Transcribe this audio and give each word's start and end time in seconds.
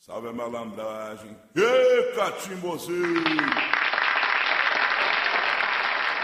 Salve 0.00 0.28
a 0.28 0.32
malandragem. 0.32 1.36
Ê, 1.54 2.12
catimbozinho! 2.16 3.22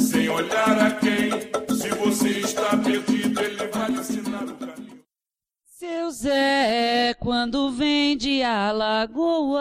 sem 0.02 0.28
olhar 0.28 0.78
a 0.78 0.90
quem. 0.90 1.30
Se 1.76 1.88
você 1.90 2.40
está 2.40 2.76
perdido, 2.76 3.40
ele 3.40 3.68
vai 3.68 3.92
ensinar 3.92 4.44
o 4.44 4.54
caminho. 4.54 5.04
Seu 5.66 6.10
Zé, 6.10 7.14
quando 7.20 7.70
vem 7.70 8.16
de 8.16 8.42
Alagoas, 8.42 9.54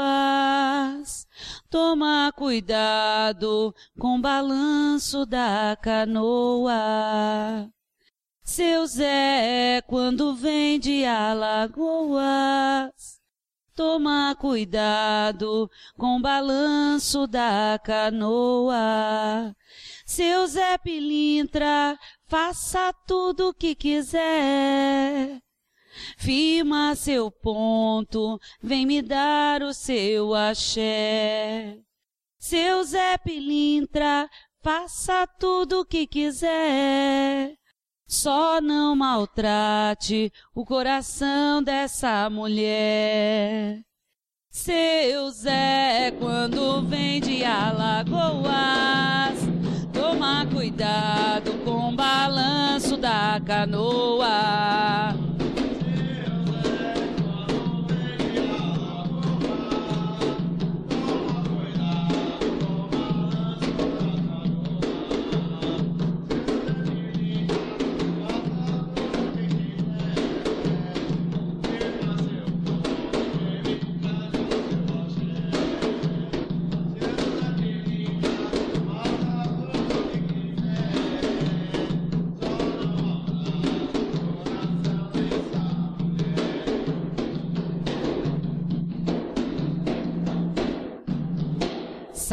toma 1.70 2.34
cuidado 2.36 3.76
com 4.00 4.18
o 4.18 4.22
balanço 4.22 5.24
da 5.26 5.78
canoa. 5.82 6.74
Seu 8.56 8.86
Zé, 8.86 9.82
quando 9.88 10.36
vem 10.36 10.80
de 10.80 11.04
Alagoas, 11.06 12.14
toma 13.74 14.36
cuidado 14.40 15.68
com 15.98 16.18
o 16.18 16.22
balanço 16.22 17.26
da 17.26 17.80
canoa. 17.84 19.56
Seu 20.06 20.46
Zé 20.46 20.78
Pilintra, 20.78 21.98
faça 22.28 22.94
tudo 23.08 23.50
o 23.50 23.54
que 23.56 23.74
quiser. 23.74 25.42
Firma 26.16 26.94
seu 26.96 27.32
ponto, 27.32 28.40
vem 28.62 28.86
me 28.86 29.02
dar 29.02 29.64
o 29.64 29.74
seu 29.74 30.36
axé. 30.36 31.80
Seu 32.38 32.84
Zé 32.84 33.18
Pilintra, 33.18 34.30
faça 34.62 35.26
tudo 35.40 35.80
o 35.80 35.86
que 35.86 36.06
quiser. 36.06 37.58
Só 38.14 38.62
não 38.62 38.96
maltrate 38.96 40.32
o 40.54 40.64
coração 40.64 41.64
dessa 41.64 42.30
mulher. 42.30 43.80
Seu 44.52 45.32
Zé, 45.32 46.14
quando 46.20 46.84
vem 46.84 47.20
de 47.20 47.44
Alagoas, 47.44 48.46
toma 49.92 50.46
cuidado 50.46 51.54
com 51.66 51.90
o 51.90 51.96
balanço 51.96 52.96
da 52.98 53.42
canoa. 53.44 55.23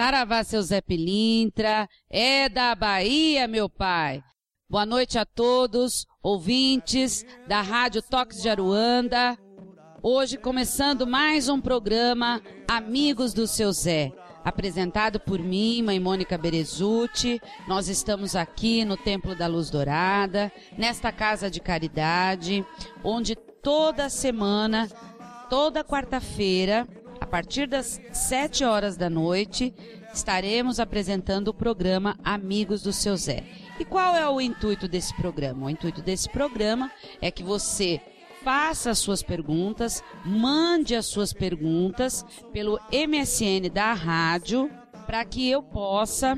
Saravá, 0.01 0.43
seu 0.43 0.63
Zé 0.63 0.81
Pilintra, 0.81 1.87
é 2.09 2.49
da 2.49 2.75
Bahia, 2.75 3.47
meu 3.47 3.69
pai. 3.69 4.25
Boa 4.67 4.87
noite 4.87 5.19
a 5.19 5.27
todos, 5.27 6.07
ouvintes 6.23 7.23
da 7.47 7.61
Rádio 7.61 8.01
Toques 8.01 8.41
de 8.41 8.49
Aruanda. 8.49 9.37
Hoje 10.03 10.39
começando 10.39 11.07
mais 11.07 11.51
um 11.51 11.61
programa 11.61 12.41
Amigos 12.67 13.35
do 13.35 13.47
Seu 13.47 13.71
Zé, 13.73 14.11
apresentado 14.43 15.21
por 15.21 15.39
mim, 15.39 15.83
Mãe 15.83 16.01
Mônica 16.01 16.39
Berezuti. 16.39 17.39
Nós 17.69 17.87
estamos 17.87 18.35
aqui 18.35 18.87
no 18.87 18.97
Templo 18.97 19.35
da 19.35 19.47
Luz 19.47 19.69
Dourada, 19.69 20.51
nesta 20.79 21.13
casa 21.13 21.51
de 21.51 21.61
caridade, 21.61 22.65
onde 23.05 23.37
toda 23.37 24.09
semana, 24.09 24.89
toda 25.51 25.85
quarta-feira, 25.85 26.89
partir 27.31 27.69
das 27.69 28.01
sete 28.13 28.65
horas 28.65 28.97
da 28.97 29.09
noite, 29.09 29.73
estaremos 30.13 30.81
apresentando 30.81 31.49
o 31.49 31.55
programa 31.55 32.19
Amigos 32.25 32.83
do 32.83 32.93
Seu 32.93 33.17
Zé. 33.17 33.45
E 33.79 33.85
qual 33.85 34.17
é 34.17 34.29
o 34.29 34.41
intuito 34.41 34.89
desse 34.89 35.15
programa? 35.15 35.67
O 35.67 35.71
intuito 35.71 36.03
desse 36.03 36.29
programa 36.29 36.91
é 37.23 37.31
que 37.31 37.45
você 37.45 38.01
faça 38.43 38.91
as 38.91 38.99
suas 38.99 39.23
perguntas, 39.23 40.03
mande 40.25 40.97
as 40.97 41.07
suas 41.07 41.33
perguntas 41.33 42.27
pelo 42.53 42.81
MSN 42.91 43.71
da 43.73 43.93
rádio, 43.93 44.69
para 45.07 45.25
que 45.25 45.49
eu 45.49 45.63
possa, 45.63 46.37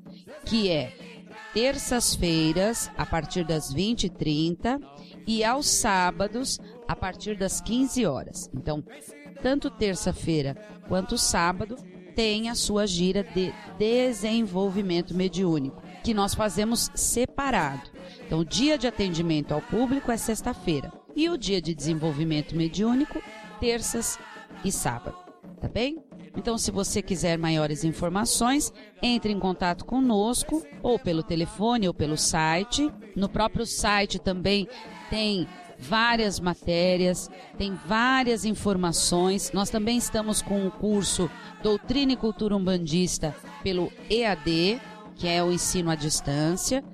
que 0.45 0.71
é 0.71 0.93
terças-feiras 1.53 2.91
a 2.97 3.07
partir 3.07 3.45
das 3.45 3.73
20h30 3.75 4.81
e 5.27 5.43
aos 5.43 5.67
sábados 5.67 6.59
a 6.87 6.95
partir 6.95 7.37
das 7.37 7.61
15 7.61 8.05
horas. 8.07 8.51
Então, 8.55 8.85
tanto 9.43 9.71
terça-feira 9.71 10.55
quanto 10.89 11.19
sábado 11.19 11.77
tem 12.15 12.49
a 12.49 12.55
sua 12.55 12.87
gira 12.87 13.23
de 13.23 13.53
desenvolvimento 13.79 15.15
mediúnico, 15.15 15.83
que 16.03 16.15
nós 16.15 16.35
fazemos 16.35 16.91
separado. 16.95 17.91
Então, 18.25 18.41
o 18.41 18.45
dia 18.45 18.79
de 18.79 18.87
atendimento 18.87 19.53
ao 19.53 19.61
público 19.61 20.11
é 20.11 20.17
sexta-feira 20.17 20.93
e 21.15 21.29
o 21.29 21.37
dia 21.37 21.61
de 21.61 21.75
desenvolvimento 21.75 22.55
mediúnico, 22.55 23.23
terças 23.59 24.19
e 24.65 24.73
sábado. 24.73 25.17
Tá 25.61 25.69
bem? 25.69 26.03
Então, 26.37 26.59
se 26.59 26.71
você 26.71 27.01
quiser 27.01 27.39
maiores 27.39 27.83
informações, 27.83 28.73
entre 29.03 29.33
em 29.33 29.39
contato 29.39 29.87
conosco, 29.87 30.63
ou 30.83 30.99
pelo 30.99 31.23
telefone 31.23 31.89
ou 31.89 31.95
pelo 31.95 32.17
site. 32.17 32.93
No 33.17 33.29
próprio 33.29 33.65
site 33.65 34.19
também 34.19 34.69
tem 35.09 35.49
várias 35.79 36.39
matérias, 36.39 37.31
tem 37.57 37.75
várias 37.87 38.45
informações. 38.45 39.51
Nós 39.53 39.71
também 39.71 39.97
estamos 39.97 40.43
com 40.43 40.67
o 40.67 40.71
curso 40.71 41.31
Doutrina 41.63 42.13
e 42.13 42.17
Cultura 42.17 42.55
Umbandista 42.55 43.35
pelo 43.63 43.91
EAD, 44.11 44.81
que 45.15 45.27
é 45.27 45.43
o 45.43 45.51
ensino 45.51 45.91
à 45.91 45.95
distância. 45.95 46.85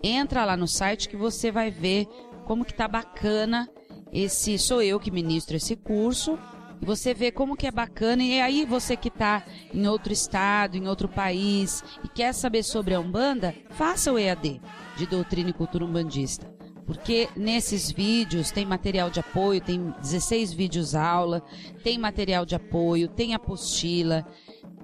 Entra 0.00 0.44
lá 0.44 0.56
no 0.56 0.68
site 0.68 1.08
que 1.08 1.16
você 1.16 1.50
vai 1.50 1.70
ver 1.70 2.06
como 2.44 2.64
que 2.64 2.74
tá 2.74 2.86
bacana 2.86 3.68
esse 4.12 4.56
sou 4.56 4.80
eu 4.80 5.00
que 5.00 5.10
ministro 5.10 5.56
esse 5.56 5.74
curso 5.74 6.38
você 6.80 7.14
vê 7.14 7.30
como 7.30 7.56
que 7.56 7.66
é 7.66 7.70
bacana 7.70 8.22
e 8.22 8.40
aí 8.40 8.64
você 8.64 8.96
que 8.96 9.08
está 9.08 9.44
em 9.72 9.86
outro 9.86 10.12
estado, 10.12 10.76
em 10.76 10.86
outro 10.86 11.08
país 11.08 11.82
e 12.04 12.08
quer 12.08 12.32
saber 12.32 12.62
sobre 12.62 12.94
a 12.94 13.00
Umbanda, 13.00 13.54
faça 13.70 14.12
o 14.12 14.18
EAD 14.18 14.60
de 14.96 15.06
Doutrina 15.06 15.50
e 15.50 15.54
Cultura 15.54 15.84
Umbandista. 15.84 16.54
Porque 16.86 17.28
nesses 17.36 17.90
vídeos 17.90 18.52
tem 18.52 18.64
material 18.64 19.10
de 19.10 19.18
apoio, 19.18 19.60
tem 19.60 19.92
16 20.00 20.52
vídeos 20.52 20.94
aula, 20.94 21.42
tem 21.82 21.98
material 21.98 22.46
de 22.46 22.54
apoio, 22.54 23.08
tem 23.08 23.34
apostila, 23.34 24.24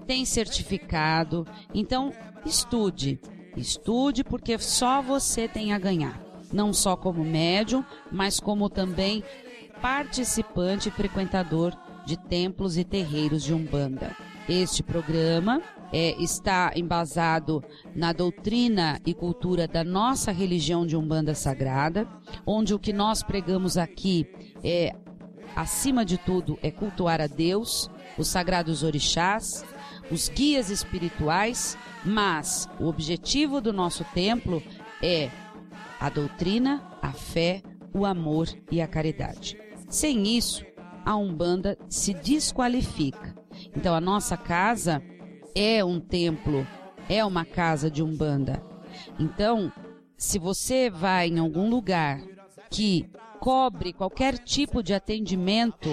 tem 0.04 0.24
certificado. 0.24 1.46
Então, 1.72 2.12
estude. 2.44 3.20
Estude 3.56 4.24
porque 4.24 4.58
só 4.58 5.00
você 5.00 5.46
tem 5.46 5.72
a 5.72 5.78
ganhar. 5.78 6.20
Não 6.52 6.72
só 6.72 6.96
como 6.96 7.24
médium, 7.24 7.84
mas 8.10 8.40
como 8.40 8.68
também 8.68 9.22
participante 9.82 10.88
e 10.88 10.92
frequentador 10.92 11.76
de 12.06 12.16
templos 12.16 12.78
e 12.78 12.84
terreiros 12.84 13.42
de 13.42 13.52
Umbanda. 13.52 14.16
Este 14.48 14.80
programa 14.80 15.60
é, 15.92 16.14
está 16.22 16.72
embasado 16.76 17.62
na 17.94 18.12
doutrina 18.12 19.00
e 19.04 19.12
cultura 19.12 19.66
da 19.66 19.82
nossa 19.82 20.30
religião 20.30 20.86
de 20.86 20.96
Umbanda 20.96 21.34
Sagrada, 21.34 22.08
onde 22.46 22.72
o 22.72 22.78
que 22.78 22.92
nós 22.92 23.24
pregamos 23.24 23.76
aqui 23.76 24.26
é, 24.62 24.94
acima 25.56 26.04
de 26.04 26.16
tudo, 26.16 26.56
é 26.62 26.70
cultuar 26.70 27.20
a 27.20 27.26
Deus, 27.26 27.90
os 28.16 28.28
sagrados 28.28 28.84
orixás, 28.84 29.64
os 30.12 30.28
guias 30.28 30.70
espirituais, 30.70 31.76
mas 32.04 32.68
o 32.78 32.86
objetivo 32.86 33.60
do 33.60 33.72
nosso 33.72 34.04
templo 34.14 34.62
é 35.02 35.28
a 35.98 36.08
doutrina, 36.08 36.82
a 37.02 37.12
fé, 37.12 37.62
o 37.92 38.06
amor 38.06 38.48
e 38.70 38.80
a 38.80 38.86
caridade. 38.86 39.56
Sem 39.92 40.38
isso, 40.38 40.64
a 41.04 41.14
Umbanda 41.16 41.76
se 41.86 42.14
desqualifica. 42.14 43.36
Então 43.76 43.94
a 43.94 44.00
nossa 44.00 44.38
casa 44.38 45.02
é 45.54 45.84
um 45.84 46.00
templo, 46.00 46.66
é 47.10 47.22
uma 47.22 47.44
casa 47.44 47.90
de 47.90 48.02
Umbanda. 48.02 48.62
Então, 49.20 49.70
se 50.16 50.38
você 50.38 50.88
vai 50.88 51.28
em 51.28 51.38
algum 51.38 51.68
lugar 51.68 52.22
que 52.70 53.06
cobre 53.38 53.92
qualquer 53.92 54.38
tipo 54.38 54.82
de 54.82 54.94
atendimento, 54.94 55.90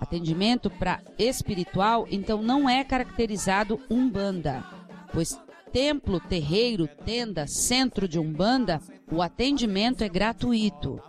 atendimento 0.00 0.68
para 0.68 1.00
espiritual, 1.16 2.08
então 2.10 2.42
não 2.42 2.68
é 2.68 2.82
caracterizado 2.82 3.80
Umbanda, 3.88 4.64
pois 5.12 5.40
templo, 5.72 6.18
terreiro, 6.18 6.88
tenda, 7.04 7.46
centro 7.46 8.08
de 8.08 8.18
Umbanda, 8.18 8.80
o 9.08 9.22
atendimento 9.22 10.02
é 10.02 10.08
gratuito 10.08 11.00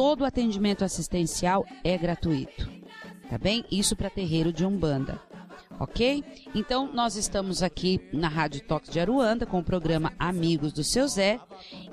todo 0.00 0.22
o 0.22 0.24
atendimento 0.24 0.82
assistencial 0.82 1.66
é 1.84 1.98
gratuito. 1.98 2.66
Tá 3.28 3.36
bem? 3.36 3.66
Isso 3.70 3.94
para 3.94 4.08
terreiro 4.08 4.50
de 4.50 4.64
Umbanda. 4.64 5.20
Ok? 5.78 6.24
Então, 6.54 6.90
nós 6.90 7.16
estamos 7.16 7.62
aqui 7.62 8.00
na 8.10 8.26
Rádio 8.26 8.62
Toque 8.62 8.90
de 8.90 8.98
Aruanda 8.98 9.44
com 9.44 9.58
o 9.58 9.62
programa 9.62 10.14
Amigos 10.18 10.72
do 10.72 10.82
Seu 10.82 11.06
Zé 11.06 11.38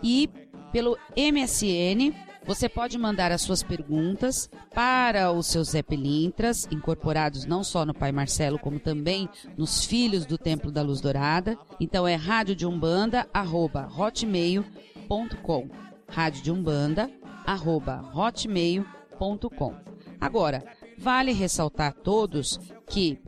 e 0.01 0.29
pelo 0.71 0.97
MSN 1.17 2.15
você 2.45 2.69
pode 2.69 2.97
mandar 2.97 3.29
as 3.29 3.41
suas 3.41 3.61
perguntas 3.61 4.49
para 4.73 5.29
o 5.29 5.43
seu 5.43 5.61
Zé 5.65 5.83
Pelintras, 5.83 6.65
incorporados 6.71 7.43
não 7.43 7.61
só 7.61 7.85
no 7.85 7.93
Pai 7.93 8.13
Marcelo, 8.13 8.57
como 8.57 8.79
também 8.79 9.27
nos 9.57 9.83
Filhos 9.83 10.25
do 10.25 10.37
Templo 10.37 10.71
da 10.71 10.81
Luz 10.81 11.01
Dourada. 11.01 11.57
Então 11.77 12.07
é 12.07 12.15
rádio 12.15 12.55
de 12.55 12.65
umbanda, 12.65 13.27
arroba, 13.33 13.89
hotmail.com. 13.93 15.67
Rádio 16.09 16.41
de 16.41 16.49
Umbanda, 16.49 17.11
hotmail.com. 18.13 19.75
Agora, 20.19 20.63
vale 20.97 21.31
ressaltar 21.31 21.89
a 21.89 21.91
todos 21.91 22.59
que 22.87 23.19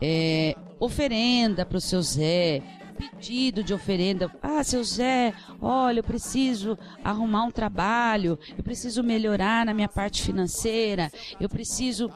é, 0.00 0.56
oferenda 0.78 1.64
para 1.66 1.78
o 1.78 1.80
seu 1.80 2.00
Zé, 2.02 2.62
pedido 2.96 3.62
de 3.62 3.74
oferenda. 3.74 4.30
Ah, 4.42 4.62
seu 4.64 4.82
Zé, 4.82 5.34
olha, 5.60 6.00
eu 6.00 6.04
preciso 6.04 6.78
arrumar 7.04 7.44
um 7.44 7.50
trabalho, 7.50 8.38
eu 8.56 8.62
preciso 8.62 9.02
melhorar 9.02 9.66
na 9.66 9.74
minha 9.74 9.88
parte 9.88 10.22
financeira, 10.22 11.10
eu 11.40 11.48
preciso 11.48 12.10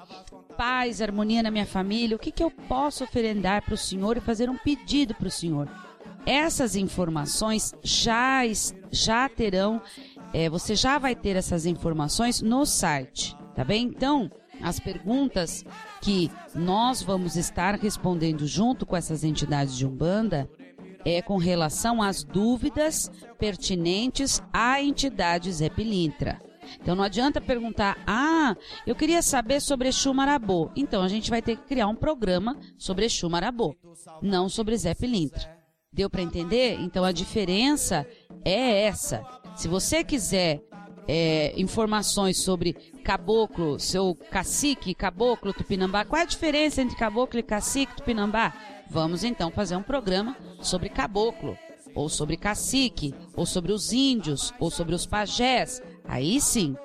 paz, 0.56 1.00
harmonia 1.00 1.42
na 1.42 1.50
minha 1.50 1.66
família. 1.66 2.16
O 2.16 2.18
que, 2.18 2.30
que 2.30 2.44
eu 2.44 2.50
posso 2.50 3.04
oferendar 3.04 3.62
para 3.62 3.74
o 3.74 3.78
Senhor 3.78 4.16
e 4.16 4.20
fazer 4.20 4.50
um 4.50 4.58
pedido 4.58 5.14
para 5.14 5.28
o 5.28 5.30
Senhor? 5.30 5.68
Essas 6.26 6.76
informações 6.76 7.74
já, 7.82 8.42
já 8.90 9.26
terão 9.28 9.80
é, 10.32 10.48
você 10.48 10.74
já 10.74 10.98
vai 10.98 11.14
ter 11.14 11.36
essas 11.36 11.66
informações 11.66 12.40
no 12.40 12.64
site, 12.64 13.36
tá 13.54 13.64
bem? 13.64 13.84
Então, 13.84 14.30
as 14.62 14.78
perguntas 14.78 15.64
que 16.00 16.30
nós 16.54 17.02
vamos 17.02 17.36
estar 17.36 17.74
respondendo 17.76 18.46
junto 18.46 18.84
com 18.84 18.96
essas 18.96 19.24
entidades 19.24 19.76
de 19.76 19.86
Umbanda 19.86 20.48
é 21.04 21.22
com 21.22 21.38
relação 21.38 22.02
às 22.02 22.22
dúvidas 22.22 23.10
pertinentes 23.38 24.42
à 24.52 24.82
entidade 24.82 25.50
Zé 25.50 25.68
Pilintra. 25.68 26.38
Então 26.80 26.94
não 26.94 27.02
adianta 27.02 27.40
perguntar, 27.40 27.98
ah, 28.06 28.54
eu 28.86 28.94
queria 28.94 29.22
saber 29.22 29.60
sobre 29.60 29.88
Exu 29.88 30.12
Marabô. 30.12 30.70
Então 30.76 31.02
a 31.02 31.08
gente 31.08 31.30
vai 31.30 31.42
ter 31.42 31.56
que 31.56 31.66
criar 31.66 31.88
um 31.88 31.96
programa 31.96 32.56
sobre 32.78 33.06
Exu 33.06 33.28
Marabô, 33.28 33.74
não 34.22 34.48
sobre 34.48 34.76
Zé 34.76 34.94
Pilintra. 34.94 35.58
Deu 35.92 36.08
para 36.08 36.22
entender? 36.22 36.78
Então 36.80 37.04
a 37.04 37.12
diferença 37.12 38.06
é 38.44 38.84
essa. 38.84 39.22
Se 39.54 39.68
você 39.68 40.02
quiser 40.02 40.62
é, 41.06 41.52
informações 41.60 42.38
sobre 42.38 42.74
caboclo, 43.04 43.78
seu 43.80 44.14
cacique, 44.30 44.94
caboclo, 44.94 45.52
tupinambá, 45.52 46.04
qual 46.04 46.20
é 46.20 46.22
a 46.22 46.26
diferença 46.26 46.80
entre 46.80 46.96
caboclo 46.96 47.38
e 47.38 47.42
cacique, 47.42 47.96
tupinambá? 47.96 48.52
Vamos 48.88 49.24
então 49.24 49.50
fazer 49.50 49.76
um 49.76 49.82
programa 49.82 50.36
sobre 50.60 50.88
caboclo, 50.88 51.56
ou 51.94 52.08
sobre 52.08 52.36
cacique, 52.36 53.14
ou 53.34 53.44
sobre 53.44 53.72
os 53.72 53.92
índios, 53.92 54.52
ou 54.58 54.70
sobre 54.70 54.94
os 54.94 55.06
pajés. 55.06 55.82
Aí 56.04 56.40
sim. 56.40 56.76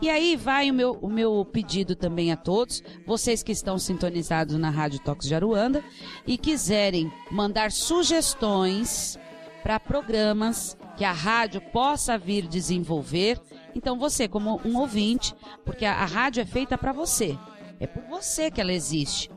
E 0.00 0.10
aí 0.10 0.34
vai 0.34 0.68
o 0.68 0.74
meu, 0.74 0.98
o 1.00 1.08
meu 1.08 1.44
pedido 1.44 1.94
também 1.94 2.32
a 2.32 2.36
todos, 2.36 2.82
vocês 3.06 3.40
que 3.42 3.52
estão 3.52 3.78
sintonizados 3.78 4.56
na 4.58 4.68
Rádio 4.68 4.98
Tox 4.98 5.26
de 5.26 5.34
Aruanda 5.34 5.82
e 6.26 6.36
quiserem 6.36 7.12
mandar 7.30 7.70
sugestões 7.70 9.16
para 9.62 9.78
programas 9.78 10.76
que 11.02 11.06
a 11.06 11.10
rádio 11.10 11.60
possa 11.60 12.16
vir 12.16 12.46
desenvolver. 12.46 13.40
Então 13.74 13.98
você, 13.98 14.28
como 14.28 14.60
um 14.64 14.78
ouvinte, 14.78 15.34
porque 15.64 15.84
a, 15.84 15.94
a 15.94 16.04
rádio 16.04 16.42
é 16.42 16.46
feita 16.46 16.78
para 16.78 16.92
você, 16.92 17.36
é 17.80 17.88
por 17.88 18.04
você 18.04 18.52
que 18.52 18.60
ela 18.60 18.72
existe. 18.72 19.28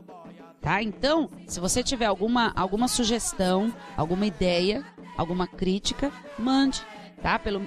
Tá? 0.60 0.80
Então, 0.80 1.28
se 1.44 1.58
você 1.58 1.82
tiver 1.82 2.06
alguma, 2.06 2.52
alguma 2.54 2.86
sugestão, 2.86 3.74
alguma 3.96 4.26
ideia, 4.26 4.86
alguma 5.16 5.48
crítica, 5.48 6.12
mande, 6.38 6.80
tá? 7.20 7.36
Pelo 7.36 7.66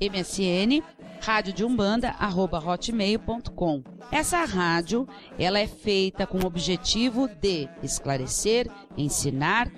MSN 0.00 0.82
radiodeumbanda@hotmail.com. 1.20 3.84
Essa 4.10 4.44
rádio, 4.44 5.06
ela 5.38 5.60
é 5.60 5.68
feita 5.68 6.26
com 6.26 6.38
o 6.38 6.46
objetivo 6.46 7.28
de 7.28 7.68
esclarecer, 7.80 8.68
ensinar, 8.96 9.70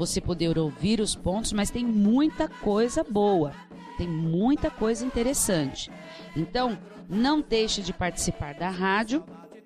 você 0.00 0.18
poder 0.18 0.58
ouvir 0.58 0.98
os 0.98 1.14
pontos, 1.14 1.52
mas 1.52 1.70
tem 1.70 1.84
muita 1.84 2.48
coisa 2.48 3.04
boa, 3.04 3.52
tem 3.98 4.08
muita 4.08 4.70
coisa 4.70 5.04
interessante. 5.04 5.90
Então, 6.34 6.78
não 7.06 7.42
deixe 7.42 7.82
de 7.82 7.92
participar 7.92 8.54
da 8.54 8.70
rádio 8.70 9.22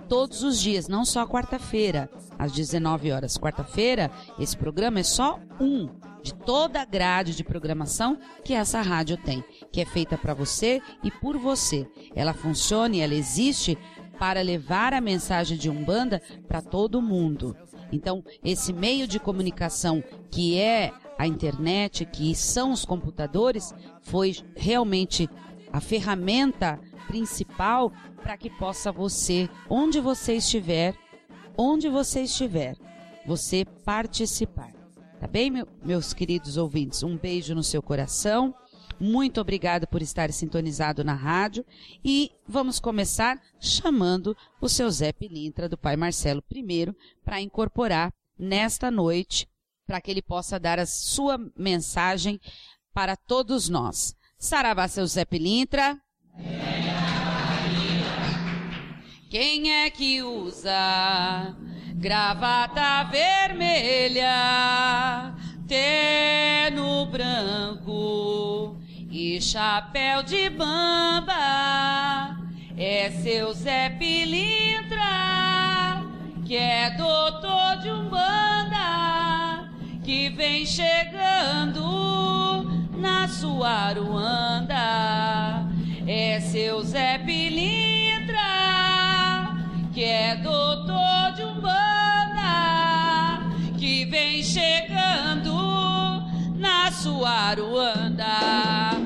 todos 0.08 0.42
os 0.42 0.60
dias, 0.60 0.88
não 0.88 1.04
só 1.04 1.24
quarta-feira, 1.24 2.10
às 2.36 2.50
19 2.50 3.12
horas. 3.12 3.38
Quarta-feira, 3.38 4.10
esse 4.36 4.56
programa 4.56 4.98
é 4.98 5.04
só 5.04 5.38
um 5.60 5.88
de 6.20 6.34
toda 6.34 6.80
a 6.80 6.84
grade 6.84 7.36
de 7.36 7.44
programação 7.44 8.18
que 8.44 8.54
essa 8.54 8.82
rádio 8.82 9.16
tem, 9.16 9.44
que 9.70 9.80
é 9.80 9.86
feita 9.86 10.18
para 10.18 10.34
você 10.34 10.82
e 11.04 11.12
por 11.12 11.38
você. 11.38 11.86
Ela 12.12 12.34
funciona 12.34 12.96
e 12.96 13.00
ela 13.00 13.14
existe 13.14 13.78
para 14.18 14.40
levar 14.40 14.92
a 14.92 15.00
mensagem 15.00 15.56
de 15.56 15.70
Umbanda 15.70 16.20
para 16.48 16.60
todo 16.60 17.00
mundo. 17.00 17.56
Então, 17.92 18.24
esse 18.44 18.72
meio 18.72 19.06
de 19.06 19.18
comunicação 19.18 20.02
que 20.30 20.58
é 20.58 20.92
a 21.18 21.26
internet, 21.26 22.04
que 22.04 22.34
são 22.34 22.72
os 22.72 22.84
computadores, 22.84 23.72
foi 24.02 24.36
realmente 24.56 25.28
a 25.72 25.80
ferramenta 25.80 26.78
principal 27.06 27.92
para 28.22 28.36
que 28.36 28.50
possa 28.50 28.90
você, 28.90 29.48
onde 29.68 30.00
você 30.00 30.36
estiver, 30.36 30.94
onde 31.56 31.88
você 31.88 32.22
estiver, 32.22 32.76
você 33.26 33.64
participar. 33.84 34.72
Tá 35.20 35.26
bem, 35.26 35.50
meu, 35.50 35.66
meus 35.82 36.12
queridos 36.12 36.56
ouvintes? 36.56 37.02
Um 37.02 37.16
beijo 37.16 37.54
no 37.54 37.62
seu 37.62 37.80
coração. 37.82 38.54
Muito 38.98 39.40
obrigado 39.40 39.86
por 39.86 40.00
estar 40.02 40.32
sintonizado 40.32 41.02
na 41.02 41.14
rádio 41.14 41.64
e 42.04 42.30
vamos 42.46 42.78
começar 42.78 43.40
chamando 43.58 44.36
o 44.60 44.68
seu 44.68 44.90
Zé 44.90 45.12
Pilintra 45.12 45.68
do 45.68 45.76
Pai 45.76 45.96
Marcelo 45.96 46.40
primeiro 46.42 46.94
para 47.24 47.40
incorporar 47.40 48.12
nesta 48.38 48.90
noite 48.90 49.48
para 49.86 50.00
que 50.00 50.10
ele 50.10 50.22
possa 50.22 50.58
dar 50.58 50.78
a 50.78 50.86
sua 50.86 51.38
mensagem 51.56 52.40
para 52.92 53.16
todos 53.16 53.68
nós. 53.68 54.16
Saravá, 54.38 54.86
seu 54.88 55.06
Zé 55.06 55.24
Pilintra. 55.24 56.00
Quem 59.28 59.72
é 59.72 59.90
que 59.90 60.22
usa 60.22 61.56
gravata 61.96 63.04
vermelha, 63.04 64.26
terno 65.66 67.06
branco 67.06 68.33
e 69.16 69.40
chapéu 69.40 70.24
de 70.24 70.50
bamba? 70.50 72.36
É 72.76 73.12
seu 73.22 73.52
Zé 73.52 73.90
Pilintra, 73.90 74.98
que 76.44 76.56
é 76.56 76.90
doutor 76.90 77.76
de 77.80 77.90
Umbanda, 77.90 79.70
que 80.02 80.30
vem 80.30 80.66
chegando 80.66 81.84
na 82.98 83.28
sua 83.28 83.70
Aruanda. 83.70 85.64
É 86.08 86.40
seu 86.40 86.82
Zé 86.82 87.18
Pilintra, 87.18 88.34
que 89.92 90.02
é 90.02 90.34
doutor 90.34 91.34
de 91.36 91.44
Umbanda, 91.44 92.42
que 93.78 94.06
vem 94.06 94.42
chegando 94.42 95.54
na 96.56 96.90
sua 96.90 97.30
Aruanda. 97.30 99.03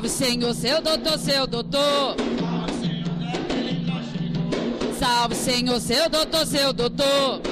Salve, 0.00 0.08
Senhor, 0.08 0.54
seu 0.54 0.80
doutor, 0.80 1.18
seu 1.18 1.46
doutor. 1.46 2.16
Salve, 4.98 5.34
Senhor, 5.34 5.78
seu 5.78 6.08
doutor, 6.08 6.46
seu 6.46 6.72
doutor. 6.72 7.42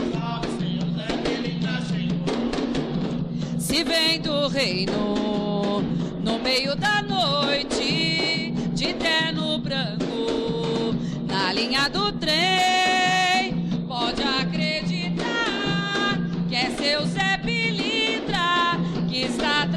Se 3.59 3.85
vem 3.85 4.23
do 4.23 4.49
reino 4.49 5.83
no 6.25 6.39
meio 6.39 6.75
da 6.75 7.03
noite, 7.03 8.55
de 8.73 8.95
terno 8.95 9.59
branco, 9.59 10.95
na 11.27 11.53
linha 11.53 11.87
do 11.91 12.11
trem, 12.13 13.69
pode 13.87 14.23
acreditar 14.23 16.19
que 16.49 16.57
é 16.57 16.71
seu 16.71 17.05
Zé 17.09 17.37
Pilintra 17.45 18.81
que 19.07 19.25
está 19.25 19.68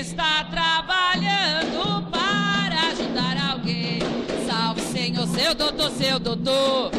está 0.00 0.44
trabalhando 0.44 2.10
para 2.10 2.88
ajudar 2.88 3.52
alguém. 3.52 3.98
Salve, 4.46 4.80
Senhor, 4.80 5.26
seu 5.28 5.54
doutor, 5.54 5.90
seu 5.90 6.18
doutor. 6.18 6.90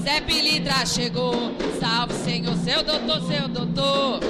Zé 0.00 0.20
Pilintra 0.20 0.86
chegou. 0.86 1.52
Salve, 1.80 2.14
Senhor, 2.14 2.56
seu 2.58 2.84
doutor, 2.84 3.20
seu 3.22 3.48
doutor. 3.48 4.20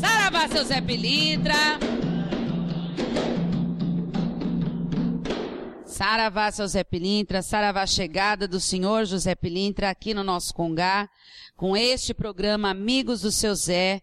Saravá, 0.00 0.48
seu 0.48 0.64
Zé 0.64 0.80
Pilintra. 0.80 1.78
Saravá, 5.86 6.50
seu 6.50 6.66
Zé 6.66 6.82
Pilintra, 6.82 7.42
Saravá, 7.42 7.86
chegada 7.86 8.48
do 8.48 8.58
senhor 8.58 9.04
José 9.04 9.36
Pilintra 9.36 9.88
aqui 9.88 10.12
no 10.12 10.24
nosso 10.24 10.52
Congá, 10.52 11.08
com 11.56 11.76
este 11.76 12.12
programa 12.12 12.70
Amigos 12.70 13.20
do 13.20 13.30
Seu 13.30 13.54
Zé, 13.54 14.02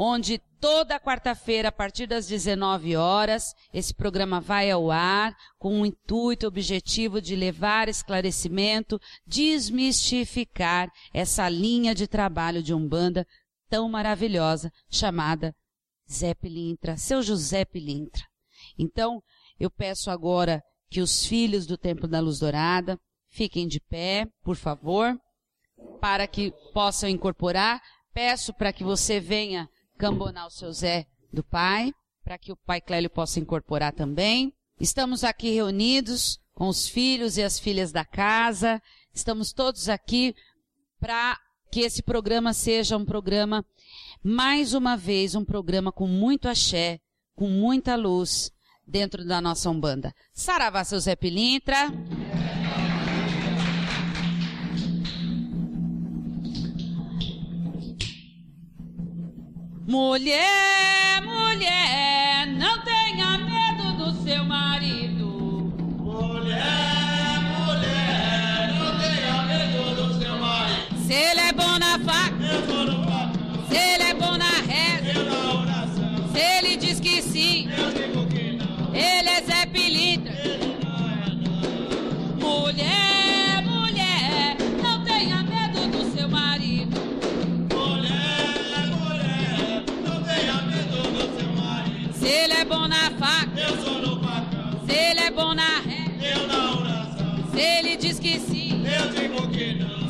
onde 0.00 0.38
toda 0.60 1.00
quarta-feira, 1.00 1.70
a 1.70 1.72
partir 1.72 2.06
das 2.06 2.28
19 2.28 2.94
horas, 2.94 3.52
esse 3.74 3.92
programa 3.92 4.40
vai 4.40 4.70
ao 4.70 4.92
ar 4.92 5.36
com 5.58 5.80
o 5.80 5.86
intuito 5.86 6.46
e 6.46 6.48
objetivo 6.48 7.20
de 7.20 7.34
levar 7.34 7.88
esclarecimento, 7.88 9.00
desmistificar 9.26 10.88
essa 11.12 11.48
linha 11.48 11.96
de 11.96 12.06
trabalho 12.06 12.62
de 12.62 12.72
Umbanda 12.72 13.26
tão 13.68 13.88
maravilhosa 13.88 14.72
chamada 14.88 15.52
Zé 16.10 16.32
Pilintra, 16.32 16.96
seu 16.96 17.20
José 17.20 17.64
Pilintra. 17.64 18.22
Então, 18.78 19.20
eu 19.58 19.68
peço 19.68 20.12
agora 20.12 20.62
que 20.88 21.00
os 21.00 21.26
filhos 21.26 21.66
do 21.66 21.76
Templo 21.76 22.06
da 22.06 22.20
Luz 22.20 22.38
Dourada 22.38 22.96
fiquem 23.30 23.66
de 23.66 23.80
pé, 23.80 24.26
por 24.44 24.54
favor, 24.54 25.18
para 26.00 26.26
que 26.28 26.52
possam 26.72 27.08
incorporar. 27.08 27.82
Peço 28.14 28.54
para 28.54 28.72
que 28.72 28.82
você 28.82 29.20
venha 29.20 29.68
cambonar 29.98 30.46
o 30.46 30.50
seu 30.50 30.72
Zé 30.72 31.06
do 31.32 31.42
Pai, 31.42 31.92
para 32.24 32.38
que 32.38 32.52
o 32.52 32.56
Pai 32.56 32.80
Clélio 32.80 33.10
possa 33.10 33.40
incorporar 33.40 33.92
também. 33.92 34.54
Estamos 34.80 35.24
aqui 35.24 35.50
reunidos 35.50 36.38
com 36.54 36.68
os 36.68 36.88
filhos 36.88 37.36
e 37.36 37.42
as 37.42 37.58
filhas 37.58 37.90
da 37.90 38.04
casa. 38.04 38.80
Estamos 39.12 39.52
todos 39.52 39.88
aqui 39.88 40.34
para 41.00 41.38
que 41.70 41.80
esse 41.80 42.02
programa 42.02 42.54
seja 42.54 42.96
um 42.96 43.04
programa, 43.04 43.64
mais 44.22 44.72
uma 44.72 44.96
vez, 44.96 45.34
um 45.34 45.44
programa 45.44 45.92
com 45.92 46.06
muito 46.06 46.48
axé, 46.48 47.00
com 47.34 47.48
muita 47.48 47.94
luz, 47.94 48.50
dentro 48.86 49.24
da 49.24 49.40
nossa 49.40 49.68
Umbanda. 49.68 50.14
Saravá, 50.32 50.82
seu 50.84 50.98
Zé 50.98 51.14
Pilintra. 51.14 51.92
Mulher, 59.88 61.22
mulher, 61.24 62.17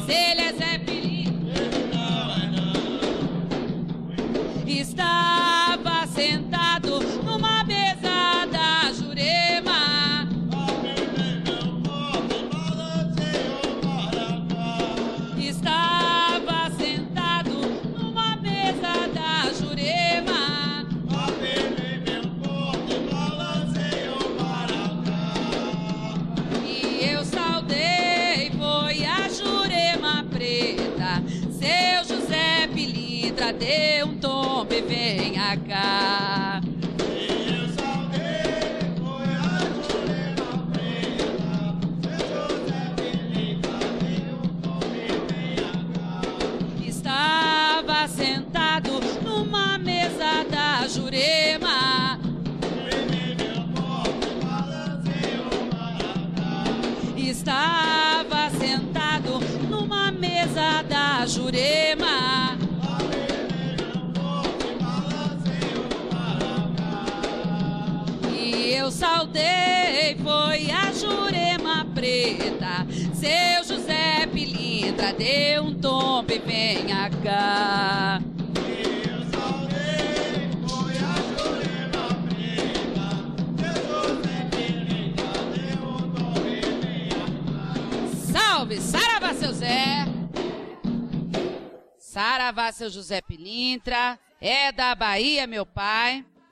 Se 0.06 0.12
ele 0.12 0.40
é 0.40 0.52
Zé 0.52 0.78
estava 4.66 6.06
sentado. 6.06 6.47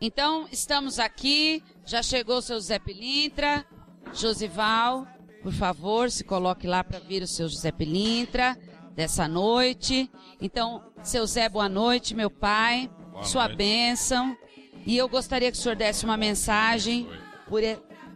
Então, 0.00 0.46
estamos 0.52 0.98
aqui. 0.98 1.62
Já 1.84 2.02
chegou 2.02 2.42
seu 2.42 2.56
José 2.56 2.78
Pilintra. 2.78 3.64
Josival, 4.12 5.06
por 5.42 5.52
favor, 5.52 6.10
se 6.10 6.22
coloque 6.24 6.66
lá 6.66 6.84
para 6.84 6.98
vir 7.00 7.22
o 7.22 7.26
seu 7.26 7.48
José 7.48 7.72
Pilintra 7.72 8.56
dessa 8.94 9.26
noite. 9.26 10.10
Então, 10.40 10.82
seu 11.02 11.26
Zé, 11.26 11.48
boa 11.48 11.68
noite, 11.68 12.14
meu 12.14 12.30
pai. 12.30 12.90
Boa 13.12 13.24
sua 13.24 13.44
noite. 13.44 13.56
bênção. 13.56 14.36
E 14.86 14.96
eu 14.96 15.08
gostaria 15.08 15.50
que 15.50 15.58
o 15.58 15.60
senhor 15.60 15.74
desse 15.74 16.04
uma 16.04 16.16
mensagem 16.16 17.08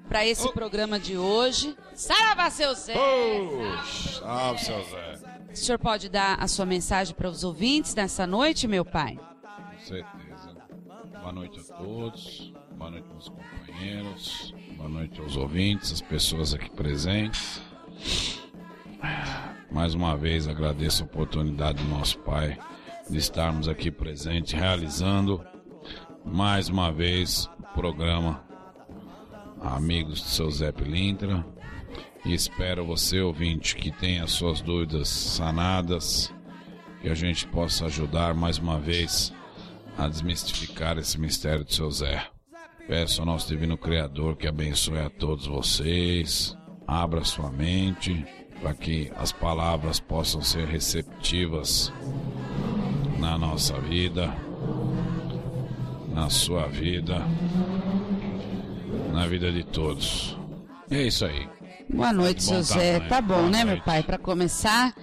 para 0.09 0.25
esse 0.25 0.47
Oh. 0.47 0.53
programa 0.53 0.99
de 0.99 1.17
hoje. 1.19 1.77
Saravá, 1.95 2.51
seu 2.51 2.73
Zé! 2.75 2.95
Puxa, 2.95 4.21
salve, 4.21 4.65
seu 4.65 4.85
Zé. 4.85 5.19
O 5.53 5.57
senhor 5.57 5.79
pode 5.79 6.09
dar 6.09 6.37
a 6.41 6.47
sua 6.47 6.65
mensagem 6.65 7.15
para 7.15 7.29
os 7.29 7.43
ouvintes 7.43 7.95
nessa 7.95 8.27
noite, 8.27 8.69
meu 8.69 8.85
pai? 8.85 9.17
Com 9.43 9.79
certeza. 9.85 10.30
Boa 11.21 11.33
noite 11.33 11.61
a 11.61 11.75
todos. 11.75 12.53
Boa 12.73 12.91
noite 12.91 13.07
aos 13.15 13.29
companheiros. 13.29 14.55
Boa 14.77 14.89
noite 14.89 15.21
aos 15.21 15.37
ouvintes, 15.37 15.93
as 15.93 16.01
pessoas 16.01 16.55
aqui 16.55 16.71
presentes. 16.71 17.61
Mais 19.71 19.95
uma 19.95 20.17
vez 20.17 20.49
agradeço 20.49 21.03
a 21.03 21.07
oportunidade 21.07 21.83
do 21.83 21.91
nosso 21.91 22.19
Pai 22.21 22.59
de 23.09 23.19
estarmos 23.19 23.69
aqui 23.69 23.91
presentes, 23.91 24.55
realizando 24.55 25.45
mais 26.25 26.71
uma 26.71 26.91
vez 26.91 27.51
o 27.59 27.75
programa 27.75 28.43
Amigos 29.61 30.23
do 30.23 30.29
seu 30.29 30.51
Zé 30.51 30.73
Pilintra. 30.73 31.45
E 32.25 32.33
espero 32.33 32.87
você, 32.87 33.21
ouvinte, 33.21 33.77
que 33.77 33.91
tenha 33.91 34.27
suas 34.27 34.63
dúvidas 34.63 35.09
sanadas, 35.09 36.33
que 37.03 37.11
a 37.11 37.15
gente 37.15 37.47
possa 37.47 37.87
ajudar 37.87 38.33
mais 38.33 38.57
uma 38.57 38.81
vez 38.81 39.33
a 39.97 40.09
desmistificar 40.09 40.99
esse 40.99 41.19
mistério 41.19 41.65
do 41.65 41.73
seu 41.73 41.91
Zé. 41.91 42.27
Peço 42.87 43.21
ao 43.21 43.27
nosso 43.27 43.49
Divino 43.49 43.77
Criador 43.77 44.37
que 44.37 44.49
abençoe 44.49 44.99
a 44.99 45.11
todos 45.11 45.47
vocês, 45.47 46.57
abra 46.87 47.25
sua 47.25 47.51
mente 47.51 48.27
para 48.61 48.75
que 48.75 49.11
as 49.17 49.33
palavras 49.33 50.01
possam 50.01 50.43
ser 50.43 50.67
receptivas 50.67 51.93
na 53.19 53.39
nossa 53.39 53.79
vida, 53.81 54.35
na 56.09 56.29
sua 56.29 56.67
vida, 56.67 57.25
na 59.13 59.27
vida 59.27 59.51
de 59.53 59.65
todos. 59.65 60.37
E 60.91 60.97
é 60.97 61.03
isso 61.03 61.25
aí. 61.25 61.49
Boa 61.89 62.13
noite, 62.13 62.43
seu 62.43 62.63
Zé. 62.63 62.95
tamanho. 62.95 63.09
Tá 63.09 63.21
bom, 63.21 63.49
né, 63.49 63.65
meu 63.65 63.81
pai? 63.81 64.03
Para 64.03 64.19
começar. 64.19 64.95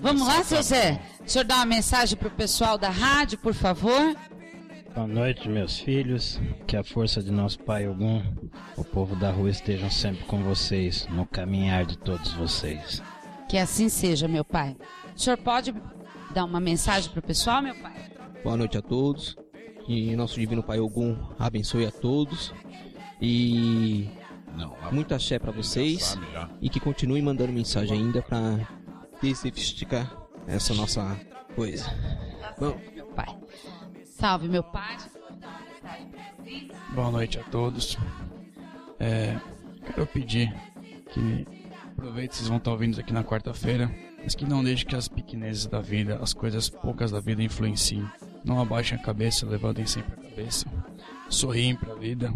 Vamos 0.00 0.26
lá, 0.26 0.42
seu 0.44 0.58
tá 0.58 0.62
Zé. 0.62 1.00
O 1.24 1.28
senhor 1.28 1.44
dá 1.44 1.56
uma 1.56 1.66
mensagem 1.66 2.16
pro 2.16 2.30
pessoal 2.30 2.76
da 2.76 2.90
rádio, 2.90 3.38
por 3.38 3.54
favor? 3.54 4.16
Boa 4.96 5.06
noite, 5.06 5.46
meus 5.46 5.78
filhos. 5.78 6.40
Que 6.66 6.74
a 6.74 6.82
força 6.82 7.22
de 7.22 7.30
nosso 7.30 7.58
Pai 7.58 7.86
Ogum, 7.86 8.22
o 8.78 8.82
povo 8.82 9.14
da 9.14 9.30
rua 9.30 9.50
estejam 9.50 9.90
sempre 9.90 10.24
com 10.24 10.42
vocês, 10.42 11.06
no 11.10 11.26
caminhar 11.26 11.84
de 11.84 11.98
todos 11.98 12.32
vocês. 12.32 13.02
Que 13.46 13.58
assim 13.58 13.90
seja, 13.90 14.26
meu 14.26 14.42
pai. 14.42 14.74
O 15.14 15.20
senhor 15.20 15.36
pode 15.36 15.74
dar 16.32 16.46
uma 16.46 16.58
mensagem 16.58 17.10
pro 17.10 17.20
pessoal, 17.20 17.60
meu 17.60 17.74
pai? 17.74 17.92
Boa 18.42 18.56
noite 18.56 18.78
a 18.78 18.80
todos. 18.80 19.36
Que 19.84 20.16
nosso 20.16 20.40
Divino 20.40 20.62
Pai 20.62 20.80
Ogum 20.80 21.14
abençoe 21.38 21.84
a 21.84 21.92
todos. 21.92 22.54
E 23.20 24.08
Não, 24.56 24.74
muita 24.90 25.16
axé 25.16 25.38
pra 25.38 25.52
já 25.52 25.58
vocês. 25.58 26.18
E 26.58 26.70
que 26.70 26.80
continue 26.80 27.20
mandando 27.20 27.52
mensagem 27.52 27.98
ainda 27.98 28.22
pra 28.22 28.66
desmistificar 29.20 30.10
essa 30.46 30.72
nossa 30.72 31.20
coisa. 31.54 31.84
Bom, 32.58 32.80
Meu 32.94 33.06
pai. 33.08 33.26
Salve, 34.18 34.48
meu 34.48 34.62
pai. 34.62 34.96
Boa 36.94 37.10
noite 37.10 37.38
a 37.38 37.44
todos. 37.44 37.98
É, 38.98 39.38
quero 39.84 40.06
pedir 40.06 40.54
que 41.12 41.46
aproveite, 41.92 42.34
vocês 42.34 42.48
vão 42.48 42.56
estar 42.56 42.70
ouvindo 42.70 42.98
aqui 42.98 43.12
na 43.12 43.22
quarta-feira, 43.22 43.94
mas 44.24 44.34
que 44.34 44.46
não 44.46 44.64
deixe 44.64 44.86
que 44.86 44.96
as 44.96 45.06
pequenezes 45.06 45.66
da 45.66 45.82
vida, 45.82 46.18
as 46.22 46.32
coisas 46.32 46.70
poucas 46.70 47.10
da 47.10 47.20
vida 47.20 47.42
influenciem. 47.42 48.08
Não 48.42 48.58
abaixem 48.58 48.96
a 48.96 49.02
cabeça, 49.02 49.44
levantem 49.44 49.84
sempre 49.84 50.14
a 50.14 50.30
cabeça. 50.30 50.66
Sorriem 51.28 51.76
pra 51.76 51.94
vida 51.94 52.32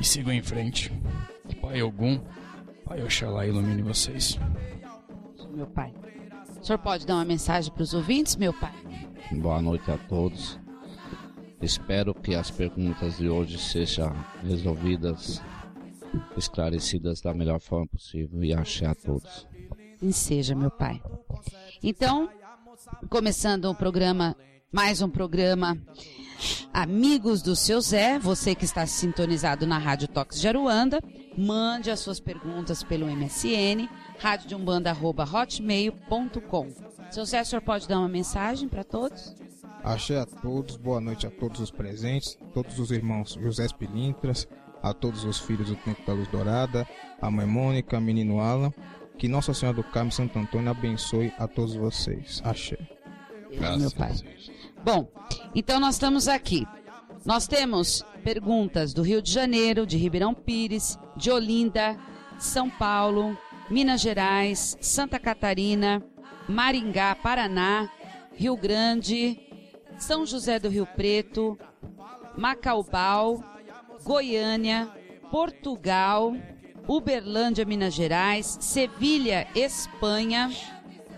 e 0.00 0.04
sigam 0.06 0.32
em 0.32 0.42
frente. 0.42 0.90
Que 1.46 1.54
Pai 1.54 1.82
Ogum, 1.82 2.18
Pai 2.86 3.02
Oxalá 3.02 3.46
ilumine 3.46 3.82
vocês. 3.82 4.40
Meu 5.52 5.66
pai. 5.66 5.92
O 6.58 6.64
senhor 6.64 6.78
pode 6.78 7.06
dar 7.06 7.16
uma 7.16 7.26
mensagem 7.26 7.70
pros 7.70 7.92
ouvintes, 7.92 8.36
meu 8.36 8.54
pai? 8.54 8.72
Boa 9.32 9.60
noite 9.60 9.90
a 9.90 9.98
todos. 9.98 10.63
Espero 11.60 12.14
que 12.14 12.34
as 12.34 12.50
perguntas 12.50 13.16
de 13.16 13.28
hoje 13.28 13.58
sejam 13.58 14.12
resolvidas, 14.42 15.40
esclarecidas 16.36 17.20
da 17.20 17.32
melhor 17.32 17.60
forma 17.60 17.86
possível 17.86 18.44
e 18.44 18.52
achei 18.52 18.86
a 18.86 18.94
todos. 18.94 19.46
Assim 19.96 20.12
seja, 20.12 20.54
meu 20.54 20.70
pai. 20.70 21.02
Então, 21.82 22.28
começando 23.08 23.70
um 23.70 23.74
programa, 23.74 24.36
mais 24.70 25.00
um 25.00 25.08
programa 25.08 25.78
Amigos 26.72 27.40
do 27.40 27.54
seu 27.54 27.80
Zé, 27.80 28.18
você 28.18 28.52
que 28.54 28.64
está 28.64 28.84
sintonizado 28.86 29.66
na 29.66 29.78
Rádio 29.78 30.08
Tox 30.08 30.40
de 30.40 30.48
Aruanda, 30.48 31.00
mande 31.38 31.90
as 31.90 32.00
suas 32.00 32.20
perguntas 32.20 32.82
pelo 32.82 33.06
MSN, 33.06 33.88
radiodeumbanda.hotmail.com. 34.18 36.68
Seu 37.10 37.24
Zé, 37.24 37.40
o 37.42 37.44
senhor 37.44 37.62
pode 37.62 37.88
dar 37.88 37.98
uma 37.98 38.08
mensagem 38.08 38.68
para 38.68 38.82
todos? 38.82 39.34
Axé 39.84 40.18
a 40.18 40.24
todos, 40.24 40.78
boa 40.78 40.98
noite 40.98 41.26
a 41.26 41.30
todos 41.30 41.60
os 41.60 41.70
presentes, 41.70 42.38
todos 42.54 42.78
os 42.78 42.90
irmãos 42.90 43.38
José 43.38 43.66
Pilintras, 43.78 44.48
a 44.82 44.94
todos 44.94 45.24
os 45.24 45.38
filhos 45.38 45.68
do 45.68 45.76
Tempo 45.76 46.00
da 46.06 46.14
Luz 46.14 46.26
Dourada, 46.28 46.88
a 47.20 47.30
mãe 47.30 47.44
Mônica, 47.44 48.00
menino 48.00 48.40
Alan, 48.40 48.72
que 49.18 49.28
Nossa 49.28 49.52
Senhora 49.52 49.76
do 49.76 49.84
Carmo 49.84 50.10
Santo 50.10 50.38
Antônio 50.38 50.70
abençoe 50.70 51.30
a 51.38 51.46
todos 51.46 51.74
vocês. 51.74 52.40
Axé. 52.42 52.78
Graças 53.52 53.78
meu 53.78 53.90
pai. 53.90 54.10
a. 54.10 54.50
Bom, 54.82 55.06
então 55.54 55.78
nós 55.78 55.96
estamos 55.96 56.28
aqui. 56.28 56.66
Nós 57.26 57.46
temos 57.46 58.02
perguntas 58.22 58.94
do 58.94 59.02
Rio 59.02 59.20
de 59.20 59.30
Janeiro, 59.30 59.86
de 59.86 59.98
Ribeirão 59.98 60.32
Pires, 60.32 60.98
de 61.14 61.30
Olinda, 61.30 61.94
São 62.38 62.70
Paulo, 62.70 63.36
Minas 63.68 64.00
Gerais, 64.00 64.78
Santa 64.80 65.18
Catarina, 65.18 66.02
Maringá, 66.48 67.14
Paraná, 67.14 67.90
Rio 68.32 68.56
Grande, 68.56 69.38
São 69.98 70.26
José 70.26 70.58
do 70.58 70.68
Rio 70.68 70.86
Preto, 70.86 71.58
Macaubal, 72.36 73.42
Goiânia, 74.02 74.88
Portugal, 75.30 76.34
Uberlândia, 76.86 77.64
Minas 77.64 77.94
Gerais, 77.94 78.58
Sevilha, 78.60 79.48
Espanha, 79.54 80.50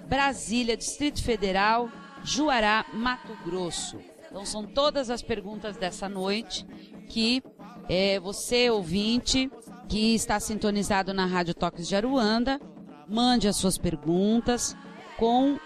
Brasília, 0.09 0.77
Distrito 0.77 1.23
Federal, 1.23 1.91
Juará, 2.23 2.87
Mato 2.93 3.37
Grosso. 3.45 3.99
Então 4.29 4.45
são 4.45 4.65
todas 4.65 5.11
as 5.11 5.23
perguntas 5.23 5.77
dessa 5.77 6.09
noite 6.09 6.67
que 7.09 7.43
é, 7.89 8.19
você, 8.21 8.69
ouvinte, 8.71 9.51
que 9.89 10.15
está 10.15 10.39
sintonizado 10.41 11.15
na 11.15 11.25
Rádio 11.25 11.55
Toques 11.55 11.87
de 11.87 11.95
Aruanda, 11.95 12.61
mande 13.09 13.49
as 13.49 13.57
suas 13.57 13.79
perguntas 13.79 14.77
com 15.17 15.59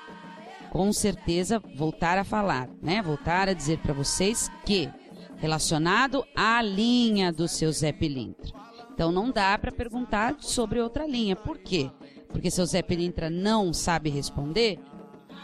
com 0.70 0.92
certeza 0.92 1.62
voltar 1.74 2.16
a 2.18 2.24
falar, 2.24 2.68
né? 2.80 3.02
Voltar 3.02 3.48
a 3.48 3.52
dizer 3.52 3.78
para 3.78 3.92
vocês 3.92 4.50
que 4.64 4.88
relacionado 5.36 6.24
à 6.36 6.62
linha 6.62 7.32
do 7.32 7.48
seu 7.48 7.72
Zé 7.72 7.92
Pilintra. 7.92 8.52
Então 8.92 9.10
não 9.10 9.30
dá 9.30 9.56
para 9.58 9.72
perguntar 9.72 10.36
sobre 10.38 10.80
outra 10.80 11.06
linha. 11.06 11.34
Por 11.34 11.58
quê? 11.58 11.90
Porque 12.28 12.50
seu 12.50 12.66
Zé 12.66 12.82
Pilintra 12.82 13.28
não 13.28 13.72
sabe 13.72 14.10
responder? 14.10 14.78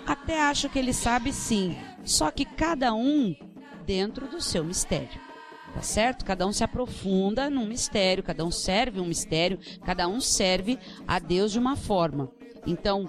Até 0.07 0.41
acho 0.41 0.69
que 0.69 0.79
ele 0.79 0.93
sabe 0.93 1.33
sim, 1.33 1.77
só 2.05 2.31
que 2.31 2.45
cada 2.45 2.95
um 2.95 3.35
dentro 3.85 4.29
do 4.29 4.41
seu 4.41 4.62
mistério. 4.65 5.21
Tá 5.75 5.83
certo? 5.83 6.25
Cada 6.25 6.47
um 6.47 6.53
se 6.53 6.65
aprofunda 6.65 7.51
num 7.51 7.67
mistério, 7.67 8.23
cada 8.23 8.45
um 8.45 8.51
serve 8.51 9.01
um 9.01 9.07
mistério, 9.07 9.59
cada 9.85 10.09
um 10.09 10.21
serve 10.21 10.79
a 11.07 11.19
Deus 11.19 11.53
de 11.53 11.59
uma 11.59 11.77
forma. 11.77 12.31
Então, 12.67 13.07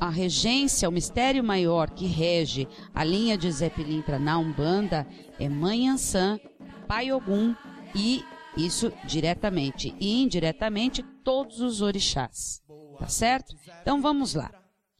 a 0.00 0.08
regência, 0.08 0.88
o 0.88 0.92
mistério 0.92 1.42
maior 1.42 1.90
que 1.90 2.06
rege 2.06 2.66
a 2.94 3.04
linha 3.04 3.36
de 3.36 3.50
Zé 3.50 3.70
Pilintra 3.70 4.18
na 4.18 4.38
Umbanda 4.38 5.06
é 5.38 5.48
Mãe 5.48 5.88
Ansã, 5.88 6.38
Pai 6.86 7.12
Ogum 7.12 7.54
e 7.94 8.24
isso 8.56 8.92
diretamente 9.04 9.94
e 10.00 10.22
indiretamente 10.22 11.02
todos 11.22 11.60
os 11.60 11.80
orixás. 11.80 12.62
Tá 12.98 13.06
certo? 13.06 13.54
Então 13.82 14.02
vamos 14.02 14.34
lá. 14.34 14.50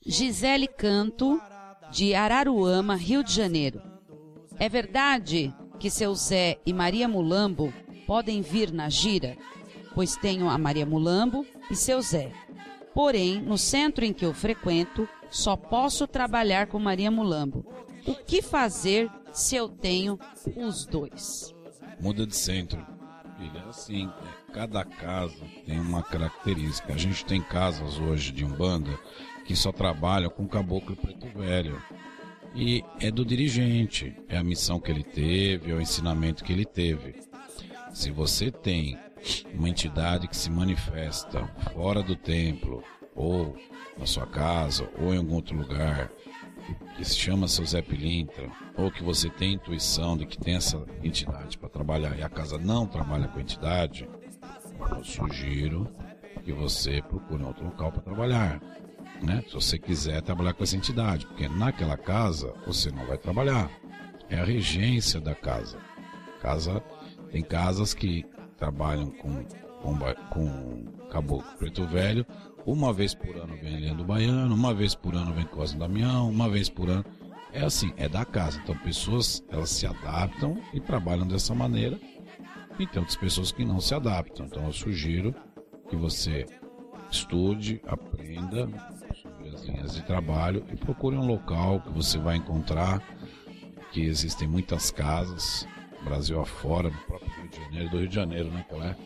Gisele 0.07 0.69
Canto, 0.69 1.41
de 1.91 2.15
Araruama, 2.15 2.95
Rio 2.95 3.25
de 3.25 3.33
Janeiro. 3.33 3.83
É 4.59 4.69
verdade 4.69 5.55
que 5.79 5.91
seu 5.91 6.15
Zé 6.15 6.59
e 6.65 6.73
Maria 6.73 7.09
Mulambo 7.09 7.73
podem 8.07 8.41
vir 8.41 8.73
na 8.73 8.89
gira? 8.89 9.37
Pois 9.95 10.17
tenho 10.17 10.49
a 10.49 10.57
Maria 10.57 10.87
Mulambo 10.87 11.45
e 11.71 11.75
seu 11.75 12.01
Zé. 12.01 12.33
Porém, 12.99 13.41
no 13.41 13.57
centro 13.57 14.05
em 14.05 14.13
que 14.13 14.25
eu 14.25 14.35
frequento, 14.35 15.09
só 15.31 15.57
posso 15.57 16.05
trabalhar 16.05 16.67
com 16.67 16.81
Maria 16.81 17.13
Mulambo. 17.13 17.65
O 18.05 18.13
que 18.13 18.43
fazer 18.43 19.09
se 19.33 19.55
eu 19.55 19.69
tenho 19.69 20.19
os 20.57 20.85
dois? 20.85 21.55
Muda 22.01 22.27
de 22.27 22.35
centro. 22.35 22.85
É 23.55 23.69
assim, 23.69 24.09
é, 24.09 24.53
cada 24.53 24.85
casa 24.85 25.39
tem 25.65 25.79
uma 25.79 26.03
característica. 26.03 26.93
A 26.93 26.97
gente 26.97 27.25
tem 27.25 27.41
casas 27.41 28.01
hoje 28.01 28.33
de 28.33 28.45
Umbanda 28.45 28.99
que 29.45 29.55
só 29.55 29.71
trabalham 29.71 30.29
com 30.29 30.49
caboclo 30.49 30.97
preto 30.97 31.29
velho. 31.39 31.81
E 32.53 32.83
é 32.99 33.13
do 33.13 33.25
dirigente, 33.25 34.13
é 34.29 34.37
a 34.37 34.43
missão 34.43 34.81
que 34.81 34.91
ele 34.91 35.05
teve, 35.05 35.71
é 35.71 35.75
o 35.77 35.81
ensinamento 35.81 36.43
que 36.43 36.53
ele 36.53 36.65
teve. 36.65 37.15
Se 37.93 38.11
você 38.11 38.51
tem 38.51 38.99
uma 39.55 39.69
entidade 39.69 40.29
que 40.29 40.37
se 40.37 40.51
manifesta 40.51 41.47
fora 41.73 42.03
do 42.03 42.17
templo, 42.17 42.83
ou 43.15 43.57
na 43.99 44.07
sua 44.07 44.27
casa, 44.27 44.89
ou 45.01 45.13
em 45.13 45.19
algum 45.19 45.35
outro 45.35 45.57
lugar, 45.57 46.11
que 46.97 47.05
se 47.05 47.17
chama 47.17 47.49
seu 47.49 47.65
Zé 47.65 47.83
Pilintra, 47.83 48.51
ou 48.77 48.91
que 48.91 49.03
você 49.03 49.29
tem 49.29 49.55
intuição 49.55 50.17
de 50.17 50.27
que 50.27 50.39
tem 50.39 50.55
essa 50.55 50.85
entidade 51.03 51.59
para 51.59 51.69
trabalhar 51.69 52.17
e 52.17 52.23
a 52.23 52.29
casa 52.29 52.59
não 52.59 52.87
trabalha 52.87 53.29
com 53.29 53.39
a 53.39 53.43
entidade, 53.43 54.09
eu 54.91 55.05
sugiro 55.05 55.93
que 56.45 56.53
você 56.53 57.03
procure 57.03 57.43
outro 57.43 57.65
local 57.65 57.93
para 57.93 58.03
trabalhar. 58.03 58.61
Né? 59.23 59.43
Se 59.49 59.55
você 59.55 59.79
quiser 59.79 60.23
trabalhar 60.23 60.55
com 60.55 60.63
essa 60.63 60.77
entidade, 60.77 61.27
porque 61.27 61.49
naquela 61.49 61.97
casa 61.97 62.55
você 62.65 62.91
não 62.91 63.05
vai 63.07 63.19
trabalhar. 63.19 63.71
É 64.29 64.39
a 64.39 64.45
regência 64.45 65.21
da 65.21 65.35
casa. 65.35 65.79
Casa 66.41 66.83
tem 67.31 67.43
casas 67.43 67.93
que 67.93 68.25
trabalham 68.59 69.11
com, 69.11 69.45
com, 69.81 69.99
com 70.31 70.85
caboclo 71.11 71.57
preto 71.57 71.87
velho. 71.87 72.27
Uma 72.67 72.93
vez 72.93 73.15
por 73.15 73.35
ano 73.37 73.57
vem 73.57 73.81
Leandro 73.81 74.05
Baiano, 74.05 74.55
uma 74.55 74.75
vez 74.75 74.95
por 74.95 75.15
ano 75.15 75.33
vem 75.33 75.47
Cosme 75.47 75.79
Damião, 75.79 76.29
uma 76.29 76.51
vez 76.51 76.69
por 76.69 76.91
ano. 76.91 77.05
É 77.53 77.65
assim, 77.65 77.93
é 77.97 78.09
da 78.09 78.25
casa. 78.25 78.61
Então 78.63 78.77
pessoas 78.79 79.43
elas 79.49 79.71
se 79.71 79.87
adaptam 79.87 80.61
e 80.75 80.81
trabalham 80.81 81.27
dessa 81.27 81.55
maneira. 81.55 81.99
E 82.79 82.87
tem 82.87 83.01
outras 83.01 83.17
pessoas 83.17 83.51
que 83.51 83.65
não 83.65 83.81
se 83.81 83.95
adaptam. 83.95 84.47
Então 84.47 84.65
eu 84.67 84.73
sugiro 84.73 85.35
que 85.89 85.97
você 85.97 86.45
estude, 87.11 87.81
aprenda 87.87 88.69
sobre 89.15 89.49
as 89.49 89.65
linhas 89.65 89.95
de 89.95 90.03
trabalho 90.03 90.63
e 90.71 90.77
procure 90.77 91.17
um 91.17 91.27
local 91.27 91.81
que 91.81 91.91
você 91.91 92.19
vai 92.19 92.37
encontrar 92.37 93.03
que 93.91 94.03
existem 94.03 94.47
muitas 94.47 94.91
casas 94.91 95.67
Brasil 96.03 96.41
afora, 96.41 96.91
no 96.91 96.99
próprio 96.99 97.28
Rio 97.57 97.59
de 97.59 97.65
Janeiro, 97.65 97.91
do 97.91 97.99
Rio 97.99 98.09
de 98.09 98.15
Janeiro, 98.15 98.51
né, 98.51 98.65
qual 98.69 98.83
é? 98.83 98.97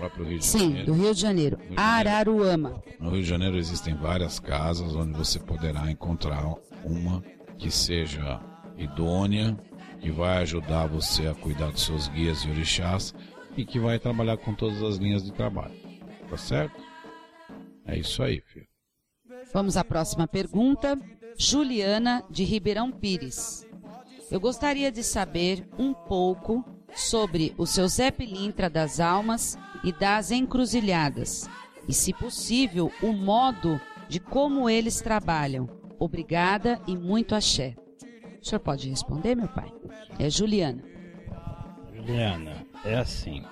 próprio 0.00 0.24
Rio 0.24 0.38
de 0.38 0.46
Sim, 0.46 0.58
Janeiro. 0.60 0.86
do 0.86 0.92
Rio 0.94 1.14
de 1.14 1.20
Janeiro. 1.20 1.58
Rio 1.58 1.70
de 1.70 1.78
Araruama. 1.78 2.82
No 2.98 3.10
Rio 3.10 3.22
de 3.22 3.28
Janeiro 3.28 3.56
existem 3.58 3.94
várias 3.94 4.40
casas 4.40 4.94
onde 4.94 5.12
você 5.12 5.38
poderá 5.38 5.90
encontrar 5.90 6.42
uma 6.84 7.22
que 7.58 7.70
seja 7.70 8.40
idônea, 8.78 9.56
que 10.00 10.10
vai 10.10 10.38
ajudar 10.38 10.86
você 10.86 11.26
a 11.26 11.34
cuidar 11.34 11.70
dos 11.70 11.84
seus 11.84 12.08
guias 12.08 12.42
e 12.44 12.50
orixás 12.50 13.14
e 13.56 13.64
que 13.64 13.78
vai 13.78 13.98
trabalhar 13.98 14.38
com 14.38 14.54
todas 14.54 14.82
as 14.82 14.96
linhas 14.96 15.22
de 15.22 15.32
trabalho. 15.32 15.74
Tá 16.28 16.36
certo? 16.36 16.80
É 17.84 17.98
isso 17.98 18.22
aí, 18.22 18.40
filho. 18.40 18.66
Vamos 19.52 19.76
à 19.76 19.84
próxima 19.84 20.26
pergunta. 20.26 20.98
Juliana, 21.36 22.24
de 22.30 22.44
Ribeirão 22.44 22.90
Pires. 22.90 23.66
Eu 24.30 24.40
gostaria 24.40 24.92
de 24.92 25.02
saber 25.02 25.68
um 25.78 25.92
pouco 25.92 26.64
sobre 26.94 27.54
o 27.56 27.66
seu 27.66 27.88
Zé 27.88 28.10
Pilintra 28.10 28.68
das 28.68 29.00
almas 29.00 29.58
e 29.82 29.92
das 29.92 30.30
encruzilhadas, 30.30 31.48
e, 31.88 31.92
se 31.92 32.12
possível, 32.12 32.92
o 33.02 33.12
modo 33.12 33.80
de 34.08 34.20
como 34.20 34.68
eles 34.68 35.00
trabalham. 35.00 35.68
Obrigada 35.98 36.80
e 36.86 36.96
muito 36.96 37.34
axé. 37.34 37.74
O 38.40 38.44
senhor 38.44 38.60
pode 38.60 38.88
responder, 38.88 39.34
meu 39.34 39.48
pai? 39.48 39.72
É 40.18 40.30
Juliana. 40.30 40.82
Juliana, 41.94 42.66
é 42.84 42.96
assim. 42.96 43.42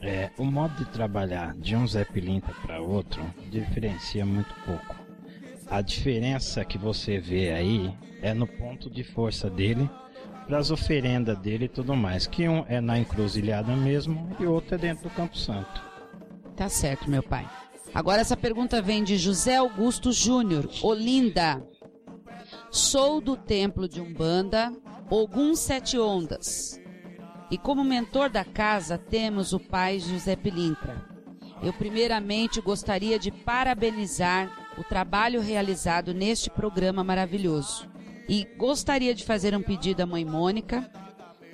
É, 0.00 0.30
o 0.38 0.44
modo 0.44 0.74
de 0.76 0.84
trabalhar 0.90 1.54
de 1.54 1.74
um 1.74 1.86
Zé 1.86 2.04
Pilintra 2.04 2.54
para 2.62 2.80
outro 2.80 3.22
diferencia 3.50 4.24
muito 4.24 4.54
pouco. 4.64 4.96
A 5.66 5.80
diferença 5.80 6.64
que 6.64 6.78
você 6.78 7.18
vê 7.18 7.52
aí 7.52 7.94
é 8.22 8.32
no 8.32 8.46
ponto 8.46 8.88
de 8.90 9.02
força 9.02 9.50
dele 9.50 9.88
para 10.48 10.58
as 10.58 10.70
oferendas 10.70 11.38
dele 11.38 11.66
e 11.66 11.68
tudo 11.68 11.94
mais. 11.94 12.26
Que 12.26 12.48
um 12.48 12.64
é 12.66 12.80
na 12.80 12.98
encruzilhada 12.98 13.76
mesmo 13.76 14.34
e 14.40 14.46
outro 14.46 14.74
é 14.74 14.78
dentro 14.78 15.04
do 15.04 15.14
Campo 15.14 15.36
Santo. 15.36 15.82
Tá 16.56 16.68
certo, 16.68 17.08
meu 17.08 17.22
pai. 17.22 17.48
Agora 17.94 18.22
essa 18.22 18.36
pergunta 18.36 18.80
vem 18.80 19.04
de 19.04 19.18
José 19.18 19.56
Augusto 19.56 20.10
Júnior, 20.10 20.68
Olinda. 20.82 21.62
Sou 22.70 23.20
do 23.20 23.36
templo 23.36 23.86
de 23.86 24.00
Umbanda, 24.00 24.72
Ogum 25.10 25.54
Sete 25.54 25.98
Ondas. 25.98 26.80
E 27.50 27.56
como 27.56 27.84
mentor 27.84 28.30
da 28.30 28.44
casa 28.44 28.98
temos 28.98 29.52
o 29.52 29.60
pai 29.60 30.00
José 30.00 30.34
Pilintra. 30.34 31.06
Eu 31.62 31.72
primeiramente 31.72 32.60
gostaria 32.60 33.18
de 33.18 33.30
parabenizar 33.30 34.50
o 34.78 34.84
trabalho 34.84 35.40
realizado 35.40 36.14
neste 36.14 36.48
programa 36.48 37.02
maravilhoso. 37.02 37.88
E 38.28 38.46
gostaria 38.56 39.14
de 39.14 39.24
fazer 39.24 39.56
um 39.56 39.62
pedido 39.62 40.02
à 40.02 40.06
mãe 40.06 40.24
Mônica. 40.24 40.88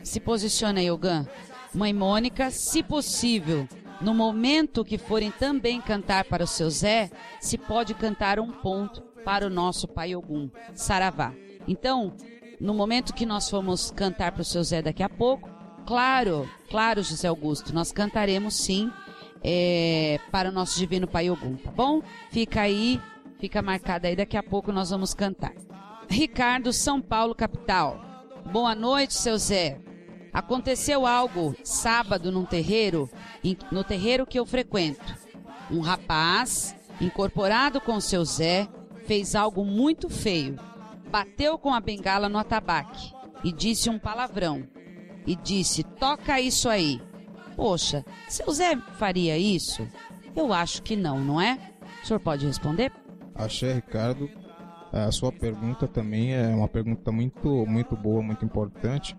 Se 0.02 0.18
posiciona 0.18 0.80
aí, 0.80 0.90
Ogan. 0.90 1.26
Mãe 1.72 1.92
Mônica, 1.92 2.50
se 2.50 2.82
possível, 2.82 3.68
no 4.00 4.12
momento 4.12 4.84
que 4.84 4.98
forem 4.98 5.30
também 5.30 5.80
cantar 5.80 6.24
para 6.24 6.44
o 6.44 6.46
seu 6.46 6.68
Zé, 6.70 7.10
se 7.40 7.56
pode 7.56 7.94
cantar 7.94 8.38
um 8.38 8.50
ponto 8.50 9.02
para 9.24 9.46
o 9.46 9.50
nosso 9.50 9.88
Pai 9.88 10.14
Ogum, 10.14 10.50
Saravá. 10.74 11.32
Então, 11.66 12.14
no 12.60 12.74
momento 12.74 13.14
que 13.14 13.26
nós 13.26 13.48
formos 13.48 13.90
cantar 13.90 14.32
para 14.32 14.42
o 14.42 14.44
seu 14.44 14.62
Zé 14.62 14.82
daqui 14.82 15.02
a 15.02 15.08
pouco, 15.08 15.48
claro, 15.86 16.48
claro, 16.70 17.02
José 17.02 17.28
Augusto, 17.28 17.74
nós 17.74 17.90
cantaremos 17.90 18.54
sim 18.54 18.92
é, 19.42 20.20
para 20.30 20.48
o 20.48 20.52
nosso 20.52 20.78
Divino 20.78 21.08
Pai 21.08 21.30
Ogum, 21.30 21.56
tá 21.56 21.70
bom? 21.70 22.02
Fica 22.30 22.62
aí, 22.62 23.00
fica 23.38 23.62
marcado 23.62 24.06
aí, 24.06 24.14
daqui 24.14 24.36
a 24.36 24.42
pouco 24.42 24.70
nós 24.70 24.90
vamos 24.90 25.14
cantar. 25.14 25.52
Ricardo, 26.08 26.72
São 26.72 27.00
Paulo, 27.00 27.34
capital. 27.34 28.00
Boa 28.50 28.74
noite, 28.74 29.14
seu 29.14 29.36
Zé. 29.38 29.80
Aconteceu 30.32 31.06
algo 31.06 31.54
sábado 31.62 32.30
num 32.32 32.44
terreiro, 32.44 33.08
no 33.70 33.84
terreiro 33.84 34.26
que 34.26 34.38
eu 34.38 34.44
frequento. 34.44 35.14
Um 35.70 35.80
rapaz, 35.80 36.74
incorporado 37.00 37.80
com 37.80 38.00
seu 38.00 38.24
Zé, 38.24 38.68
fez 39.06 39.34
algo 39.34 39.64
muito 39.64 40.08
feio. 40.08 40.58
Bateu 41.10 41.56
com 41.56 41.72
a 41.72 41.80
bengala 41.80 42.28
no 42.28 42.38
atabaque 42.38 43.12
e 43.44 43.52
disse 43.52 43.88
um 43.88 43.98
palavrão. 43.98 44.66
E 45.26 45.36
disse: 45.36 45.82
Toca 45.82 46.40
isso 46.40 46.68
aí. 46.68 47.00
Poxa, 47.56 48.04
seu 48.28 48.50
Zé 48.52 48.76
faria 48.98 49.38
isso? 49.38 49.86
Eu 50.34 50.52
acho 50.52 50.82
que 50.82 50.96
não, 50.96 51.20
não 51.20 51.40
é? 51.40 51.58
O 52.02 52.06
senhor 52.06 52.20
pode 52.20 52.44
responder? 52.44 52.92
Axé, 53.34 53.74
Ricardo. 53.74 54.28
A 54.94 55.10
sua 55.10 55.32
pergunta 55.32 55.88
também 55.88 56.34
é 56.34 56.54
uma 56.54 56.68
pergunta 56.68 57.10
muito, 57.10 57.66
muito 57.66 57.96
boa, 57.96 58.22
muito 58.22 58.44
importante, 58.44 59.16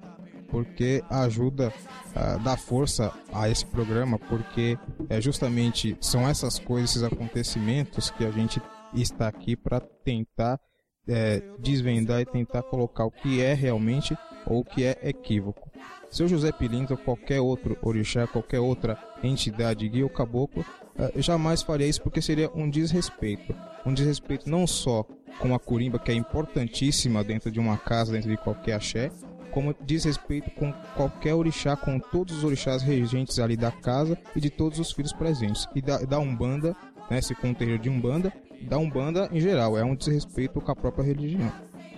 porque 0.50 1.04
ajuda 1.10 1.74
a 2.16 2.38
dar 2.38 2.58
força 2.58 3.12
a 3.34 3.50
esse 3.50 3.66
programa, 3.66 4.18
porque 4.18 4.80
é 5.10 5.20
justamente 5.20 5.98
são 6.00 6.26
essas 6.26 6.58
coisas, 6.58 6.92
esses 6.92 7.04
acontecimentos 7.04 8.10
que 8.10 8.24
a 8.24 8.32
gente 8.32 8.62
está 8.94 9.28
aqui 9.28 9.54
para 9.54 9.82
tentar 9.82 10.62
é, 11.10 11.44
desvendar 11.60 12.22
e 12.22 12.26
tentar 12.26 12.64
colocar 12.64 13.04
o 13.04 13.12
que 13.12 13.42
é 13.42 13.54
realmente 13.54 14.18
ou 14.48 14.62
o 14.62 14.66
que 14.66 14.86
é 14.86 14.98
equívoco. 15.04 15.70
Seu 16.10 16.26
José 16.26 16.54
Pilintra, 16.54 16.96
qualquer 16.96 17.42
outro 17.42 17.78
orixá, 17.82 18.26
qualquer 18.26 18.62
outra 18.62 18.98
entidade, 19.22 19.90
guia 19.90 20.06
ou 20.06 20.10
caboclo, 20.10 20.64
é, 20.98 21.22
jamais 21.22 21.62
faria 21.62 21.88
isso 21.88 22.02
porque 22.02 22.22
seria 22.22 22.50
um 22.56 22.70
desrespeito. 22.70 23.56
Um 23.86 23.94
desrespeito 23.94 24.50
não 24.50 24.66
só 24.66 25.06
com 25.40 25.54
a 25.54 25.60
curimba, 25.60 26.00
que 26.00 26.12
é 26.12 26.16
importantíssima 26.16 27.24
dentro 27.24 27.52
de 27.52 27.60
uma 27.60 27.78
casa, 27.78 28.14
dentro 28.14 28.30
de 28.30 28.38
qualquer 28.38 28.74
axé, 28.74 29.12
como 29.52 29.76
diz 29.86 30.04
respeito 30.04 30.52
com 30.52 30.72
qualquer 30.96 31.34
orixá, 31.34 31.76
com 31.76 32.00
todos 32.00 32.38
os 32.38 32.44
orixás 32.44 32.82
regentes 32.82 33.40
ali 33.40 33.56
da 33.56 33.72
casa 33.72 34.18
e 34.36 34.40
de 34.40 34.50
todos 34.50 34.80
os 34.80 34.92
filhos 34.92 35.14
presentes. 35.14 35.68
E 35.76 35.82
da, 35.82 36.00
da 36.00 36.20
Umbanda, 36.20 36.76
né, 37.10 37.22
se 37.22 37.36
com 37.36 37.52
o 37.52 37.56
terreiro 37.56 37.82
de 37.82 37.90
Umbanda, 37.90 38.34
da 38.62 38.78
Umbanda 38.78 39.30
em 39.32 39.40
geral, 39.40 39.78
é 39.78 39.84
um 39.84 39.96
desrespeito 39.96 40.60
com 40.60 40.72
a 40.72 40.76
própria 40.76 41.06
religião. 41.06 41.52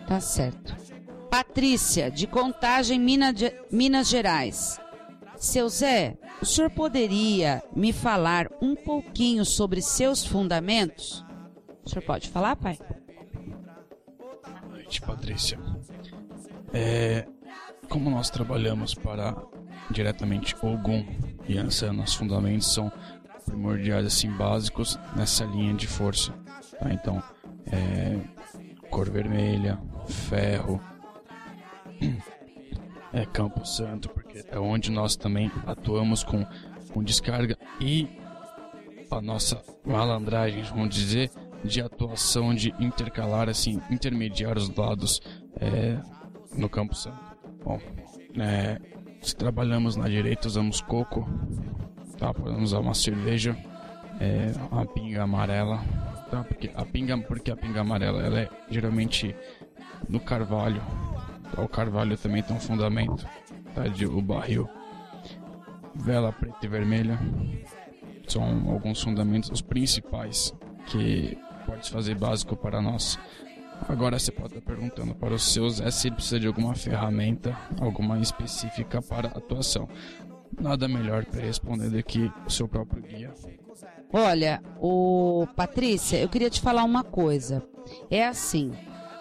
Tá 0.08 0.20
certo. 0.20 0.76
Patrícia, 1.30 2.10
de 2.10 2.26
Contagem, 2.26 3.00
Minas, 3.00 3.36
Minas 3.72 4.08
Gerais. 4.08 4.80
Seu 5.38 5.70
Zé, 5.70 6.18
o 6.42 6.46
senhor 6.46 6.72
poderia 6.72 7.62
me 7.76 7.94
falar 7.94 8.48
um 8.60 8.76
pouquinho 8.76 9.46
sobre 9.46 9.82
seus 9.82 10.26
fundamentos? 10.26 11.24
O 11.86 11.90
senhor 11.90 12.02
pode 12.04 12.30
falar, 12.30 12.56
pai? 12.56 12.80
Boa 14.18 14.62
noite, 14.72 15.00
Patrícia. 15.02 15.60
É, 16.74 17.28
como 17.88 18.10
nós 18.10 18.32
trabalhamos 18.32 18.96
para 18.96 19.36
diretamente 19.92 20.56
Ogum 20.62 21.06
e 21.48 21.58
Ansan, 21.58 21.94
nossos 21.94 22.16
fundamentos 22.16 22.74
são 22.74 22.92
primordiais, 23.46 24.08
assim, 24.08 24.32
básicos 24.32 25.00
nessa 25.16 25.46
linha 25.46 25.74
de 25.74 25.88
força. 25.88 26.34
Tá? 26.80 26.92
Então, 26.92 27.22
é, 27.72 28.20
cor 28.90 29.10
vermelha, 29.10 29.80
ferro, 30.08 30.82
é 33.14 33.26
Campo 33.26 33.66
Santo, 33.66 34.10
é 34.50 34.60
onde 34.60 34.92
nós 34.92 35.16
também 35.16 35.52
atuamos 35.66 36.24
com, 36.24 36.46
com 36.92 37.04
descarga 37.04 37.58
e 37.80 38.08
a 39.10 39.22
nossa 39.22 39.62
malandragem, 39.86 40.64
vamos 40.64 40.94
dizer, 40.94 41.32
de 41.64 41.82
atuação 41.82 42.54
de 42.54 42.74
intercalar, 42.80 43.50
assim, 43.50 43.82
intermediar 43.90 44.58
os 44.58 44.74
lados 44.76 45.22
é, 45.60 45.98
no 46.56 46.70
Campo 46.70 46.96
Santo. 46.96 47.18
Bom, 47.64 47.80
é, 48.40 48.80
se 49.22 49.36
trabalhamos 49.36 49.96
na 49.96 50.08
direita, 50.08 50.48
usamos 50.48 50.82
coco, 50.82 51.28
tá? 52.18 52.34
Podemos 52.34 52.72
usar 52.72 52.80
uma 52.80 52.94
cerveja, 52.94 53.58
é, 54.20 54.52
uma 54.72 54.86
pinga 54.86 55.24
amarela, 55.24 55.84
tá? 56.30 56.44
Porque 56.44 56.72
a 56.76 56.86
pinga, 56.86 57.18
porque 57.18 57.52
a 57.52 57.56
pinga 57.56 57.82
amarela, 57.82 58.22
ela 58.22 58.40
é 58.42 58.50
geralmente 58.70 59.36
no 60.08 60.20
carvalho, 60.20 60.82
o 61.58 61.68
carvalho 61.68 62.18
também 62.18 62.44
tem 62.44 62.56
um 62.56 62.60
fundamento, 62.60 63.26
tá? 63.78 63.88
De, 63.88 64.06
o 64.06 64.22
barril. 64.22 64.68
Vela 65.96 66.32
preta 66.32 66.58
e 66.64 66.68
vermelha 66.68 67.20
são 68.28 68.44
alguns 68.70 69.02
fundamentos, 69.02 69.50
os 69.50 69.62
principais 69.62 70.54
que 70.88 71.38
pode 71.66 71.90
fazer 71.90 72.16
básico 72.16 72.56
para 72.56 72.82
nós. 72.82 73.18
Agora 73.88 74.18
você 74.18 74.32
pode 74.32 74.58
estar 74.58 74.62
perguntando 74.62 75.16
para 75.16 75.34
os 75.34 75.54
seus 75.54 75.80
é 75.80 75.90
se 75.92 76.08
ele 76.08 76.16
precisa 76.16 76.40
de 76.40 76.48
alguma 76.48 76.76
ferramenta, 76.76 77.58
alguma 77.80 78.20
específica 78.20 79.02
para 79.02 79.30
atuação. 79.30 79.88
Nada 80.60 80.88
melhor 80.88 81.26
para 81.26 81.42
responder 81.42 81.90
do 81.90 82.04
que 82.04 82.32
o 82.46 82.50
seu 82.50 82.68
próprio 82.68 83.04
guia. 83.04 83.34
Olha, 84.12 84.62
o 84.80 85.48
Patrícia, 85.56 86.18
eu 86.18 86.30
queria 86.30 86.50
te 86.50 86.60
falar 86.60 86.84
uma 86.84 87.04
coisa. 87.04 87.64
É 88.10 88.26
assim, 88.26 88.72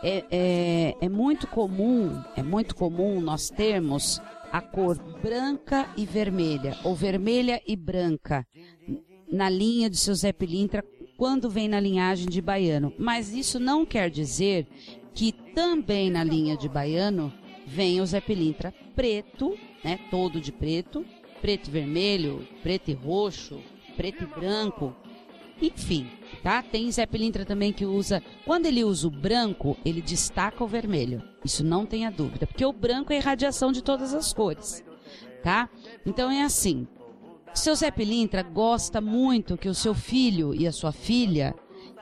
é, 0.02 0.24
é, 0.30 0.94
é 1.00 1.08
muito 1.08 1.46
comum, 1.46 2.22
é 2.36 2.42
muito 2.42 2.74
comum 2.74 3.20
nós 3.20 3.50
termos 3.50 4.20
a 4.56 4.60
cor 4.62 4.96
branca 5.20 5.92
e 5.98 6.06
vermelha, 6.06 6.78
ou 6.82 6.94
vermelha 6.94 7.60
e 7.66 7.76
branca, 7.76 8.46
na 9.30 9.50
linha 9.50 9.90
de 9.90 9.98
seu 9.98 10.14
Zé 10.14 10.32
Pilintra, 10.32 10.82
quando 11.18 11.50
vem 11.50 11.68
na 11.68 11.78
linhagem 11.78 12.26
de 12.26 12.40
baiano. 12.40 12.90
Mas 12.98 13.34
isso 13.34 13.60
não 13.60 13.84
quer 13.84 14.08
dizer 14.08 14.66
que 15.12 15.30
também 15.54 16.10
na 16.10 16.24
linha 16.24 16.56
de 16.56 16.70
baiano 16.70 17.30
vem 17.66 18.00
o 18.00 18.06
Zé 18.06 18.18
Pilintra 18.18 18.72
preto, 18.94 19.54
né, 19.84 19.98
todo 20.10 20.40
de 20.40 20.50
preto, 20.50 21.04
preto 21.42 21.68
e 21.68 21.70
vermelho, 21.70 22.48
preto 22.62 22.90
e 22.90 22.94
roxo, 22.94 23.60
preto 23.94 24.24
e 24.24 24.26
branco, 24.26 24.96
enfim, 25.60 26.06
tá? 26.42 26.62
Tem 26.62 26.90
Zé 26.90 27.06
Pilintra 27.06 27.44
também 27.44 27.72
que 27.72 27.86
usa. 27.86 28.22
Quando 28.44 28.66
ele 28.66 28.84
usa 28.84 29.08
o 29.08 29.10
branco, 29.10 29.76
ele 29.84 30.02
destaca 30.02 30.62
o 30.62 30.66
vermelho. 30.66 31.22
Isso 31.44 31.64
não 31.64 31.86
tenha 31.86 32.10
dúvida, 32.10 32.46
porque 32.46 32.64
o 32.64 32.72
branco 32.72 33.12
é 33.12 33.16
irradiação 33.16 33.72
de 33.72 33.82
todas 33.82 34.12
as 34.12 34.32
cores, 34.32 34.84
tá? 35.42 35.68
Então 36.04 36.30
é 36.30 36.42
assim. 36.42 36.86
Seu 37.54 37.74
Zé 37.74 37.90
Pilintra 37.90 38.42
gosta 38.42 39.00
muito 39.00 39.56
que 39.56 39.68
o 39.68 39.74
seu 39.74 39.94
filho 39.94 40.54
e 40.54 40.66
a 40.66 40.72
sua 40.72 40.92
filha, 40.92 41.54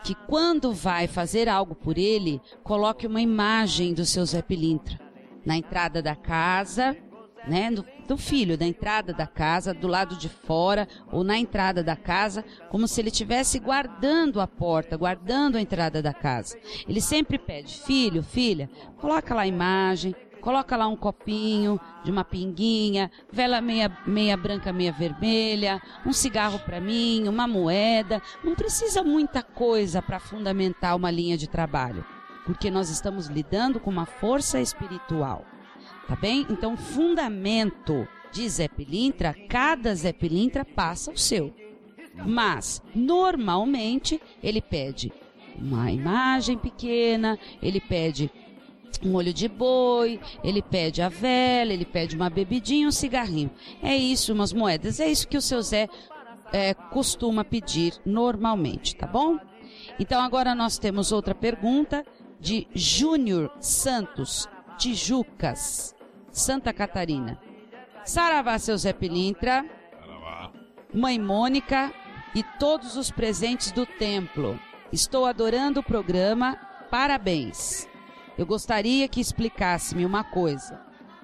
que 0.03 0.15
quando 0.27 0.73
vai 0.73 1.07
fazer 1.07 1.49
algo 1.49 1.77
por 1.77 1.97
ele, 1.97 2.41
coloque 2.65 3.07
uma 3.07 3.21
imagem 3.21 3.95
do 3.95 4.05
seu 4.05 4.27
Zé 4.27 4.43
Pilintra 4.43 4.99
na 5.47 5.57
entrada 5.57 6.03
da 6.03 6.17
casa, 6.17 6.97
né, 7.47 7.71
do, 7.71 7.85
do, 8.07 8.17
filho, 8.17 8.57
da 8.57 8.67
entrada 8.67 9.13
da 9.13 9.27
casa, 9.27 9.75
do 9.75 9.87
lado 9.87 10.17
de 10.17 10.29
fora 10.29 10.87
ou 11.11 11.25
na 11.25 11.39
entrada 11.39 11.83
da 11.83 11.97
casa, 11.97 12.45
como 12.71 12.87
se 12.87 13.01
ele 13.01 13.09
estivesse 13.09 13.59
guardando 13.59 14.41
a 14.41 14.47
porta, 14.47 14.97
guardando 14.97 15.57
a 15.57 15.61
entrada 15.61 16.03
da 16.03 16.13
casa. 16.13 16.59
Ele 16.89 17.01
sempre 17.01 17.39
pede, 17.39 17.79
filho, 17.79 18.23
filha, 18.23 18.69
coloca 18.99 19.35
lá 19.35 19.43
a 19.43 19.47
imagem, 19.47 20.15
coloca 20.45 20.77
lá 20.77 20.87
um 20.87 20.97
copinho 20.97 21.81
de 22.05 22.11
uma 22.11 22.23
pinguinha, 22.23 23.11
vela 23.33 23.63
meia, 23.63 23.91
meia 24.07 24.37
branca, 24.37 24.75
meia 24.75 24.93
vermelha, 24.93 25.81
um 26.05 26.13
cigarro 26.13 26.59
para 26.59 26.83
mim, 26.83 27.27
uma 27.27 27.49
moeda. 27.49 28.21
Não 28.45 28.55
precisa 28.55 29.03
muita 29.03 29.43
coisa 29.43 30.03
para 30.03 30.21
fundamentar 30.21 30.95
uma 30.95 31.11
linha 31.11 31.39
de 31.39 31.49
trabalho, 31.49 32.05
porque 32.45 32.71
nós 32.71 32.91
estamos 32.91 33.29
lidando 33.29 33.81
com 33.81 33.91
uma 33.91 34.05
força 34.05 34.61
espiritual. 34.61 35.47
Tá 36.07 36.17
bem? 36.17 36.47
Então, 36.51 36.77
fundamento 36.77 38.07
de 38.31 38.49
Zé 38.49 38.69
Pilintra, 38.69 39.35
cada 39.49 39.95
Zé 39.95 40.13
Pilintra 40.13 40.65
passa 40.65 41.11
o 41.11 41.19
seu. 41.19 41.55
Mas, 42.27 42.83
normalmente, 42.95 44.21
ele 44.43 44.61
pede 44.61 45.13
uma 45.57 45.91
imagem 45.91 46.59
pequena, 46.59 47.39
ele 47.63 47.81
pede 47.81 48.31
um 49.03 49.15
olho 49.15 49.33
de 49.33 49.49
boi, 49.49 50.21
ele 50.43 50.63
pede 50.63 51.03
a 51.03 51.09
vela, 51.09 51.73
ele 51.73 51.85
pede 51.85 52.17
uma 52.17 52.31
bebidinha, 52.31 52.89
um 52.89 52.93
cigarrinho. 52.93 53.51
É 53.83 53.97
isso, 53.97 54.33
umas 54.33 54.53
moedas. 54.53 55.01
É 55.01 55.09
isso 55.09 55.29
que 55.29 55.37
o 55.37 55.43
seu 55.43 55.61
Zé 55.63 55.89
é, 56.53 56.75
costuma 56.75 57.45
pedir 57.45 57.95
normalmente, 58.05 58.95
tá 58.95 59.07
bom? 59.07 59.39
Então 59.99 60.21
agora 60.21 60.55
nós 60.55 60.79
temos 60.79 61.13
outra 61.13 61.35
pergunta 61.35 62.05
de 62.41 62.67
Júnior 62.75 63.51
Santos, 63.61 64.49
Tijucas. 64.79 65.94
Santa 66.35 66.73
Catarina. 66.73 67.39
Saravá, 68.05 68.59
seu 68.59 68.77
Zé 68.77 68.93
Pilintra. 68.93 69.65
Saravá. 69.93 70.53
Mãe 70.93 71.17
Mônica 71.17 71.95
e 72.35 72.43
todos 72.59 72.97
os 72.97 73.09
presentes 73.09 73.71
do 73.71 73.87
templo. 73.87 74.59
Estou 74.93 75.27
adorando 75.27 75.79
o 75.79 75.83
programa. 75.83 76.57
Parabéns. 76.91 77.89
Eu 78.37 78.45
gostaria 78.45 79.07
que 79.07 79.21
explicasse-me 79.21 80.05
uma 80.05 80.25
coisa. 80.25 80.81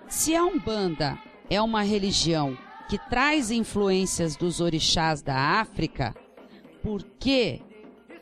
Se 0.06 0.36
a 0.36 0.44
Umbanda 0.44 1.18
é 1.50 1.60
uma 1.60 1.82
religião 1.82 2.56
que 2.88 2.96
traz 2.96 3.50
influências 3.50 4.36
dos 4.36 4.60
orixás 4.60 5.22
da 5.22 5.34
África, 5.34 6.14
por 6.84 7.02
que 7.18 7.60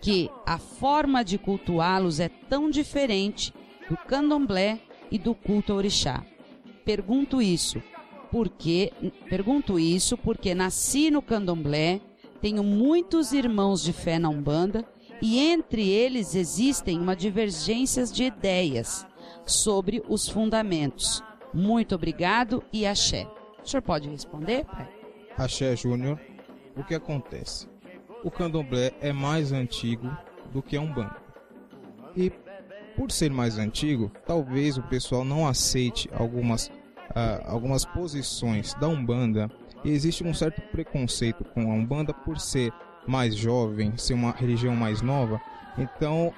que 0.01 0.31
a 0.47 0.57
forma 0.57 1.23
de 1.23 1.37
cultuá-los 1.37 2.19
é 2.19 2.31
tão 2.31 2.71
diferente 2.71 3.53
do 3.91 3.97
candomblé 3.97 4.81
e 5.11 5.19
do 5.19 5.35
culto 5.35 5.75
orixá? 5.75 6.25
Pergunto 6.89 7.43
isso 7.43 7.83
porque 8.31 8.91
pergunto 9.29 9.79
isso 9.79 10.17
porque 10.17 10.55
nasci 10.55 11.11
no 11.11 11.21
Candomblé, 11.21 12.01
tenho 12.41 12.65
muitos 12.65 13.35
irmãos 13.35 13.83
de 13.83 13.93
fé 13.93 14.19
na 14.19 14.31
Umbanda 14.31 14.87
e 15.21 15.39
entre 15.39 15.87
eles 15.87 16.35
existem 16.35 16.99
uma 16.99 17.15
divergências 17.15 18.11
de 18.11 18.25
ideias 18.25 19.07
sobre 19.45 20.03
os 20.09 20.31
fundamentos. 20.31 21.23
Muito 21.53 21.95
obrigado 21.95 22.65
e 22.73 22.87
axé. 22.87 23.29
O 23.63 23.69
senhor 23.69 23.83
pode 23.83 24.09
responder, 24.09 24.65
pai? 24.65 24.89
Axé 25.37 25.77
Júnior, 25.77 26.19
o 26.75 26.83
que 26.83 26.95
acontece? 26.95 27.69
O 28.25 28.31
candomblé 28.31 28.95
é 29.03 29.13
mais 29.13 29.53
antigo 29.53 30.11
do 30.55 30.63
que 30.63 30.75
a 30.75 30.81
Umbanda. 30.81 31.17
E 32.17 32.33
por 32.97 33.13
ser 33.13 33.31
mais 33.31 33.59
antigo, 33.59 34.11
talvez 34.27 34.79
o 34.79 34.83
pessoal 34.83 35.23
não 35.23 35.47
aceite 35.47 36.09
algumas 36.13 36.69
ah, 37.15 37.43
algumas 37.47 37.85
posições 37.85 38.75
da 38.75 38.89
Umbanda 38.89 39.51
e 39.85 39.91
existe 39.91 40.25
um 40.25 40.35
certo 40.35 40.61
preconceito 40.61 41.45
com 41.45 41.71
a 41.71 41.75
Umbanda 41.75 42.13
por 42.13 42.39
ser 42.39 42.73
mais 43.07 43.35
jovem, 43.35 43.97
ser 43.97 44.15
uma 44.15 44.33
religião 44.33 44.75
mais 44.75 45.01
nova. 45.01 45.41
Então, 45.77 46.33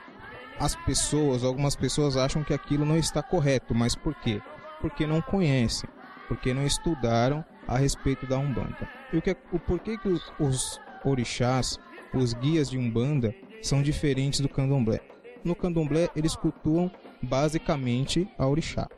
as 0.59 0.77
pessoas, 0.77 1.43
algumas 1.43 1.75
pessoas 1.75 2.17
acham 2.17 2.45
que 2.45 2.53
aquilo 2.53 2.85
não 2.85 2.97
está 2.97 3.23
correto, 3.23 3.75
mas 3.75 3.95
por 3.95 4.15
quê? 4.15 4.41
Porque 4.81 5.07
não 5.07 5.21
conhecem, 5.21 5.89
porque 6.29 6.53
não 6.53 6.67
estudaram 6.67 7.45
a 7.67 7.79
respeito 7.79 8.27
da 8.27 8.39
Umbanda. 8.39 8.89
E 9.13 9.17
o, 9.17 9.23
que, 9.23 9.37
o 9.53 9.59
porquê 9.59 9.97
que 9.97 10.09
os, 10.09 10.33
os 10.39 10.81
orixás, 11.05 11.79
os 12.13 12.35
guias 12.35 12.71
de 12.71 12.79
Umbanda, 12.79 13.35
são 13.63 13.83
diferentes 13.83 14.41
do 14.41 14.49
candomblé? 14.49 15.01
No 15.43 15.57
candomblé, 15.57 16.09
eles 16.15 16.37
cultuam 16.37 16.91
basicamente 17.23 18.29
a 18.39 18.47
orixá. 18.47 18.89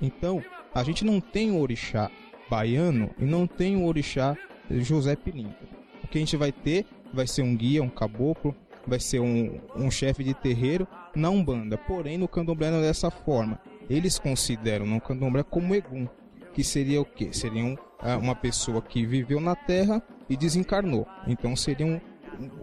Então, 0.00 0.42
A 0.74 0.82
gente 0.82 1.04
não 1.04 1.20
tem 1.20 1.50
o 1.50 1.60
orixá 1.60 2.10
baiano 2.48 3.10
e 3.18 3.24
não 3.24 3.46
tem 3.46 3.76
o 3.76 3.86
orixá 3.86 4.36
José 4.70 5.16
Pilintra. 5.16 5.68
O 6.04 6.08
que 6.08 6.18
a 6.18 6.20
gente 6.20 6.36
vai 6.36 6.52
ter 6.52 6.86
vai 7.12 7.26
ser 7.26 7.42
um 7.42 7.56
guia, 7.56 7.82
um 7.82 7.88
caboclo, 7.88 8.54
vai 8.86 9.00
ser 9.00 9.20
um, 9.20 9.60
um 9.76 9.90
chefe 9.90 10.24
de 10.24 10.34
terreiro 10.34 10.86
na 11.14 11.30
Umbanda. 11.30 11.76
Porém, 11.76 12.18
no 12.18 12.28
candomblé 12.28 12.70
não 12.70 12.78
é 12.78 12.82
dessa 12.82 13.10
forma. 13.10 13.60
Eles 13.88 14.18
consideram 14.18 14.86
no 14.86 15.00
candomblé 15.00 15.42
como 15.42 15.74
Egum, 15.74 16.06
que 16.52 16.62
seria 16.62 17.00
o 17.00 17.04
quê? 17.04 17.30
Seria 17.32 17.64
um, 17.64 17.76
uma 18.20 18.34
pessoa 18.34 18.82
que 18.82 19.06
viveu 19.06 19.40
na 19.40 19.56
terra 19.56 20.02
e 20.28 20.36
desencarnou. 20.36 21.06
Então 21.26 21.56
seria 21.56 21.86
um, 21.86 22.00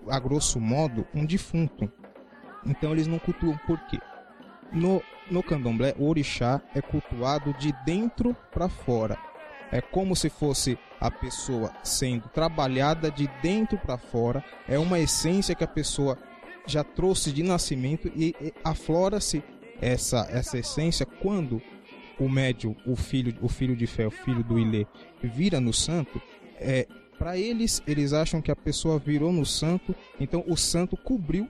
a 0.10 0.20
grosso 0.20 0.60
modo, 0.60 1.06
um 1.14 1.26
defunto. 1.26 1.92
Então 2.66 2.92
eles 2.92 3.08
não 3.08 3.20
cultuam 3.20 3.58
por 3.66 3.80
quê? 3.88 4.00
No, 4.72 5.02
no 5.30 5.44
candomblé, 5.44 5.96
o 5.98 6.08
orixá 6.08 6.62
é 6.74 6.82
cultuado 6.82 7.54
de 7.54 7.74
dentro 7.86 8.36
para 8.52 8.70
fora. 8.70 9.18
É 9.72 9.82
como 9.82 10.16
se 10.16 10.30
fosse 10.30 10.78
a 11.00 11.10
pessoa 11.10 11.72
sendo 11.84 12.30
trabalhada 12.30 13.12
de 13.12 13.28
dentro 13.42 13.78
para 13.78 13.98
fora. 13.98 14.44
É 14.68 14.78
uma 14.78 15.00
essência 15.00 15.56
que 15.56 15.64
a 15.64 15.68
pessoa 15.68 16.18
já 16.68 16.84
trouxe 16.84 17.32
de 17.32 17.44
nascimento 17.44 18.12
e, 18.16 18.36
aflora-se 18.64 19.44
essa, 19.82 20.28
essa 20.30 20.58
essência 20.58 21.06
quando 21.06 21.62
o 22.20 22.30
médium, 22.30 22.76
o 22.86 22.96
filho, 22.96 23.36
o 23.42 23.50
filho 23.50 23.76
de 23.76 23.86
fé, 23.86 24.08
o 24.08 24.12
filho 24.12 24.44
do 24.44 24.58
Ilê, 24.58 24.86
vira 25.22 25.60
no 25.60 25.74
santo. 25.74 26.22
É, 26.58 26.88
para 27.18 27.38
eles, 27.38 27.82
eles 27.86 28.14
acham 28.14 28.42
que 28.42 28.52
a 28.52 28.56
pessoa 28.56 29.00
virou 29.00 29.32
no 29.32 29.46
santo, 29.46 29.96
então 30.20 30.44
o 30.48 30.56
santo 30.56 30.96
cobriu, 30.98 31.50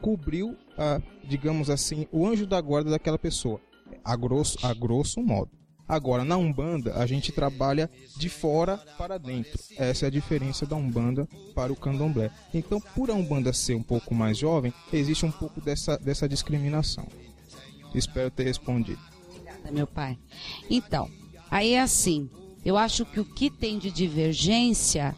cobriu, 0.00 0.56
a, 0.76 1.00
digamos 1.24 1.70
assim, 1.70 2.06
o 2.12 2.26
anjo 2.26 2.46
da 2.46 2.60
guarda 2.60 2.90
daquela 2.90 3.18
pessoa, 3.18 3.60
a 4.04 4.16
grosso, 4.16 4.58
a 4.64 4.72
grosso 4.74 5.20
modo. 5.22 5.50
Agora, 5.88 6.24
na 6.24 6.36
Umbanda, 6.36 6.94
a 6.94 7.06
gente 7.06 7.32
trabalha 7.32 7.90
de 8.16 8.28
fora 8.28 8.78
para 8.96 9.18
dentro. 9.18 9.58
Essa 9.76 10.06
é 10.06 10.08
a 10.08 10.10
diferença 10.10 10.64
da 10.64 10.76
Umbanda 10.76 11.28
para 11.54 11.72
o 11.72 11.76
Candomblé. 11.76 12.30
Então, 12.54 12.80
por 12.80 13.10
a 13.10 13.14
Umbanda 13.14 13.52
ser 13.52 13.74
um 13.74 13.82
pouco 13.82 14.14
mais 14.14 14.38
jovem, 14.38 14.72
existe 14.92 15.26
um 15.26 15.30
pouco 15.30 15.60
dessa, 15.60 15.98
dessa 15.98 16.28
discriminação. 16.28 17.06
Espero 17.94 18.30
ter 18.30 18.44
respondido. 18.44 19.00
Obrigada, 19.28 19.70
meu 19.70 19.86
pai. 19.86 20.18
Então, 20.70 21.10
aí 21.50 21.74
é 21.74 21.80
assim. 21.80 22.30
Eu 22.64 22.78
acho 22.78 23.04
que 23.04 23.20
o 23.20 23.24
que 23.24 23.50
tem 23.50 23.78
de 23.78 23.90
divergência, 23.90 25.14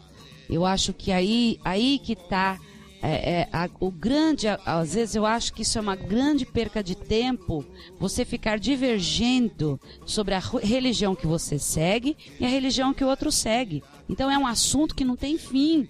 eu 0.49 0.65
acho 0.65 0.93
que 0.93 1.11
aí, 1.11 1.59
aí 1.63 1.99
que 1.99 2.13
está 2.13 2.59
é, 3.07 3.41
é, 3.41 3.49
a, 3.53 3.69
o 3.79 3.91
grande, 3.91 4.47
às 4.47 4.95
vezes 4.95 5.15
eu 5.15 5.25
acho 5.25 5.53
que 5.53 5.61
isso 5.61 5.77
é 5.77 5.81
uma 5.81 5.95
grande 5.95 6.45
perca 6.45 6.83
de 6.83 6.95
tempo, 6.95 7.63
você 7.99 8.25
ficar 8.25 8.57
divergindo 8.57 9.79
sobre 10.05 10.33
a 10.33 10.39
religião 10.39 11.15
que 11.15 11.27
você 11.27 11.59
segue 11.59 12.17
e 12.39 12.45
a 12.45 12.49
religião 12.49 12.93
que 12.93 13.03
o 13.03 13.07
outro 13.07 13.31
segue. 13.31 13.83
Então 14.09 14.29
é 14.29 14.37
um 14.37 14.47
assunto 14.47 14.95
que 14.95 15.05
não 15.05 15.15
tem 15.15 15.37
fim. 15.37 15.87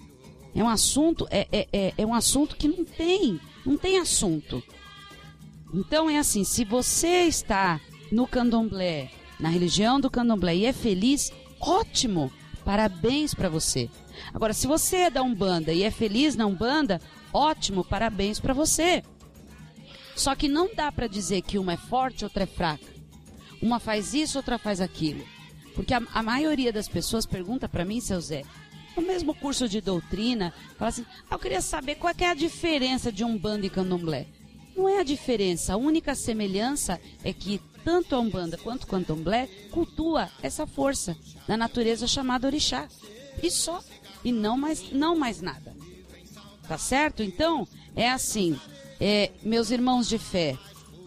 É 0.53 0.63
um 0.63 0.69
assunto, 0.69 1.27
é, 1.29 1.47
é, 1.51 1.67
é, 1.71 1.93
é 1.97 2.05
um 2.05 2.13
assunto 2.13 2.55
que 2.55 2.67
não 2.67 2.83
tem, 2.83 3.39
não 3.65 3.77
tem 3.77 3.97
assunto. 3.97 4.61
Então 5.73 6.09
é 6.09 6.17
assim, 6.17 6.43
se 6.43 6.65
você 6.65 7.23
está 7.23 7.79
no 8.11 8.27
candomblé, 8.27 9.09
na 9.39 9.49
religião 9.49 9.99
do 9.99 10.09
candomblé 10.09 10.55
e 10.55 10.65
é 10.65 10.73
feliz, 10.73 11.31
ótimo, 11.59 12.31
parabéns 12.63 13.33
para 13.33 13.49
você. 13.49 13.89
Agora, 14.33 14.53
se 14.53 14.67
você 14.67 14.97
é 14.97 15.09
da 15.09 15.23
Umbanda 15.23 15.73
e 15.73 15.83
é 15.83 15.91
feliz 15.91 16.35
na 16.35 16.45
Umbanda, 16.45 17.01
ótimo, 17.33 17.83
parabéns 17.83 18.39
para 18.39 18.53
você. 18.53 19.03
Só 20.15 20.33
que 20.33 20.47
não 20.47 20.73
dá 20.73 20.91
para 20.91 21.07
dizer 21.07 21.41
que 21.41 21.57
uma 21.57 21.73
é 21.73 21.77
forte, 21.77 22.23
outra 22.23 22.43
é 22.43 22.47
fraca. 22.47 22.85
Uma 23.61 23.79
faz 23.79 24.13
isso, 24.13 24.37
outra 24.37 24.57
faz 24.57 24.79
aquilo. 24.79 25.25
Porque 25.73 25.93
a, 25.93 26.01
a 26.13 26.23
maioria 26.23 26.71
das 26.71 26.87
pessoas 26.87 27.25
pergunta 27.25 27.67
para 27.67 27.83
mim, 27.83 27.99
seu 27.99 28.19
Zé, 28.21 28.43
no 28.95 29.01
mesmo 29.01 29.35
curso 29.35 29.67
de 29.67 29.81
doutrina, 29.81 30.53
fala 30.77 30.89
assim: 30.89 31.05
ah, 31.29 31.35
eu 31.35 31.39
queria 31.39 31.61
saber 31.61 31.95
qual 31.95 32.13
é 32.17 32.27
a 32.27 32.33
diferença 32.33 33.11
de 33.11 33.23
Umbanda 33.23 33.65
e 33.65 33.69
Candomblé. 33.69 34.27
Não 34.75 34.89
é 34.89 34.99
a 34.99 35.03
diferença, 35.03 35.73
a 35.73 35.77
única 35.77 36.15
semelhança 36.15 36.99
é 37.23 37.31
que 37.31 37.61
tanto 37.83 38.15
a 38.15 38.19
Umbanda 38.19 38.57
quanto 38.57 38.83
o 38.83 38.87
Candomblé 38.87 39.47
cultua 39.71 40.29
essa 40.41 40.65
força 40.65 41.15
da 41.47 41.55
natureza 41.55 42.07
chamada 42.07 42.47
Orixá. 42.47 42.87
E 43.43 43.51
só 43.51 43.81
e 44.25 44.31
não 44.31 44.57
mais, 44.57 44.91
não 44.91 45.15
mais 45.15 45.39
nada. 45.39 45.73
Tá 46.67 46.79
certo? 46.79 47.21
Então, 47.21 47.67
é 47.95 48.09
assim, 48.09 48.59
é, 48.99 49.31
meus 49.43 49.69
irmãos 49.69 50.09
de 50.09 50.17
fé, 50.17 50.57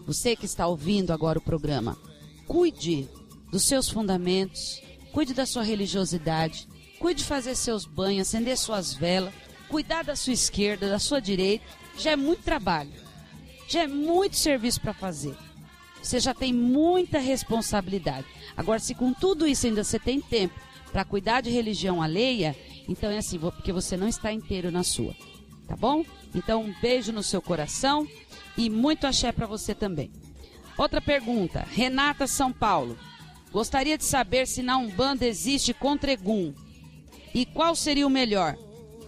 você 0.07 0.37
que 0.37 0.45
está 0.45 0.65
ouvindo 0.65 1.11
agora 1.11 1.37
o 1.37 1.41
programa, 1.41 1.97
cuide 2.47 3.09
dos 3.51 3.63
seus 3.63 3.89
fundamentos, 3.89 4.81
cuide 5.11 5.33
da 5.33 5.45
sua 5.45 5.63
religiosidade, 5.63 6.65
cuide 6.97 7.21
de 7.21 7.27
fazer 7.27 7.55
seus 7.55 7.85
banhos, 7.85 8.27
acender 8.27 8.57
suas 8.57 8.93
velas, 8.93 9.33
cuidar 9.67 10.03
da 10.03 10.15
sua 10.15 10.33
esquerda, 10.33 10.89
da 10.89 10.97
sua 10.97 11.19
direita, 11.19 11.65
já 11.97 12.11
é 12.11 12.15
muito 12.15 12.41
trabalho, 12.41 12.93
já 13.67 13.83
é 13.83 13.87
muito 13.87 14.37
serviço 14.37 14.79
para 14.79 14.93
fazer. 14.93 15.35
Você 16.01 16.21
já 16.21 16.33
tem 16.33 16.53
muita 16.53 17.19
responsabilidade. 17.19 18.25
Agora, 18.55 18.79
se 18.79 18.95
com 18.95 19.13
tudo 19.13 19.45
isso 19.45 19.67
ainda 19.67 19.83
você 19.83 19.99
tem 19.99 20.21
tempo 20.21 20.55
para 20.91 21.05
cuidar 21.05 21.41
de 21.41 21.49
religião 21.49 22.01
alheia, 22.01 22.55
então 22.87 23.09
é 23.11 23.17
assim, 23.17 23.37
porque 23.39 23.71
você 23.71 23.95
não 23.95 24.07
está 24.07 24.31
inteiro 24.31 24.71
na 24.71 24.83
sua. 24.83 25.15
Tá 25.67 25.75
bom? 25.75 26.03
Então 26.33 26.63
um 26.63 26.73
beijo 26.81 27.11
no 27.11 27.21
seu 27.21 27.41
coração 27.41 28.07
e 28.57 28.69
muito 28.69 29.05
axé 29.05 29.31
para 29.31 29.45
você 29.45 29.75
também. 29.75 30.11
Outra 30.77 30.99
pergunta, 31.01 31.65
Renata 31.69 32.25
São 32.25 32.51
Paulo. 32.51 32.97
Gostaria 33.51 33.97
de 33.97 34.05
saber 34.05 34.47
se 34.47 34.61
na 34.61 34.77
Umbanda 34.77 35.25
existe 35.25 35.73
contregum 35.73 36.53
e 37.33 37.45
qual 37.45 37.75
seria 37.75 38.07
o 38.07 38.09
melhor. 38.09 38.57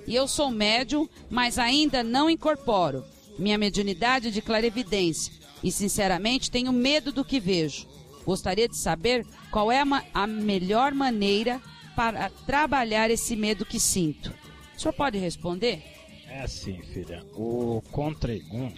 E 0.06 0.16
eu 0.16 0.28
sou 0.28 0.50
médium, 0.50 1.08
mas 1.30 1.58
ainda 1.58 2.04
não 2.04 2.30
incorporo 2.30 3.06
minha 3.38 3.58
mediunidade 3.58 4.32
de 4.32 4.42
clarevidência 4.42 5.34
e 5.64 5.72
sinceramente 5.72 6.52
tenho 6.52 6.72
medo 6.72 7.12
do 7.12 7.26
que 7.26 7.40
vejo. 7.40 7.88
Gostaria 8.26 8.68
de 8.68 8.78
saber 8.78 9.26
qual 9.50 9.72
é 9.72 9.82
a, 9.82 10.04
a 10.14 10.28
melhor 10.28 10.94
maneira 10.94 11.62
para 11.96 12.30
trabalhar 12.46 13.10
esse 13.10 13.36
medo 13.36 13.66
que 13.66 13.80
sinto? 13.80 14.34
O 14.76 14.80
senhor 14.80 14.94
pode 14.94 15.18
responder? 15.18 15.84
É 16.28 16.42
assim, 16.42 16.82
filha. 16.82 17.24
O 17.34 17.84
contregum, 17.92 18.72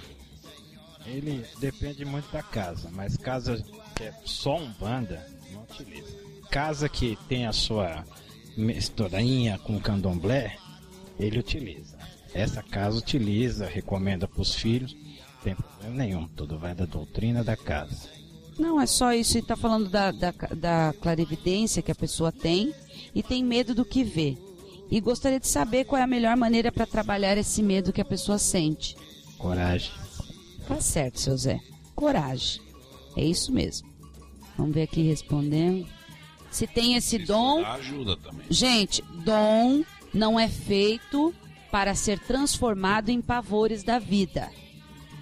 ele 1.06 1.45
depende 1.60 2.04
muito 2.04 2.32
da 2.32 2.41
casa, 2.41 2.89
mas 2.91 3.15
casa 3.15 3.63
que 3.95 4.04
é 4.04 4.13
só 4.26 4.58
um 4.58 4.72
banda, 4.74 5.26
não 5.51 5.64
utiliza. 5.64 6.18
Casa 6.49 6.89
que 6.89 7.18
tem 7.28 7.45
a 7.45 7.53
sua 7.53 8.03
misturinha 8.57 9.57
com 9.59 9.80
candomblé, 9.80 10.57
ele 11.20 11.39
utiliza. 11.39 11.97
Essa 12.34 12.64
casa 12.64 12.97
utiliza, 12.97 13.68
recomenda 13.68 14.28
para 14.28 14.41
os 14.41 14.55
filhos, 14.55 14.95
não 14.95 15.41
tem 15.43 15.55
problema 15.55 15.95
nenhum, 15.95 16.28
tudo 16.30 16.57
vai 16.57 16.74
da 16.74 16.86
doutrina 16.86 17.43
da 17.43 17.55
casa. 17.55 18.09
Não, 18.58 18.80
é 18.80 18.86
só 18.86 19.14
isso, 19.14 19.38
está 19.38 19.56
falando 19.56 19.89
da, 19.89 20.12
da, 20.12 20.32
da 20.56 20.93
clarividência 21.01 21.82
que 21.82 21.91
a 21.91 21.95
pessoa 21.95 22.32
tem 22.32 22.74
e 23.14 23.24
tem 23.24 23.43
medo 23.43 23.74
do 23.74 23.84
que 23.84 24.04
vê. 24.04 24.38
E 24.91 24.99
gostaria 24.99 25.39
de 25.39 25.47
saber 25.47 25.86
qual 25.86 25.99
é 25.99 26.04
a 26.04 26.08
melhor 26.08 26.38
maneira 26.38 26.72
para 26.72 26.86
trabalhar 26.86 27.38
esse 27.38 27.64
medo 27.64 27.91
que 27.91 28.01
a 28.01 28.06
pessoa 28.06 28.38
sente. 28.38 28.95
Coragem. 29.38 29.91
Tá 30.68 30.80
certo, 30.80 31.20
seu 31.20 31.36
Zé. 31.36 31.60
Coragem. 31.95 32.62
É 33.18 33.24
isso 33.24 33.51
mesmo. 33.51 33.89
Vamos 34.58 34.76
ver 34.76 34.84
aqui 34.84 35.01
respondendo. 35.01 35.88
Se 36.51 36.68
tem 36.68 36.95
esse 36.95 37.18
Isso 37.18 37.28
dom. 37.28 37.66
Ajuda 37.66 38.16
também. 38.18 38.45
Gente, 38.49 39.01
dom 39.26 39.84
não 40.14 40.39
é 40.39 40.47
feito 40.47 41.34
para 41.72 41.95
ser 41.95 42.20
transformado 42.20 43.10
em 43.10 43.20
pavores 43.20 43.84
da 43.84 43.97
vida. 43.97 44.49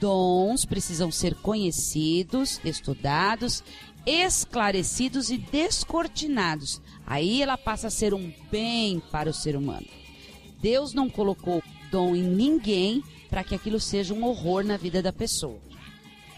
Dons 0.01 0.65
precisam 0.65 1.09
ser 1.09 1.35
conhecidos, 1.35 2.59
estudados, 2.65 3.63
esclarecidos 4.05 5.29
e 5.29 5.37
descortinados 5.37 6.81
Aí 7.11 7.41
ela 7.41 7.57
passa 7.57 7.87
a 7.87 7.91
ser 7.91 8.13
um 8.13 8.31
bem 8.49 9.01
para 9.11 9.29
o 9.29 9.33
ser 9.33 9.57
humano. 9.57 9.85
Deus 10.61 10.93
não 10.93 11.09
colocou 11.09 11.61
dom 11.91 12.15
em 12.15 12.23
ninguém 12.23 13.03
para 13.29 13.43
que 13.43 13.53
aquilo 13.53 13.81
seja 13.81 14.13
um 14.13 14.23
horror 14.23 14.63
na 14.63 14.77
vida 14.77 15.01
da 15.01 15.11
pessoa. 15.11 15.59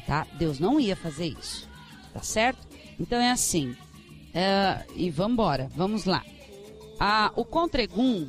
Tá? 0.07 0.25
Deus 0.33 0.57
não 0.57 0.79
ia 0.79 0.95
fazer 0.95 1.27
isso. 1.27 1.69
Tá 2.11 2.23
certo? 2.23 2.67
Então 2.99 3.19
é 3.19 3.29
assim. 3.29 3.75
É, 4.33 4.83
e 4.95 5.11
vamos 5.11 5.33
embora, 5.33 5.69
vamos 5.75 6.05
lá. 6.05 6.25
Ah, 6.99 7.31
o 7.35 7.45
contregum, 7.45 8.27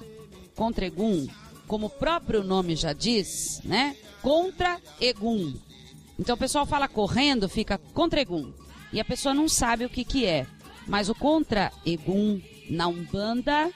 contregum, 0.54 1.26
como 1.66 1.86
o 1.86 1.90
próprio 1.90 2.42
nome 2.42 2.76
já 2.76 2.92
diz, 2.92 3.60
né? 3.64 3.96
Contra 4.22 4.80
egum. 5.00 5.54
Então 6.18 6.34
o 6.34 6.38
pessoal 6.38 6.64
fala 6.66 6.88
correndo, 6.88 7.48
fica 7.48 7.78
contregum. 7.78 8.52
E 8.92 9.00
a 9.00 9.04
pessoa 9.04 9.34
não 9.34 9.48
sabe 9.48 9.84
o 9.84 9.90
que, 9.90 10.04
que 10.04 10.24
é. 10.24 10.46
Mas 10.86 11.08
o 11.08 11.14
contra 11.14 11.72
Egum 11.84 12.40
na 12.70 12.86
Umbanda 12.86 13.72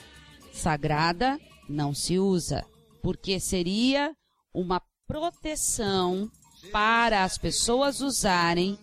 sagrada 0.52 1.38
não 1.68 1.94
se 1.94 2.18
usa, 2.18 2.64
porque 3.02 3.40
seria 3.40 4.12
uma 4.52 4.80
proteção 5.06 6.30
para 6.70 7.24
as 7.24 7.38
pessoas 7.38 8.00
usarem 8.00 8.78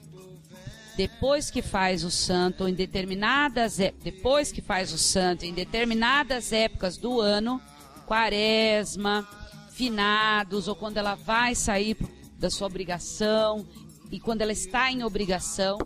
depois 0.97 1.51
que 1.51 1.61
faz 1.61 2.03
o 2.03 2.11
santo 2.11 2.67
em 2.67 2.73
determinadas 2.73 3.79
é, 3.79 3.93
depois 4.01 4.51
que 4.51 4.61
faz 4.61 4.93
o 4.93 4.97
santo 4.97 5.43
em 5.43 5.53
determinadas 5.53 6.53
épocas 6.53 6.97
do 6.97 7.19
ano, 7.19 7.61
quaresma, 8.05 9.27
finados 9.71 10.67
ou 10.67 10.75
quando 10.75 10.97
ela 10.97 11.15
vai 11.15 11.53
sair 11.53 11.97
da 12.37 12.49
sua 12.49 12.67
obrigação 12.67 13.67
e 14.11 14.19
quando 14.19 14.41
ela 14.41 14.51
está 14.51 14.91
em 14.91 15.03
obrigação, 15.03 15.77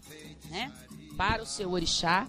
né, 0.49 0.71
para 1.17 1.41
o 1.41 1.45
seu 1.45 1.71
orixá, 1.71 2.27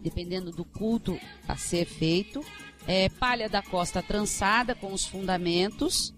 dependendo 0.00 0.50
do 0.50 0.64
culto 0.64 1.18
a 1.46 1.56
ser 1.56 1.84
feito, 1.84 2.44
é, 2.86 3.08
palha 3.08 3.48
da 3.48 3.62
costa 3.62 4.02
trançada 4.02 4.74
com 4.74 4.92
os 4.92 5.06
fundamentos, 5.06 6.12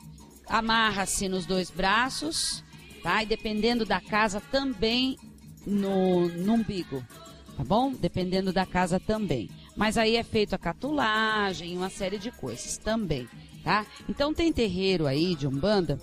amarra-se 0.47 1.29
nos 1.29 1.45
dois 1.45 1.71
braços, 1.71 2.65
tá? 3.03 3.23
E 3.23 3.27
dependendo 3.27 3.85
da 3.85 4.01
casa 4.01 4.41
também 4.41 5.19
no, 5.67 6.29
no 6.29 6.55
umbigo, 6.55 7.05
tá 7.57 7.65
bom? 7.65 7.93
Dependendo 7.93 8.53
da 8.53 8.65
casa 8.65 8.99
também. 8.99 9.51
Mas 9.77 9.99
aí 9.99 10.17
é 10.17 10.23
feito 10.23 10.55
a 10.55 10.59
catulagem, 10.59 11.77
uma 11.77 11.91
série 11.91 12.19
de 12.19 12.31
coisas 12.31 12.79
também, 12.79 13.29
tá? 13.63 13.85
Então 14.09 14.33
tem 14.33 14.53
terreiro 14.53 15.07
aí 15.07 15.35
de 15.35 15.47
Umbanda 15.47 15.99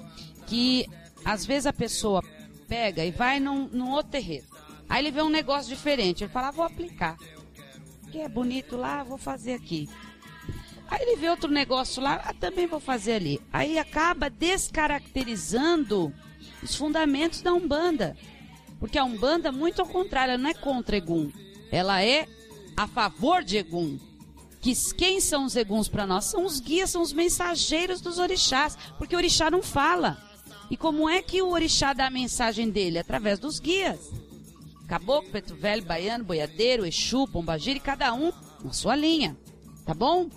que 0.45 0.85
às 1.23 1.45
vezes 1.45 1.65
a 1.65 1.73
pessoa 1.73 2.21
pega 2.67 3.05
e 3.05 3.11
vai 3.11 3.39
num, 3.39 3.67
num 3.67 3.91
outro 3.91 4.11
terreiro. 4.11 4.45
Aí 4.89 5.01
ele 5.01 5.11
vê 5.11 5.21
um 5.21 5.29
negócio 5.29 5.69
diferente, 5.69 6.23
ele 6.23 6.33
fala, 6.33 6.49
ah, 6.49 6.51
vou 6.51 6.65
aplicar. 6.65 7.15
Que 8.11 8.19
é 8.19 8.27
bonito 8.27 8.75
lá, 8.75 9.03
vou 9.03 9.17
fazer 9.17 9.53
aqui. 9.53 9.89
Aí 10.89 11.01
ele 11.01 11.15
vê 11.15 11.29
outro 11.29 11.49
negócio 11.49 12.03
lá, 12.03 12.21
ah, 12.25 12.33
também 12.33 12.67
vou 12.67 12.81
fazer 12.81 13.13
ali. 13.13 13.39
Aí 13.53 13.79
acaba 13.79 14.29
descaracterizando 14.29 16.13
os 16.61 16.75
fundamentos 16.75 17.41
da 17.41 17.53
Umbanda. 17.53 18.17
Porque 18.77 18.97
a 18.97 19.05
Umbanda, 19.05 19.51
muito 19.51 19.81
ao 19.81 19.87
contrário, 19.87 20.33
ela 20.33 20.41
não 20.41 20.49
é 20.49 20.53
contra 20.53 20.97
Egum. 20.97 21.31
Ela 21.71 22.03
é 22.03 22.27
a 22.75 22.87
favor 22.87 23.43
de 23.43 23.57
Egum. 23.57 23.99
Que 24.61 24.73
quem 24.93 25.19
são 25.19 25.45
os 25.45 25.55
Eguns 25.55 25.87
para 25.87 26.05
nós? 26.05 26.25
São 26.25 26.45
os 26.45 26.59
guias, 26.59 26.91
são 26.91 27.01
os 27.01 27.13
mensageiros 27.13 27.99
dos 27.99 28.19
orixás. 28.19 28.77
Porque 28.97 29.15
o 29.15 29.17
orixá 29.17 29.49
não 29.49 29.63
fala. 29.63 30.21
E 30.69 30.77
como 30.77 31.09
é 31.09 31.21
que 31.21 31.41
o 31.41 31.49
orixá 31.49 31.93
dá 31.93 32.07
a 32.07 32.11
mensagem 32.11 32.69
dele? 32.69 32.99
Através 32.99 33.39
dos 33.39 33.59
guias. 33.59 33.99
Caboclo, 34.87 35.31
Preto 35.31 35.55
Velho, 35.55 35.85
Baiano, 35.85 36.23
Boiadeiro, 36.23 36.85
Exu, 36.85 37.27
Pombagira, 37.27 37.79
cada 37.79 38.13
um 38.13 38.31
na 38.63 38.73
sua 38.73 38.95
linha. 38.95 39.37
Tá 39.85 39.93
bom? 39.93 40.29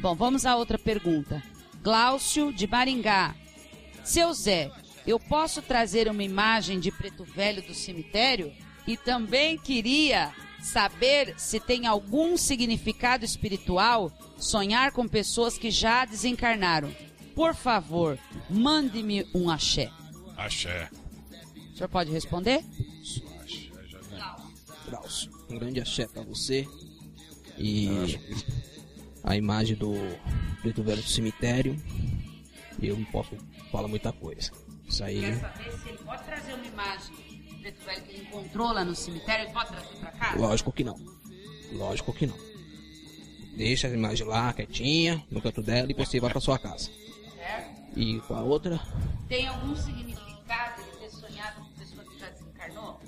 Bom, 0.00 0.14
vamos 0.14 0.44
a 0.44 0.56
outra 0.56 0.78
pergunta. 0.78 1.42
Gláucio 1.82 2.52
de 2.52 2.66
Maringá. 2.66 3.34
Seu 4.04 4.32
Zé, 4.34 4.70
eu 5.06 5.18
posso 5.18 5.62
trazer 5.62 6.08
uma 6.08 6.22
imagem 6.22 6.78
de 6.78 6.90
Preto 6.90 7.24
Velho 7.24 7.62
do 7.62 7.74
cemitério? 7.74 8.52
E 8.86 8.96
também 8.96 9.56
queria 9.56 10.32
saber 10.62 11.34
se 11.36 11.58
tem 11.58 11.86
algum 11.86 12.36
significado 12.36 13.24
espiritual 13.24 14.10
sonhar 14.38 14.92
com 14.92 15.06
pessoas 15.08 15.58
que 15.58 15.70
já 15.70 16.04
desencarnaram. 16.04 16.94
Por 17.34 17.54
favor, 17.54 18.18
mande-me 18.48 19.26
um 19.34 19.50
axé. 19.50 19.90
Axé. 20.36 20.88
O 21.72 21.76
senhor 21.76 21.88
pode 21.88 22.10
responder? 22.10 22.64
Klaus, 24.86 25.28
um 25.48 25.58
grande 25.58 25.80
axé 25.80 26.06
pra 26.06 26.22
você. 26.22 26.66
E 27.58 28.18
a 29.24 29.36
imagem 29.36 29.76
do 29.76 29.94
Preto 30.60 30.82
Velho 30.82 31.02
do 31.02 31.08
cemitério. 31.08 31.76
Eu 32.80 32.96
não 32.96 33.04
posso 33.06 33.36
falar 33.70 33.88
muita 33.88 34.12
coisa. 34.12 34.50
Isso 34.88 35.04
aí. 35.04 35.20
Quer 35.20 35.40
saber 35.40 35.78
se 35.78 35.88
ele 35.88 35.98
pode 35.98 36.24
trazer 36.24 36.54
uma 36.54 36.66
imagem 36.66 37.41
Preto 37.62 37.84
Velho 37.84 38.02
que 38.02 38.12
ele 38.12 38.22
encontrou 38.22 38.72
lá 38.72 38.84
no 38.84 38.94
cemitério? 38.94 39.44
Ele 39.46 39.52
pode 39.52 39.68
trazer 39.68 39.96
pra 40.00 40.10
cá? 40.12 40.34
Lógico 40.36 40.72
que 40.72 40.84
não. 40.84 40.98
Lógico 41.72 42.12
que 42.12 42.26
não. 42.26 42.36
Deixa 43.56 43.86
a 43.86 43.90
imagem 43.90 44.26
lá, 44.26 44.52
quietinha, 44.52 45.24
no 45.30 45.40
canto 45.40 45.62
dela 45.62 45.90
e 45.90 45.94
você 45.94 46.18
vai 46.18 46.30
pra 46.30 46.40
sua 46.40 46.58
casa. 46.58 46.90
Certo? 47.36 47.82
E 47.98 48.18
com 48.20 48.34
a 48.34 48.40
outra, 48.42 48.80
Tem 49.28 49.46
algum 49.46 49.74
significado 49.76 50.82
ele 50.82 50.96
ter 50.98 51.10
sonhado 51.10 51.60
com 51.60 51.66
pessoa 51.78 52.04
que 52.04 52.18
já 52.18 52.28
desencarnou? 52.30 53.00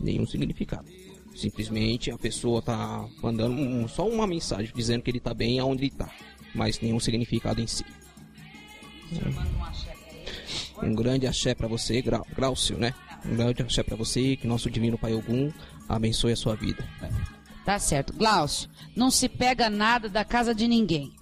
nenhum 0.00 0.26
significado. 0.26 0.86
Simplesmente 1.34 2.10
a 2.10 2.18
pessoa 2.18 2.60
tá 2.62 3.06
mandando 3.22 3.54
um- 3.54 3.88
só 3.88 4.06
uma 4.08 4.26
mensagem 4.26 4.72
dizendo 4.74 5.02
que 5.02 5.10
ele 5.10 5.20
tá 5.20 5.32
bem 5.34 5.58
aonde 5.58 5.84
ele 5.84 5.90
tá, 5.90 6.10
mas 6.54 6.80
nenhum 6.80 7.00
significado 7.00 7.60
em 7.60 7.66
si. 7.66 7.84
O 9.10 9.14
senhor 9.14 9.32
manda 9.32 9.50
um 9.56 9.64
axé 9.64 9.92
pra 9.92 10.12
ele? 10.82 10.92
Um 10.92 10.94
grande 10.94 11.26
axé 11.26 11.54
pra 11.54 11.66
você, 11.68 12.02
Grau, 12.02 12.26
Graucio, 12.34 12.76
né? 12.76 12.92
Um 13.24 13.36
grande 13.36 13.62
axé 13.62 13.82
pra 13.82 13.96
você, 13.96 14.36
que 14.36 14.46
nosso 14.46 14.70
divino 14.70 14.98
Pai 14.98 15.14
Ogum 15.14 15.52
abençoe 15.88 16.32
a 16.32 16.36
sua 16.36 16.54
vida. 16.54 16.86
Tá 17.64 17.78
certo. 17.78 18.12
Glaucio, 18.14 18.68
não 18.96 19.10
se 19.10 19.28
pega 19.28 19.68
nada 19.68 20.08
da 20.08 20.24
casa 20.24 20.54
de 20.54 20.66
ninguém. 20.66 21.12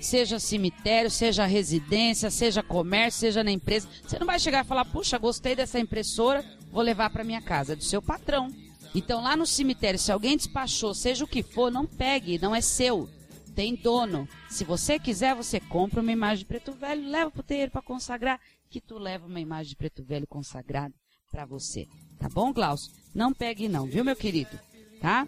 Seja 0.00 0.38
cemitério, 0.38 1.10
seja 1.10 1.44
residência, 1.44 2.30
seja 2.30 2.62
comércio, 2.62 3.20
seja 3.20 3.44
na 3.44 3.50
empresa. 3.50 3.88
Você 4.02 4.18
não 4.18 4.26
vai 4.26 4.38
chegar 4.38 4.64
e 4.64 4.68
falar, 4.68 4.84
puxa, 4.84 5.18
gostei 5.18 5.54
dessa 5.54 5.78
impressora, 5.78 6.44
vou 6.70 6.82
levar 6.82 7.10
para 7.10 7.24
minha 7.24 7.42
casa. 7.42 7.72
É 7.72 7.76
do 7.76 7.84
seu 7.84 8.00
patrão. 8.00 8.48
Então 8.94 9.22
lá 9.22 9.36
no 9.36 9.46
cemitério, 9.46 9.98
se 9.98 10.10
alguém 10.10 10.36
despachou, 10.36 10.94
seja 10.94 11.24
o 11.24 11.28
que 11.28 11.42
for, 11.42 11.70
não 11.70 11.86
pegue, 11.86 12.38
não 12.40 12.54
é 12.54 12.60
seu. 12.60 13.08
Tem 13.54 13.74
dono. 13.74 14.28
Se 14.48 14.64
você 14.64 14.98
quiser, 14.98 15.34
você 15.34 15.60
compra 15.60 16.00
uma 16.00 16.12
imagem 16.12 16.38
de 16.38 16.44
preto 16.44 16.72
velho, 16.72 17.08
leva 17.08 17.30
pro 17.30 17.42
terreiro 17.42 17.72
para 17.72 17.82
consagrar, 17.82 18.40
que 18.70 18.80
tu 18.80 18.98
leva 18.98 19.26
uma 19.26 19.40
imagem 19.40 19.70
de 19.70 19.76
preto 19.76 20.02
velho 20.02 20.26
consagrada 20.26 20.94
para 21.30 21.44
você. 21.44 21.86
Tá 22.18 22.28
bom, 22.28 22.52
Glaucio? 22.52 22.92
Não 23.14 23.32
pegue 23.32 23.68
não, 23.68 23.86
viu, 23.86 24.04
meu 24.04 24.16
querido? 24.16 24.58
Tá? 25.00 25.26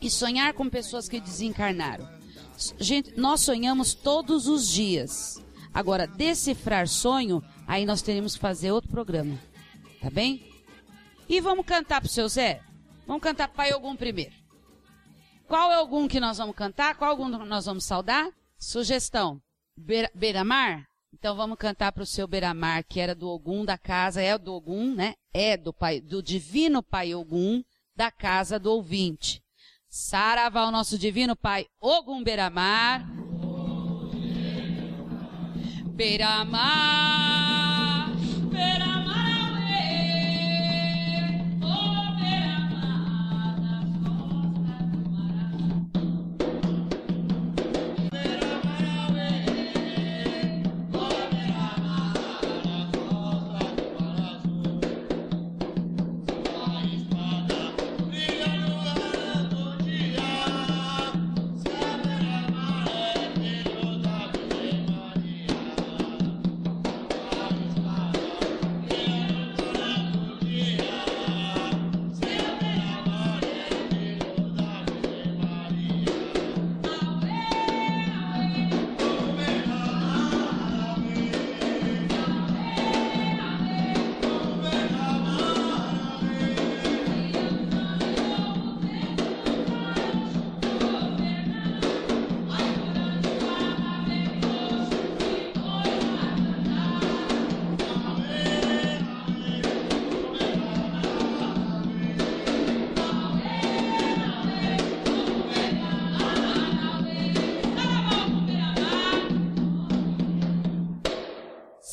E 0.00 0.10
sonhar 0.10 0.52
com 0.52 0.68
pessoas 0.68 1.08
que 1.08 1.20
desencarnaram. 1.20 2.08
Gente, 2.78 3.16
nós 3.18 3.40
sonhamos 3.40 3.94
todos 3.94 4.46
os 4.46 4.68
dias. 4.68 5.42
Agora, 5.72 6.06
decifrar 6.06 6.88
sonho, 6.88 7.42
aí 7.66 7.84
nós 7.86 8.02
teremos 8.02 8.34
que 8.34 8.40
fazer 8.40 8.72
outro 8.72 8.90
programa. 8.90 9.38
Tá 10.00 10.10
bem? 10.10 10.44
E 11.28 11.40
vamos 11.40 11.64
cantar 11.66 12.00
pro 12.00 12.10
seu 12.10 12.28
Zé? 12.28 12.60
Vamos 13.06 13.22
cantar 13.22 13.48
Pai 13.48 13.72
Ogum 13.72 13.96
primeiro. 13.96 14.32
Qual 15.46 15.72
é 15.72 15.76
algum 15.76 16.06
que 16.06 16.20
nós 16.20 16.38
vamos 16.38 16.54
cantar? 16.54 16.94
Qual 16.96 17.10
algum 17.10 17.28
nós 17.28 17.64
vamos 17.66 17.84
saudar? 17.84 18.28
Sugestão. 18.58 19.40
Beira- 19.76 20.10
Beiramar? 20.14 20.84
Então 21.18 21.34
vamos 21.34 21.58
cantar 21.58 21.90
pro 21.90 22.06
seu 22.06 22.28
Beiramar, 22.28 22.84
que 22.88 23.00
era 23.00 23.12
do 23.12 23.28
Ogum 23.28 23.64
da 23.64 23.76
casa, 23.76 24.22
é 24.22 24.38
do 24.38 24.54
Ogum, 24.54 24.94
né? 24.94 25.14
É 25.34 25.56
do 25.56 25.72
pai, 25.72 26.00
do 26.00 26.22
divino 26.22 26.80
Pai 26.80 27.12
Ogum 27.12 27.60
da 27.94 28.08
casa 28.08 28.56
do 28.56 28.70
ouvinte. 28.70 29.42
Saravá, 29.88 30.66
o 30.66 30.70
nosso 30.70 30.96
divino 30.96 31.34
Pai 31.34 31.66
Ogum 31.80 32.22
Beiramar. 32.22 33.04
Beiramar, 35.86 37.47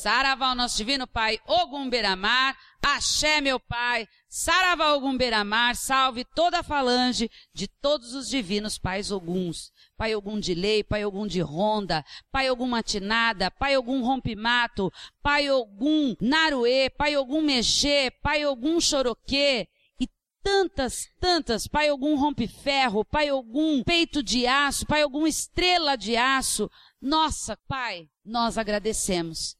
Saravá, 0.06 0.52
o 0.52 0.54
nosso 0.54 0.76
divino 0.76 1.04
Pai 1.04 1.40
Ogum 1.48 1.90
Beiramar, 1.90 2.56
Axé, 2.80 3.40
meu 3.40 3.58
pai. 3.58 4.06
Saravá 4.28 4.94
Ogum 4.94 5.16
Beramar, 5.16 5.74
salve 5.74 6.24
toda 6.24 6.60
a 6.60 6.62
falange 6.62 7.28
de 7.52 7.66
todos 7.66 8.14
os 8.14 8.28
divinos 8.28 8.78
pais 8.78 9.10
Oguns. 9.10 9.72
Pai 9.96 10.14
Ogum 10.14 10.38
de 10.38 10.54
Lei, 10.54 10.84
Pai 10.84 11.04
Ogum 11.04 11.26
de 11.26 11.40
Ronda, 11.40 12.04
Pai 12.30 12.48
Ogum 12.48 12.68
Matinada, 12.68 13.50
Pai 13.50 13.76
Ogum 13.76 14.00
Rompimato, 14.04 14.92
Pai 15.20 15.50
Ogum 15.50 16.14
Naruê, 16.20 16.88
Pai 16.88 17.16
Ogum 17.16 17.40
Mexê, 17.40 18.08
Pai 18.22 18.46
Ogum 18.46 18.78
Choroquê, 18.80 19.66
e 19.98 20.08
tantas, 20.40 21.08
tantas, 21.18 21.66
Pai 21.66 21.90
Ogum 21.90 22.14
Rompe 22.14 22.46
Ferro, 22.46 23.04
Pai 23.04 23.32
Ogum 23.32 23.82
Peito 23.82 24.22
de 24.22 24.46
Aço, 24.46 24.86
Pai 24.86 25.04
Ogum 25.04 25.26
Estrela 25.26 25.96
de 25.96 26.16
Aço. 26.16 26.70
Nossa, 27.02 27.58
Pai, 27.66 28.08
nós 28.24 28.56
agradecemos 28.56 29.56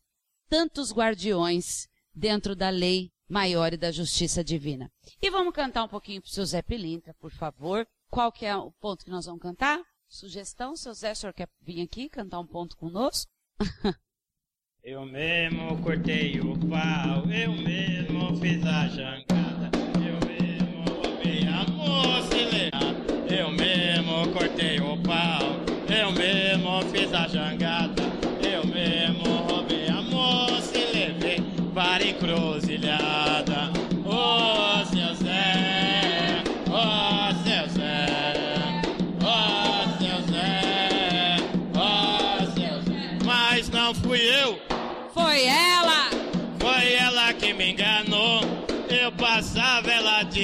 tantos 0.48 0.92
guardiões 0.92 1.88
dentro 2.14 2.54
da 2.56 2.70
lei 2.70 3.10
maior 3.28 3.72
e 3.72 3.76
da 3.76 3.90
justiça 3.90 4.42
divina. 4.42 4.90
E 5.20 5.30
vamos 5.30 5.52
cantar 5.52 5.84
um 5.84 5.88
pouquinho 5.88 6.22
pro 6.22 6.30
seu 6.30 6.44
Zé 6.44 6.62
Pilintra, 6.62 7.14
por 7.14 7.30
favor. 7.30 7.86
Qual 8.08 8.30
que 8.30 8.46
é 8.46 8.56
o 8.56 8.70
ponto 8.72 9.04
que 9.04 9.10
nós 9.10 9.26
vamos 9.26 9.42
cantar? 9.42 9.80
Sugestão, 10.08 10.76
seu 10.76 10.94
Zé, 10.94 11.12
o 11.12 11.16
senhor 11.16 11.32
quer 11.32 11.48
vir 11.60 11.82
aqui 11.82 12.08
cantar 12.08 12.38
um 12.38 12.46
ponto 12.46 12.76
conosco? 12.76 13.30
eu 14.82 15.04
mesmo 15.04 15.82
cortei 15.82 16.38
o 16.40 16.56
pau, 16.68 17.28
eu 17.30 17.52
mesmo 17.52 18.36
fiz 18.40 18.64
a 18.64 18.86
jangada, 18.88 19.70
eu 19.96 20.28
mesmo 20.28 20.84
roubei 20.84 21.48
a 21.48 21.66
moça 21.70 22.36
eu 23.28 23.50
mesmo 23.50 24.32
cortei 24.32 24.80
o 24.80 24.95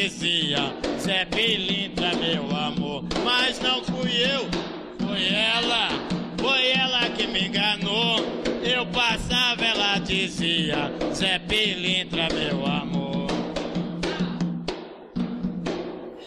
dizia, 0.03 0.59
Zé 0.99 1.25
Pilintra, 1.27 2.15
meu 2.17 2.45
amor. 2.57 3.05
Mas 3.25 3.61
não 3.61 3.85
fui 3.85 4.11
eu, 4.11 4.49
foi 5.07 5.29
ela, 5.29 5.89
foi 6.39 6.71
ela 6.73 7.09
que 7.11 7.27
me 7.27 7.47
enganou. 7.47 8.19
Eu 8.65 8.85
passava, 8.87 9.65
ela 9.65 9.99
dizia, 9.99 10.91
Zé 11.15 11.39
Pilintra, 11.39 12.29
meu 12.35 12.67
amor. 12.67 13.29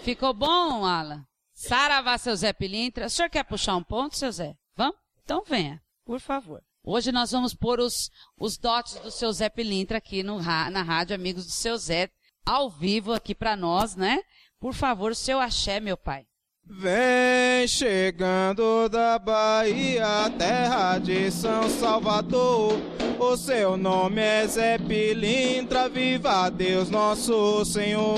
Ficou 0.04 0.34
bom, 0.34 0.86
Alan? 0.86 1.26
Saravá, 1.54 2.18
seu 2.18 2.36
Zé 2.36 2.54
Pilintra. 2.54 3.08
O 3.08 3.10
senhor 3.10 3.30
quer 3.30 3.44
puxar 3.44 3.76
um 3.76 3.84
ponto, 3.84 4.16
seu 4.16 4.32
Zé? 4.32 4.56
Vamos? 4.76 4.96
Então 5.24 5.44
venha, 5.46 5.82
por 6.06 6.20
favor. 6.20 6.62
Hoje 6.84 7.12
nós 7.12 7.32
vamos 7.32 7.54
pôr 7.54 7.80
os, 7.80 8.12
os 8.38 8.58
dotes 8.58 8.96
do 9.00 9.10
seu 9.10 9.34
Zé 9.34 9.50
Pilintra 9.50 9.98
aqui 9.98 10.22
no, 10.22 10.40
na 10.42 10.84
rádio 10.84 11.16
Amigos 11.16 11.46
do 11.46 11.52
Seu 11.52 11.76
Zé, 11.78 12.12
ao 12.46 12.70
vivo 12.70 13.14
aqui 13.14 13.34
para 13.34 13.56
nós, 13.56 13.96
né? 13.96 14.20
Por 14.60 14.74
favor, 14.74 15.16
seu 15.16 15.40
axé, 15.40 15.80
meu 15.80 15.98
pai. 15.98 16.26
Vem 16.68 17.68
chegando 17.68 18.90
da 18.90 19.20
Bahia, 19.20 20.30
terra 20.38 20.98
de 20.98 21.30
São 21.32 21.70
Salvador. 21.70 22.74
O 23.20 23.38
seu 23.38 23.78
nome 23.78 24.20
é 24.20 24.48
Zé 24.48 24.78
Pilintra, 24.80 25.88
viva 25.88 26.50
Deus 26.50 26.90
nosso 26.90 27.64
Senhor. 27.66 28.16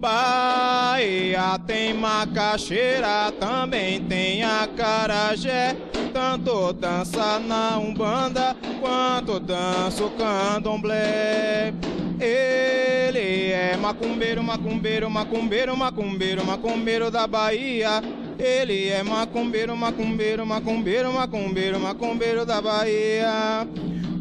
Bahia 0.00 1.60
tem 1.66 1.92
macaxeira, 1.92 3.30
também 3.38 4.00
tem 4.00 4.42
acarajé. 4.42 5.76
Tanto 6.10 6.72
dança 6.72 7.38
na 7.38 7.76
Umbanda, 7.76 8.56
quanto 8.80 9.38
dança 9.38 10.02
o 10.02 10.10
candomblé. 10.10 11.74
Ele 12.18 13.52
é 13.52 13.76
macumbeiro, 13.76 14.42
macumbeiro, 14.42 15.10
macumbeiro, 15.10 15.76
macumbeiro, 15.76 16.46
macumbeiro 16.46 17.10
da 17.10 17.26
Bahia. 17.26 18.02
Ele 18.38 18.88
é 18.88 19.02
macumbeiro, 19.02 19.76
macumbeiro, 19.76 20.46
macumbeiro, 20.46 21.12
macumbeiro, 21.12 21.78
macumbeiro 21.78 22.46
da 22.46 22.62
Bahia. 22.62 23.68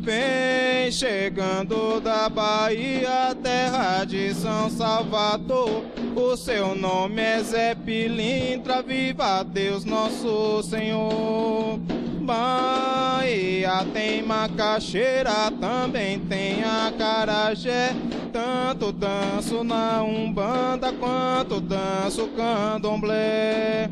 Vem 0.02 0.49
chegando 0.92 2.00
da 2.00 2.28
Bahia, 2.30 3.36
terra 3.42 4.04
de 4.06 4.34
São 4.34 4.70
Salvador. 4.70 5.84
O 6.16 6.36
seu 6.36 6.76
nome 6.76 7.22
é 7.22 7.44
Zé 7.44 7.76
Pilintra, 7.76 8.82
viva 8.82 9.44
Deus 9.44 9.86
nosso 9.86 10.64
Senhor. 10.64 11.80
Bahia 12.22 13.86
tem 13.94 14.22
macaxeira, 14.22 15.52
também 15.60 16.20
tem 16.20 16.64
acarajé. 16.64 17.96
Tanto 18.32 18.92
danço 18.92 19.64
na 19.64 20.04
Umbanda 20.04 20.94
quanto 20.94 21.60
danço 21.60 22.28
candomblé. 22.36 23.90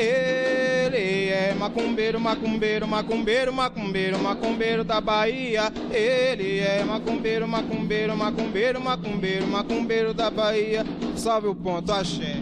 Ele 0.00 1.28
é 1.28 1.54
macumbeiro, 1.54 2.20
macumbeiro, 2.20 2.86
macumbeiro, 2.86 3.52
macumbeiro, 3.52 4.18
macumbeiro 4.20 4.84
da 4.84 5.00
Bahia. 5.00 5.72
Ele 5.90 6.60
é 6.60 6.84
macumbeiro, 6.84 7.48
macumbeiro, 7.48 8.16
macumbeiro, 8.16 8.80
macumbeiro, 8.80 9.46
macumbeiro 9.48 10.14
da 10.14 10.30
Bahia. 10.30 10.84
Salve 11.16 11.48
o 11.48 11.54
ponto, 11.54 11.92
axé. 11.92 12.36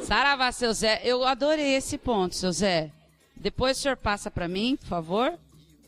Saravá, 0.00 0.50
seu 0.50 0.72
Zé. 0.72 1.02
Eu 1.04 1.22
adorei 1.22 1.74
esse 1.74 1.98
ponto, 1.98 2.34
seu 2.34 2.50
Zé. 2.50 2.90
Depois 3.36 3.76
o 3.76 3.80
senhor 3.82 3.98
passa 3.98 4.30
para 4.30 4.48
mim, 4.48 4.76
por 4.80 4.86
favor. 4.86 5.34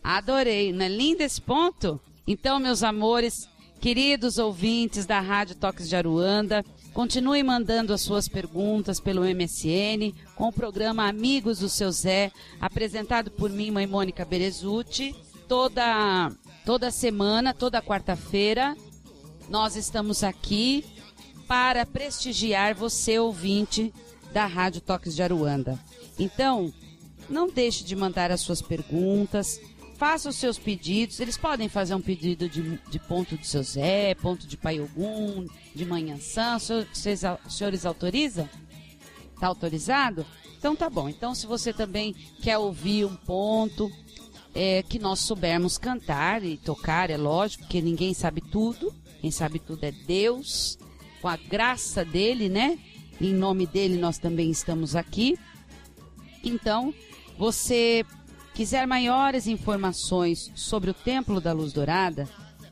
Adorei. 0.05 0.75
Não 0.75 0.85
é 0.85 0.89
lindo 0.89 1.23
esse 1.23 1.41
ponto? 1.41 1.99
Então, 2.27 2.61
meus 2.61 2.83
amores, 2.83 3.49
queridos 3.81 4.37
ouvintes 4.37 5.07
da 5.07 5.21
Rádio 5.21 5.57
Toques 5.57 5.89
de 5.89 5.97
Aruanda, 5.97 6.63
continue 7.01 7.43
mandando 7.43 7.95
as 7.95 8.03
suas 8.03 8.29
perguntas 8.29 9.01
pelo 9.01 9.23
MSN 9.23 10.13
com 10.35 10.49
o 10.49 10.53
programa 10.53 11.09
Amigos 11.09 11.61
do 11.61 11.67
Seu 11.67 11.91
Zé, 11.91 12.31
apresentado 12.61 13.31
por 13.31 13.49
mim, 13.49 13.71
mãe 13.71 13.87
Mônica 13.87 14.23
Berezuti, 14.23 15.17
toda 15.49 16.31
toda 16.67 16.91
semana, 16.91 17.55
toda 17.55 17.81
quarta-feira. 17.81 18.77
Nós 19.49 19.77
estamos 19.77 20.23
aqui 20.23 20.85
para 21.49 21.87
prestigiar 21.87 22.75
você, 22.75 23.19
ouvinte 23.19 23.95
da 24.31 24.45
Rádio 24.45 24.83
Toques 24.83 25.17
de 25.17 25.23
Aruanda. 25.23 25.83
Então, 26.19 26.71
não 27.31 27.49
deixe 27.49 27.83
de 27.83 27.97
mandar 27.97 28.31
as 28.31 28.43
suas 28.43 28.61
perguntas, 28.61 29.59
faça 30.01 30.31
os 30.31 30.37
seus 30.37 30.59
pedidos. 30.59 31.21
Eles 31.21 31.37
podem 31.37 31.69
fazer 31.69 31.95
um 31.95 32.01
pedido 32.01 32.49
de, 32.49 32.79
de 32.89 32.99
ponto 32.99 33.37
de 33.37 33.47
seu 33.47 33.63
Zé, 33.63 34.15
ponto 34.15 34.47
de 34.47 34.57
Pai 34.57 34.81
Ogum, 34.81 35.47
de 35.75 35.85
Manhãçã. 35.85 36.59
Vocês, 36.59 37.21
os 37.47 37.59
senhores 37.59 37.85
autorizam? 37.85 38.49
Está 39.35 39.49
autorizado? 39.49 40.25
Então 40.57 40.75
tá 40.75 40.89
bom. 40.89 41.07
Então 41.07 41.35
se 41.35 41.47
você 41.47 41.71
também 41.71 42.15
quer 42.41 42.57
ouvir 42.57 43.05
um 43.05 43.15
ponto 43.15 43.93
é, 44.55 44.83
que 44.83 44.99
nós 44.99 45.21
soubermos 45.21 45.77
cantar 45.77 46.43
e 46.43 46.57
tocar, 46.57 47.11
é 47.11 47.19
lógico, 47.19 47.69
que 47.69 47.83
ninguém 47.83 48.15
sabe 48.15 48.41
tudo. 48.41 48.95
Quem 49.21 49.31
sabe 49.31 49.59
tudo 49.59 49.85
é 49.85 49.93
Deus. 49.93 50.79
Com 51.21 51.29
a 51.29 51.37
graça 51.37 52.07
dele, 52.07 52.49
né? 52.49 52.79
Em 53.21 53.35
nome 53.35 53.67
dele 53.67 53.99
nós 53.99 54.17
também 54.17 54.51
estamos 54.51 54.97
aqui. 54.97 55.39
Então, 56.43 56.95
você 57.37 58.03
quiser 58.55 58.87
maiores 58.87 59.47
informações 59.47 60.51
sobre 60.55 60.91
o 60.91 60.95
Templo 60.95 61.41
da 61.41 61.53
Luz 61.53 61.73
Dourada, 61.73 62.29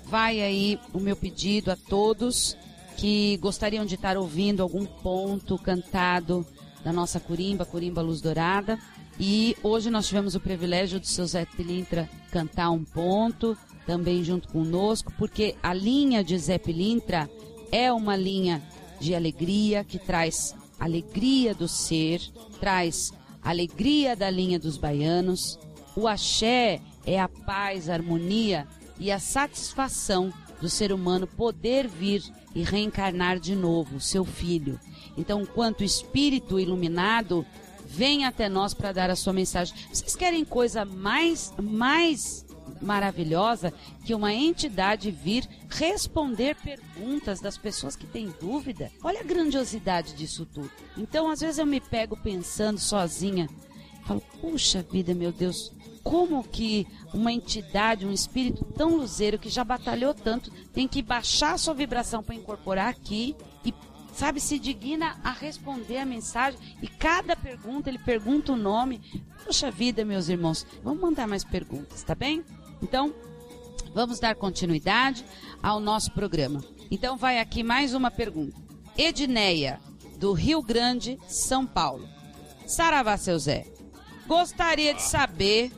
vai 0.06 0.42
aí 0.42 0.80
o 0.94 1.00
meu 1.00 1.16
pedido 1.16 1.72
a 1.72 1.76
todos 1.76 2.58
que 2.98 3.38
gostariam 3.38 3.86
de 3.86 3.96
estar 3.96 4.18
ouvindo 4.18 4.62
algum 4.62 4.86
ponto 4.86 5.58
cantado 5.58 6.46
da 6.84 6.92
nossa 6.92 7.20
Curimba, 7.20 7.66
Curimba 7.66 8.02
Luz 8.02 8.22
Dourada. 8.22 8.78
E 9.20 9.56
hoje 9.64 9.90
nós 9.90 10.08
tivemos 10.08 10.36
o 10.36 10.40
privilégio 10.40 11.00
do 11.00 11.08
seu 11.08 11.26
Zé 11.26 11.46
Pilintra 11.46 12.10
cantar 12.32 12.72
um 12.72 12.84
ponto, 12.84 13.58
também 13.92 14.24
junto 14.24 14.48
conosco, 14.48 15.12
porque 15.18 15.54
a 15.62 15.74
linha 15.74 16.24
de 16.24 16.38
Zé 16.38 16.58
Pilintra 16.58 17.30
é 17.74 17.92
uma 17.92 18.16
linha 18.16 18.64
de 19.02 19.14
alegria 19.14 19.84
que 19.84 20.00
traz 20.00 20.56
alegria 20.80 21.54
do 21.54 21.68
ser, 21.68 22.22
traz 22.58 23.12
alegria 23.44 24.16
da 24.16 24.30
linha 24.30 24.58
dos 24.58 24.78
baianos. 24.78 25.60
O 25.94 26.08
axé 26.08 26.80
é 27.06 27.20
a 27.20 27.28
paz, 27.28 27.90
a 27.90 27.94
harmonia 27.94 28.66
e 28.98 29.12
a 29.12 29.20
satisfação 29.20 30.32
do 30.62 30.70
ser 30.70 30.94
humano 30.94 31.28
poder 31.28 31.86
vir 31.86 32.24
e 32.56 32.64
reencarnar 32.64 33.42
de 33.42 33.58
novo, 33.58 34.00
seu 34.00 34.24
filho. 34.24 34.80
Então, 35.18 35.46
quanto 35.46 35.84
espírito 35.84 36.58
iluminado, 36.58 37.46
vem 37.86 38.24
até 38.24 38.48
nós 38.48 38.74
para 38.74 38.94
dar 38.94 39.10
a 39.10 39.18
sua 39.18 39.34
mensagem. 39.34 39.76
Vocês 39.92 40.16
querem 40.16 40.46
coisa 40.46 40.86
mais 40.86 41.54
mais 41.62 42.46
maravilhosa 42.82 43.74
que 44.06 44.14
uma 44.14 44.34
entidade 44.34 45.12
vir 45.12 45.48
responder 45.70 46.56
perguntas 46.56 47.40
das 47.40 47.58
pessoas 47.58 47.96
que 47.96 48.06
têm 48.06 48.34
dúvida? 48.40 48.92
Olha 49.04 49.22
a 49.22 49.24
grandiosidade 49.24 50.14
disso 50.14 50.46
tudo. 50.46 50.72
Então, 50.98 51.30
às 51.30 51.40
vezes 51.40 51.58
eu 51.58 51.66
me 51.66 51.80
pego 51.80 52.16
pensando 52.18 52.80
sozinha, 52.80 53.50
falo: 54.06 54.22
"Puxa 54.40 54.82
vida, 54.84 55.14
meu 55.14 55.32
Deus, 55.32 55.72
como 56.04 56.44
que 56.44 56.88
uma 57.14 57.32
entidade, 57.32 58.06
um 58.06 58.12
espírito 58.12 58.66
tão 58.66 58.98
luzeiro 58.98 59.40
que 59.40 59.50
já 59.50 59.64
batalhou 59.64 60.14
tanto, 60.14 60.52
tem 60.74 60.88
que 60.88 61.02
baixar 61.02 61.54
a 61.54 61.58
sua 61.58 61.74
vibração 61.74 62.24
para 62.24 62.36
incorporar 62.36 62.90
aqui 62.90 63.36
e 63.64 63.74
sabe, 64.14 64.40
se 64.40 64.60
digna 64.60 65.20
a 65.24 65.32
responder 65.32 65.98
a 65.98 66.06
mensagem 66.06 66.60
e 66.82 66.88
cada 66.88 67.36
pergunta 67.36 67.90
ele 67.90 68.00
pergunta 68.00 68.54
o 68.54 68.58
nome. 68.58 69.02
Poxa 69.46 69.72
vida, 69.72 70.04
meus 70.04 70.30
irmãos, 70.30 70.66
vamos 70.84 71.02
mandar 71.02 71.28
mais 71.28 71.44
perguntas, 71.44 72.04
tá 72.04 72.16
bem? 72.16 72.44
Então, 72.82 73.14
vamos 73.94 74.20
dar 74.20 74.36
continuidade 74.36 75.26
ao 75.62 75.80
nosso 75.80 76.12
programa. 76.12 76.64
Então, 76.90 77.18
vai 77.18 77.40
aqui 77.40 77.64
mais 77.64 77.94
uma 77.94 78.12
pergunta. 78.12 78.56
Edneia, 78.98 79.80
do 80.18 80.34
Rio 80.34 80.62
Grande, 80.62 81.18
São 81.28 81.66
Paulo. 81.66 82.08
Saravá, 82.66 83.18
seu 83.18 83.38
Zé. 83.40 83.66
Gostaria 84.28 84.94
de 84.94 85.02
saber 85.02 85.72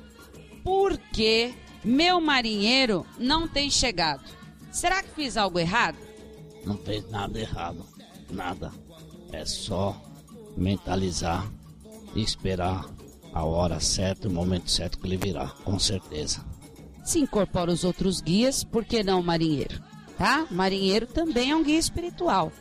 por 0.64 0.97
que 0.97 1.54
meu 1.84 2.20
marinheiro 2.20 3.06
não 3.18 3.47
tem 3.47 3.70
chegado. 3.70 4.24
Será 4.72 5.04
que 5.04 5.10
fiz 5.10 5.38
algo 5.38 5.60
errado? 5.60 5.97
Não 6.66 6.78
fez 6.78 7.10
nada 7.10 7.39
errado 7.39 7.93
nada. 8.34 8.72
É 9.32 9.45
só 9.45 9.99
mentalizar 10.58 11.49
e 12.16 12.22
esperar 12.22 12.86
a 13.34 13.43
hora 13.43 13.80
certa, 13.80 14.28
o 14.28 14.32
momento 14.32 14.70
certo 14.70 14.99
que 14.99 15.08
ele 15.08 15.18
virá, 15.18 15.47
com 15.64 15.80
certeza. 15.80 16.45
Se 17.04 17.20
incorpora 17.20 17.72
os 17.72 17.84
outros 17.84 18.22
guias, 18.22 18.64
por 18.64 18.86
que 18.86 19.04
não 19.04 19.20
o 19.20 19.24
marinheiro? 19.24 19.82
Tá? 20.18 20.47
Marinheiro 20.49 21.06
também 21.06 21.51
é 21.51 21.56
um 21.56 21.64
guia 21.64 21.78
espiritual, 21.78 22.51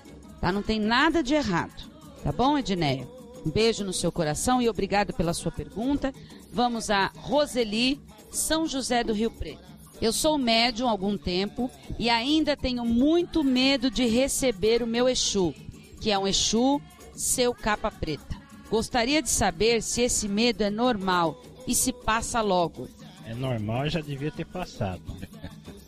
tá? 0.40 0.50
Não 0.50 0.62
tem 0.62 0.80
nada 0.80 1.22
de 1.22 1.34
errado. 1.34 1.90
Tá 2.24 2.32
bom, 2.32 2.58
Edneia? 2.58 3.08
Um 3.46 3.50
beijo 3.50 3.84
no 3.84 3.92
seu 3.92 4.10
coração 4.10 4.60
e 4.60 4.68
obrigado 4.68 5.12
pela 5.12 5.34
sua 5.34 5.52
pergunta. 5.52 6.12
Vamos 6.52 6.90
a 6.90 7.10
Roseli, 7.16 8.00
São 8.30 8.66
José 8.66 9.04
do 9.04 9.12
Rio 9.12 9.30
Preto. 9.30 9.72
Eu 10.00 10.12
sou 10.12 10.36
médium 10.36 10.88
há 10.88 10.90
algum 10.90 11.16
tempo 11.16 11.70
e 11.98 12.10
ainda 12.10 12.56
tenho 12.56 12.84
muito 12.84 13.44
medo 13.44 13.90
de 13.90 14.06
receber 14.06 14.82
o 14.82 14.86
meu 14.86 15.08
Exu, 15.08 15.54
que 16.00 16.10
é 16.10 16.18
um 16.18 16.26
Exu 16.26 16.80
seu 17.14 17.54
capa 17.54 17.90
preta. 17.90 18.36
Gostaria 18.68 19.22
de 19.22 19.30
saber 19.30 19.82
se 19.82 20.02
esse 20.02 20.26
medo 20.28 20.62
é 20.62 20.70
normal 20.70 21.40
e 21.66 21.74
se 21.74 21.92
passa 21.92 22.40
logo. 22.40 22.88
É 23.32 23.34
normal, 23.34 23.88
já 23.88 24.02
devia 24.02 24.30
ter 24.30 24.44
passado. 24.44 25.02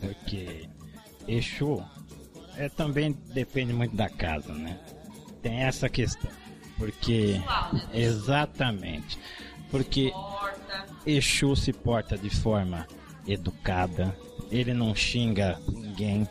Porque 0.01 0.67
Exu 1.27 1.83
é, 2.57 2.67
também 2.69 3.15
depende 3.35 3.71
muito 3.71 3.95
da 3.95 4.09
casa, 4.09 4.51
né? 4.51 4.79
Tem 5.43 5.61
essa 5.61 5.87
questão. 5.87 6.31
Porque. 6.75 7.39
Exatamente. 7.93 9.19
Porque 9.69 10.11
Exu 11.05 11.55
se 11.55 11.71
porta 11.71 12.17
de 12.17 12.31
forma 12.31 12.87
educada, 13.27 14.17
ele 14.49 14.73
não 14.73 14.95
xinga 14.95 15.59
ninguém, 15.67 16.27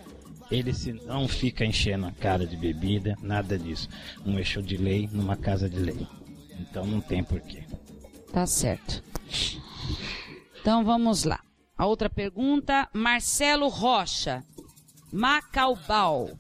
ele 0.50 0.74
se 0.74 0.92
não 0.92 1.28
fica 1.28 1.64
enchendo 1.64 2.06
a 2.06 2.12
cara 2.12 2.44
de 2.44 2.56
bebida, 2.56 3.16
nada 3.22 3.56
disso. 3.56 3.88
Um 4.26 4.36
eixo 4.36 4.60
de 4.60 4.76
lei 4.76 5.08
numa 5.12 5.36
casa 5.36 5.70
de 5.70 5.78
lei. 5.78 6.08
Então 6.58 6.84
não 6.84 7.00
tem 7.00 7.22
porquê. 7.22 7.62
Tá 8.32 8.44
certo. 8.46 9.00
Então 10.64 10.82
vamos 10.82 11.24
lá. 11.24 11.40
A 11.76 11.84
outra 11.84 12.08
pergunta, 12.08 12.88
Marcelo 12.90 13.68
Rocha, 13.68 14.42
Macaubal. 15.12 16.30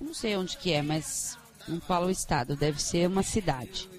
Não 0.00 0.14
sei 0.14 0.36
onde 0.36 0.56
que 0.56 0.72
é, 0.72 0.80
mas 0.80 1.36
não 1.66 1.80
fala 1.80 2.06
o 2.06 2.10
estado, 2.10 2.54
deve 2.54 2.80
ser 2.80 3.08
uma 3.08 3.24
cidade. 3.24 3.90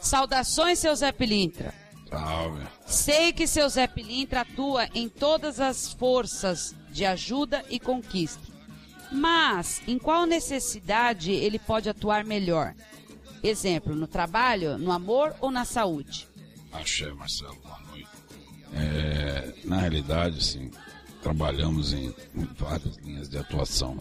Saudações, 0.00 0.78
seu 0.78 0.96
Zé 0.96 1.12
Pilintra. 1.12 1.74
Salve. 2.08 2.66
Sei 2.86 3.30
que 3.34 3.46
seu 3.46 3.68
Zé 3.68 3.86
Pilintra 3.86 4.40
atua 4.40 4.88
em 4.94 5.10
todas 5.10 5.60
as 5.60 5.92
forças 5.92 6.74
de 6.90 7.04
ajuda 7.04 7.62
e 7.68 7.78
conquista. 7.78 8.40
Mas 9.12 9.82
em 9.86 9.98
qual 9.98 10.24
necessidade 10.24 11.32
ele 11.32 11.58
pode 11.58 11.90
atuar 11.90 12.24
melhor? 12.24 12.74
Exemplo, 13.42 13.94
no 13.94 14.06
trabalho, 14.06 14.78
no 14.78 14.90
amor 14.90 15.36
ou 15.38 15.50
na 15.50 15.66
saúde? 15.66 16.26
Axé, 16.72 17.12
Marcelo, 17.12 17.58
na 19.68 19.80
realidade, 19.80 20.42
sim, 20.42 20.70
trabalhamos 21.22 21.92
em, 21.92 22.14
em, 22.34 22.48
várias 22.58 22.96
linhas 22.96 23.28
de 23.28 23.36
atuação, 23.36 23.98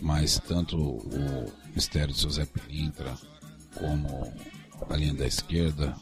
mas 0.00 0.38
tanto 0.46 0.76
o 0.76 1.52
Mistério 1.74 2.12
de 2.12 2.32
Zé 2.32 2.44
Pilintra 2.44 3.16
como 3.74 4.30
a 4.88 4.96
linha 4.96 5.14
da 5.14 5.26
esquerda 5.26 5.96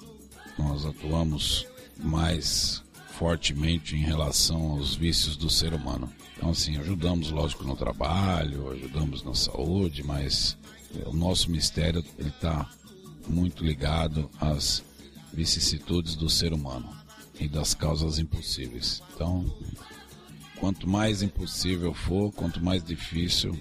nós 0.58 0.84
atuamos 0.84 1.64
mais 1.96 2.82
fortemente 3.12 3.94
em 3.94 4.00
relação 4.00 4.72
aos 4.72 4.96
vícios 4.96 5.36
do 5.36 5.48
ser 5.48 5.72
humano. 5.72 6.12
Então, 6.36 6.50
assim, 6.50 6.76
ajudamos, 6.78 7.30
lógico, 7.30 7.62
no 7.62 7.76
trabalho, 7.76 8.72
ajudamos 8.72 9.22
na 9.22 9.34
saúde, 9.34 10.02
mas 10.02 10.58
o 11.06 11.12
nosso 11.12 11.50
mistério 11.50 12.04
está 12.18 12.68
muito 13.28 13.64
ligado 13.64 14.28
às 14.40 14.82
vicissitudes 15.32 16.16
do 16.16 16.28
ser 16.28 16.52
humano 16.52 17.01
e 17.42 17.48
das 17.48 17.74
causas 17.74 18.18
impossíveis. 18.18 19.02
Então, 19.14 19.44
quanto 20.60 20.88
mais 20.88 21.22
impossível 21.22 21.92
for, 21.92 22.32
quanto 22.32 22.64
mais 22.64 22.84
difícil, 22.84 23.58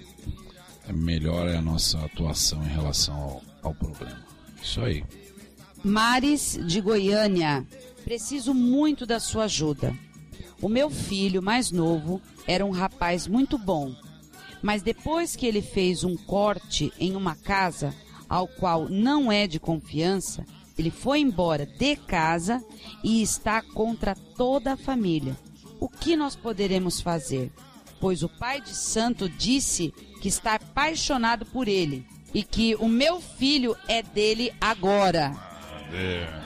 melhor 0.92 1.48
é 1.48 1.56
a 1.56 1.62
nossa 1.62 1.98
atuação 2.04 2.62
em 2.64 2.68
relação 2.68 3.14
ao, 3.14 3.42
ao 3.62 3.74
problema. 3.74 4.24
Isso 4.62 4.80
aí. 4.80 5.04
Mares 5.82 6.60
de 6.64 6.80
Goiânia, 6.80 7.66
preciso 8.04 8.54
muito 8.54 9.04
da 9.04 9.18
sua 9.18 9.44
ajuda. 9.44 9.92
O 10.60 10.68
meu 10.68 10.88
filho 10.88 11.42
mais 11.42 11.72
novo 11.72 12.20
era 12.46 12.64
um 12.64 12.70
rapaz 12.70 13.26
muito 13.26 13.58
bom, 13.58 13.92
mas 14.62 14.80
depois 14.80 15.34
que 15.34 15.44
ele 15.44 15.60
fez 15.60 16.04
um 16.04 16.16
corte 16.16 16.92
em 17.00 17.16
uma 17.16 17.34
casa 17.34 17.92
ao 18.28 18.46
qual 18.46 18.88
não 18.88 19.30
é 19.32 19.48
de 19.48 19.58
confiança, 19.58 20.46
ele 20.78 20.90
foi 20.90 21.20
embora 21.20 21.66
de 21.66 21.96
casa 21.96 22.64
e 23.02 23.22
está 23.22 23.62
contra 23.62 24.14
toda 24.14 24.72
a 24.72 24.76
família. 24.76 25.36
O 25.78 25.88
que 25.88 26.16
nós 26.16 26.36
poderemos 26.36 27.00
fazer? 27.00 27.52
Pois 28.00 28.22
o 28.22 28.28
pai 28.28 28.60
de 28.60 28.74
santo 28.74 29.28
disse 29.28 29.92
que 30.20 30.28
está 30.28 30.54
apaixonado 30.54 31.44
por 31.46 31.68
ele 31.68 32.06
e 32.34 32.42
que 32.42 32.74
o 32.76 32.88
meu 32.88 33.20
filho 33.20 33.76
é 33.86 34.02
dele 34.02 34.52
agora. 34.60 35.32
É. 35.92 36.42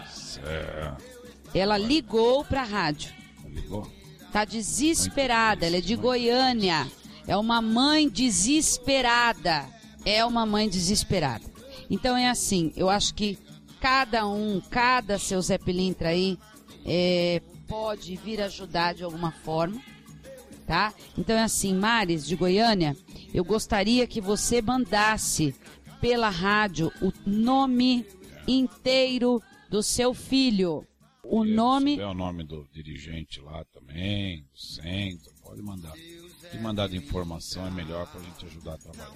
Ela 1.54 1.78
ligou 1.78 2.44
pra 2.44 2.62
rádio. 2.62 3.12
Ligou? 3.46 3.90
Tá 4.32 4.44
desesperada. 4.44 5.66
Ela 5.66 5.76
é 5.76 5.80
de 5.80 5.96
Goiânia. 5.96 6.86
É 7.26 7.36
uma 7.36 7.62
mãe 7.62 8.08
desesperada. 8.08 9.66
É 10.04 10.24
uma 10.24 10.44
mãe 10.44 10.68
desesperada. 10.68 11.44
Então 11.88 12.16
é 12.16 12.28
assim, 12.28 12.72
eu 12.76 12.90
acho 12.90 13.14
que 13.14 13.38
cada 13.80 14.26
um, 14.26 14.60
cada 14.60 15.18
seu 15.18 15.40
Zé 15.40 15.58
Pilintra 15.58 16.10
aí, 16.10 16.38
é, 16.84 17.40
pode 17.66 18.16
vir 18.16 18.40
ajudar 18.42 18.94
de 18.94 19.04
alguma 19.04 19.30
forma, 19.30 19.80
tá? 20.66 20.94
Então 21.16 21.36
é 21.36 21.42
assim, 21.42 21.74
Mares 21.74 22.26
de 22.26 22.36
Goiânia, 22.36 22.96
eu 23.34 23.44
gostaria 23.44 24.06
que 24.06 24.20
você 24.20 24.62
mandasse 24.62 25.54
pela 26.00 26.28
rádio 26.28 26.92
o 27.00 27.12
nome 27.28 28.06
inteiro 28.46 29.42
do 29.68 29.82
seu 29.82 30.14
filho. 30.14 30.86
O 31.24 31.44
nome. 31.44 31.98
É 31.98 32.06
o 32.06 32.14
nome 32.14 32.44
do 32.44 32.68
dirigente 32.72 33.40
lá 33.40 33.64
também, 33.72 34.42
do 34.42 34.58
centro, 34.58 35.36
Pode 35.46 35.62
mandar. 35.62 35.92
Que 36.50 36.58
mandar 36.58 36.88
de 36.88 36.96
informação 36.96 37.66
é 37.66 37.70
melhor 37.70 38.06
pra 38.08 38.20
gente 38.20 38.46
ajudar 38.46 38.74
a 38.74 38.78
trabalhar. 38.78 39.12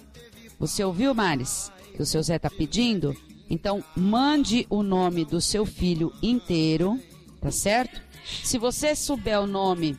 Você 0.58 0.84
ouviu, 0.84 1.12
Maris? 1.12 1.72
Que 1.94 2.02
o 2.02 2.06
seu 2.06 2.22
Zé 2.22 2.38
tá 2.38 2.48
pedindo? 2.48 3.16
Então, 3.50 3.82
mande 3.96 4.64
o 4.70 4.82
nome 4.82 5.24
do 5.24 5.40
seu 5.40 5.66
filho 5.66 6.12
inteiro, 6.22 6.98
tá 7.40 7.50
certo? 7.50 8.00
Se 8.44 8.56
você 8.58 8.94
souber 8.94 9.40
o 9.40 9.46
nome 9.46 9.96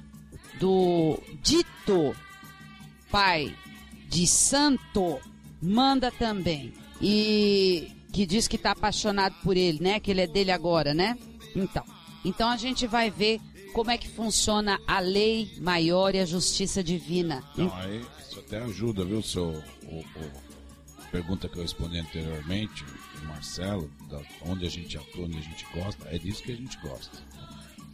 do 0.60 1.20
dito 1.43 2.16
pai 3.12 3.54
de 4.08 4.26
santo, 4.26 5.20
manda 5.62 6.10
também. 6.12 6.74
E 7.02 7.91
que 8.14 8.26
diz 8.26 8.47
que 8.47 8.58
tá 8.58 8.72
apaixonado 8.72 9.36
por 9.43 9.58
ele, 9.58 9.80
né? 9.82 9.99
Que 9.99 10.12
ele 10.12 10.22
é 10.22 10.28
dele 10.28 10.52
agora, 10.52 10.93
né? 10.93 11.18
Então, 11.56 11.84
então 12.24 12.49
a 12.49 12.56
gente 12.58 12.88
vai 12.88 13.10
ver 13.10 13.39
como 13.74 13.89
é 13.91 13.97
que 13.97 14.08
funciona 14.08 14.80
a 14.88 14.99
lei 14.99 15.49
maior 15.60 16.14
e 16.16 16.20
a 16.20 16.26
justiça 16.26 16.84
divina. 16.84 17.43
Não, 17.58 17.74
aí 17.76 18.02
isso 18.22 18.39
até 18.39 18.62
ajuda, 18.64 19.04
viu, 19.04 19.22
seu. 19.22 19.62
O, 19.84 19.99
o- 19.99 20.52
pergunta 21.12 21.49
que 21.49 21.58
eu 21.58 21.62
respondi 21.62 21.97
anteriormente, 21.99 22.86
o 23.22 23.28
Marcelo, 23.28 23.89
da, 24.09 24.22
onde 24.43 24.65
a 24.65 24.69
gente 24.69 24.97
atua, 24.97 25.26
onde 25.26 25.38
a 25.38 25.41
gente 25.41 25.65
gosta, 25.74 26.07
é 26.09 26.17
disso 26.17 26.43
que 26.43 26.51
a 26.51 26.55
gente 26.55 26.78
gosta. 26.80 27.17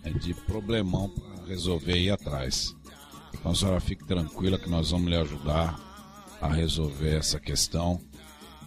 É 0.03 0.09
de 0.09 0.33
problemão 0.33 1.09
para 1.09 1.45
resolver 1.45 1.97
e 1.97 2.05
ir 2.05 2.11
atrás. 2.11 2.75
Então 3.33 3.51
a 3.51 3.55
senhora 3.55 3.79
fique 3.79 4.05
tranquila 4.05 4.57
que 4.57 4.69
nós 4.69 4.91
vamos 4.91 5.09
lhe 5.09 5.17
ajudar 5.17 5.79
a 6.41 6.47
resolver 6.47 7.15
essa 7.15 7.39
questão. 7.39 8.01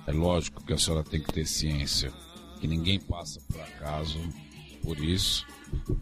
É 0.06 0.12
lógico 0.12 0.64
que 0.64 0.72
a 0.72 0.78
senhora 0.78 1.04
tem 1.04 1.22
que 1.22 1.32
ter 1.32 1.46
ciência 1.46 2.12
que 2.61 2.66
ninguém 2.66 3.00
passa 3.00 3.40
por 3.48 3.61
acaso 3.61 4.18
por 4.82 4.98
isso, 4.98 5.46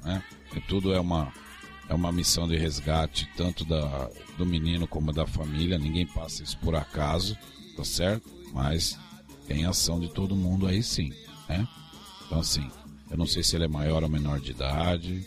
né? 0.02 0.22
E 0.54 0.60
tudo 0.60 0.92
é 0.92 1.00
uma 1.00 1.32
é 1.88 1.94
uma 1.94 2.12
missão 2.12 2.46
de 2.46 2.56
resgate 2.56 3.28
tanto 3.34 3.64
da, 3.64 4.10
do 4.36 4.44
menino 4.44 4.86
como 4.86 5.12
da 5.12 5.26
família. 5.26 5.78
Ninguém 5.78 6.06
passa 6.06 6.42
isso 6.42 6.58
por 6.58 6.74
acaso, 6.74 7.36
tá 7.76 7.84
certo? 7.84 8.28
Mas 8.52 8.98
tem 9.48 9.64
ação 9.64 9.98
de 9.98 10.08
todo 10.08 10.36
mundo 10.36 10.66
aí 10.66 10.82
sim, 10.82 11.12
né? 11.48 11.66
Então 12.26 12.38
assim, 12.38 12.70
eu 13.10 13.16
não 13.16 13.26
sei 13.26 13.42
se 13.42 13.56
ele 13.56 13.64
é 13.64 13.68
maior 13.68 14.02
ou 14.02 14.08
menor 14.08 14.38
de 14.38 14.50
idade. 14.52 15.26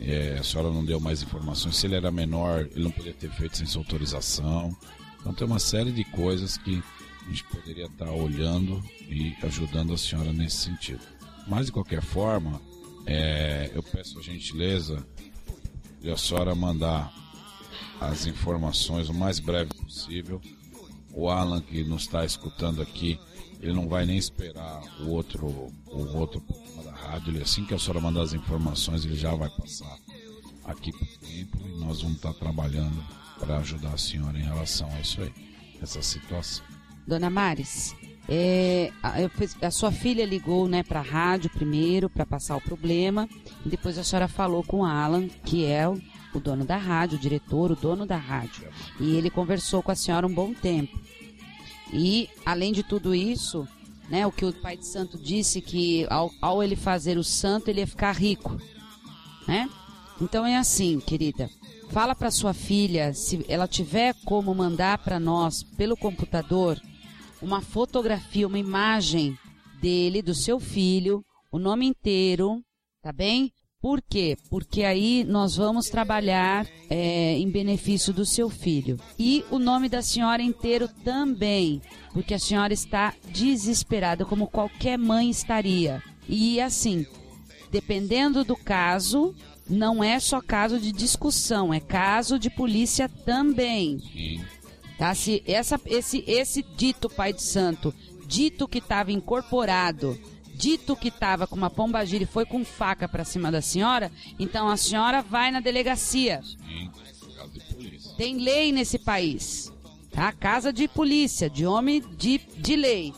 é, 0.00 0.38
a 0.38 0.42
senhora 0.42 0.72
não 0.72 0.84
deu 0.84 0.98
mais 0.98 1.22
informações. 1.22 1.76
Se 1.76 1.86
ele 1.86 1.94
era 1.94 2.10
menor, 2.10 2.68
ele 2.72 2.84
não 2.84 2.90
poderia 2.90 3.12
ter 3.14 3.30
feito 3.30 3.56
sem 3.58 3.66
sua 3.66 3.82
autorização. 3.82 4.74
Então 5.20 5.34
tem 5.34 5.46
uma 5.46 5.58
série 5.58 5.92
de 5.92 6.02
coisas 6.04 6.56
que 6.56 6.82
a 7.22 7.28
gente 7.28 7.44
poderia 7.44 7.84
estar 7.84 8.10
olhando 8.10 8.82
e 9.08 9.36
ajudando 9.42 9.92
a 9.92 9.98
senhora 9.98 10.32
nesse 10.32 10.56
sentido. 10.56 11.02
Mas 11.46 11.66
de 11.66 11.72
qualquer 11.72 12.02
forma, 12.02 12.60
é, 13.06 13.70
eu 13.74 13.82
peço 13.82 14.18
a 14.18 14.22
gentileza 14.22 15.06
de 16.00 16.10
a 16.10 16.16
senhora 16.16 16.54
mandar 16.54 17.12
as 18.00 18.26
informações 18.26 19.10
o 19.10 19.14
mais 19.14 19.38
breve 19.38 19.74
possível. 19.74 20.40
O 21.12 21.28
Alan 21.28 21.60
que 21.60 21.84
nos 21.84 22.02
está 22.02 22.24
escutando 22.24 22.80
aqui, 22.80 23.18
ele 23.60 23.72
não 23.72 23.88
vai 23.88 24.06
nem 24.06 24.16
esperar 24.16 24.82
o 25.00 25.10
outro, 25.10 25.46
o 25.86 26.16
outro 26.16 26.42
da 26.82 26.92
rádio. 26.92 27.34
Ele, 27.34 27.42
assim 27.42 27.64
que 27.64 27.74
a 27.74 27.78
senhora 27.78 28.00
mandar 28.00 28.22
as 28.22 28.32
informações, 28.32 29.04
ele 29.04 29.16
já 29.16 29.34
vai 29.34 29.50
passar 29.50 29.96
aqui 30.64 30.92
por 30.92 31.06
tempo 31.18 31.58
e 31.66 31.78
nós 31.80 32.00
vamos 32.00 32.16
estar 32.16 32.32
trabalhando 32.34 33.04
para 33.38 33.58
ajudar 33.58 33.94
a 33.94 33.98
senhora 33.98 34.38
em 34.38 34.42
relação 34.42 34.88
a 34.92 35.00
isso 35.00 35.20
aí, 35.22 35.32
essa 35.82 36.02
situação. 36.02 36.64
Dona 37.06 37.28
Maris, 37.28 37.94
é, 38.28 38.92
a, 39.02 39.14
a 39.66 39.70
sua 39.70 39.90
filha 39.90 40.24
ligou 40.24 40.68
né, 40.68 40.82
para 40.82 41.00
a 41.00 41.02
rádio 41.02 41.50
primeiro 41.50 42.08
para 42.08 42.24
passar 42.24 42.56
o 42.56 42.60
problema 42.60 43.28
e 43.66 43.68
depois 43.68 43.98
a 43.98 44.04
senhora 44.04 44.28
falou 44.28 44.62
com 44.62 44.80
o 44.80 44.84
Alan, 44.84 45.26
que 45.44 45.64
é 45.64 45.88
o, 45.88 46.00
o 46.32 46.40
dono 46.40 46.64
da 46.64 46.76
rádio, 46.76 47.18
o 47.18 47.20
diretor, 47.20 47.72
o 47.72 47.76
dono 47.76 48.06
da 48.06 48.16
rádio. 48.16 48.68
E 49.00 49.16
ele 49.16 49.30
conversou 49.30 49.82
com 49.82 49.90
a 49.90 49.96
senhora 49.96 50.26
um 50.26 50.32
bom 50.32 50.54
tempo. 50.54 50.98
E, 51.92 52.28
além 52.44 52.72
de 52.72 52.82
tudo 52.82 53.14
isso, 53.14 53.66
né, 54.08 54.26
o 54.26 54.32
que 54.32 54.44
o 54.44 54.52
pai 54.52 54.76
de 54.76 54.86
santo 54.86 55.18
disse 55.18 55.60
que 55.60 56.06
ao, 56.10 56.30
ao 56.40 56.62
ele 56.62 56.76
fazer 56.76 57.16
o 57.18 57.24
santo, 57.24 57.68
ele 57.68 57.80
ia 57.80 57.86
ficar 57.86 58.12
rico. 58.12 58.56
Né? 59.46 59.68
Então 60.20 60.44
é 60.44 60.56
assim, 60.56 61.00
querida. 61.00 61.48
Fala 61.90 62.14
para 62.14 62.30
sua 62.30 62.52
filha, 62.54 63.12
se 63.14 63.44
ela 63.48 63.66
tiver 63.66 64.14
como 64.24 64.54
mandar 64.54 64.98
para 64.98 65.18
nós 65.18 65.62
pelo 65.62 65.96
computador 65.96 66.80
uma 67.42 67.60
fotografia, 67.60 68.46
uma 68.46 68.58
imagem 68.58 69.36
dele, 69.80 70.22
do 70.22 70.34
seu 70.34 70.60
filho, 70.60 71.24
o 71.50 71.58
nome 71.58 71.86
inteiro, 71.86 72.62
tá 73.02 73.12
bem? 73.12 73.52
Por 73.80 74.02
quê? 74.02 74.36
Porque 74.50 74.82
aí 74.82 75.24
nós 75.24 75.56
vamos 75.56 75.88
trabalhar 75.88 76.66
é, 76.90 77.38
em 77.38 77.50
benefício 77.50 78.12
do 78.12 78.26
seu 78.26 78.50
filho. 78.50 78.98
E 79.18 79.42
o 79.50 79.58
nome 79.58 79.88
da 79.88 80.02
senhora 80.02 80.42
inteiro 80.42 80.86
também, 81.02 81.80
porque 82.12 82.34
a 82.34 82.38
senhora 82.38 82.74
está 82.74 83.14
desesperada, 83.32 84.26
como 84.26 84.46
qualquer 84.46 84.98
mãe 84.98 85.30
estaria. 85.30 86.02
E 86.28 86.60
assim, 86.60 87.06
dependendo 87.70 88.44
do 88.44 88.54
caso, 88.54 89.34
não 89.66 90.04
é 90.04 90.20
só 90.20 90.42
caso 90.42 90.78
de 90.78 90.92
discussão, 90.92 91.72
é 91.72 91.80
caso 91.80 92.38
de 92.38 92.50
polícia 92.50 93.08
também. 93.08 93.98
Tá? 94.98 95.14
Se 95.14 95.42
essa, 95.46 95.80
esse, 95.86 96.22
esse 96.26 96.62
dito 96.76 97.08
pai 97.08 97.32
de 97.32 97.42
santo, 97.42 97.94
dito 98.26 98.68
que 98.68 98.78
estava 98.78 99.10
incorporado, 99.10 100.18
dito 100.60 100.94
que 100.94 101.08
estava 101.08 101.46
com 101.46 101.56
uma 101.56 101.70
pombagira 101.70 102.24
e 102.24 102.26
foi 102.26 102.44
com 102.44 102.62
faca 102.62 103.08
para 103.08 103.24
cima 103.24 103.50
da 103.50 103.62
senhora, 103.62 104.12
então 104.38 104.68
a 104.68 104.76
senhora 104.76 105.22
vai 105.22 105.50
na 105.50 105.58
delegacia. 105.58 106.42
Sim, 106.42 106.90
de. 107.78 108.14
Tem 108.16 108.36
lei 108.36 108.70
nesse 108.70 108.98
país, 108.98 109.72
tá? 110.10 110.30
Casa 110.32 110.70
de 110.70 110.86
polícia, 110.86 111.48
de 111.48 111.66
homem 111.66 112.02
de, 112.18 112.38
de 112.58 112.76
lei. 112.76 113.14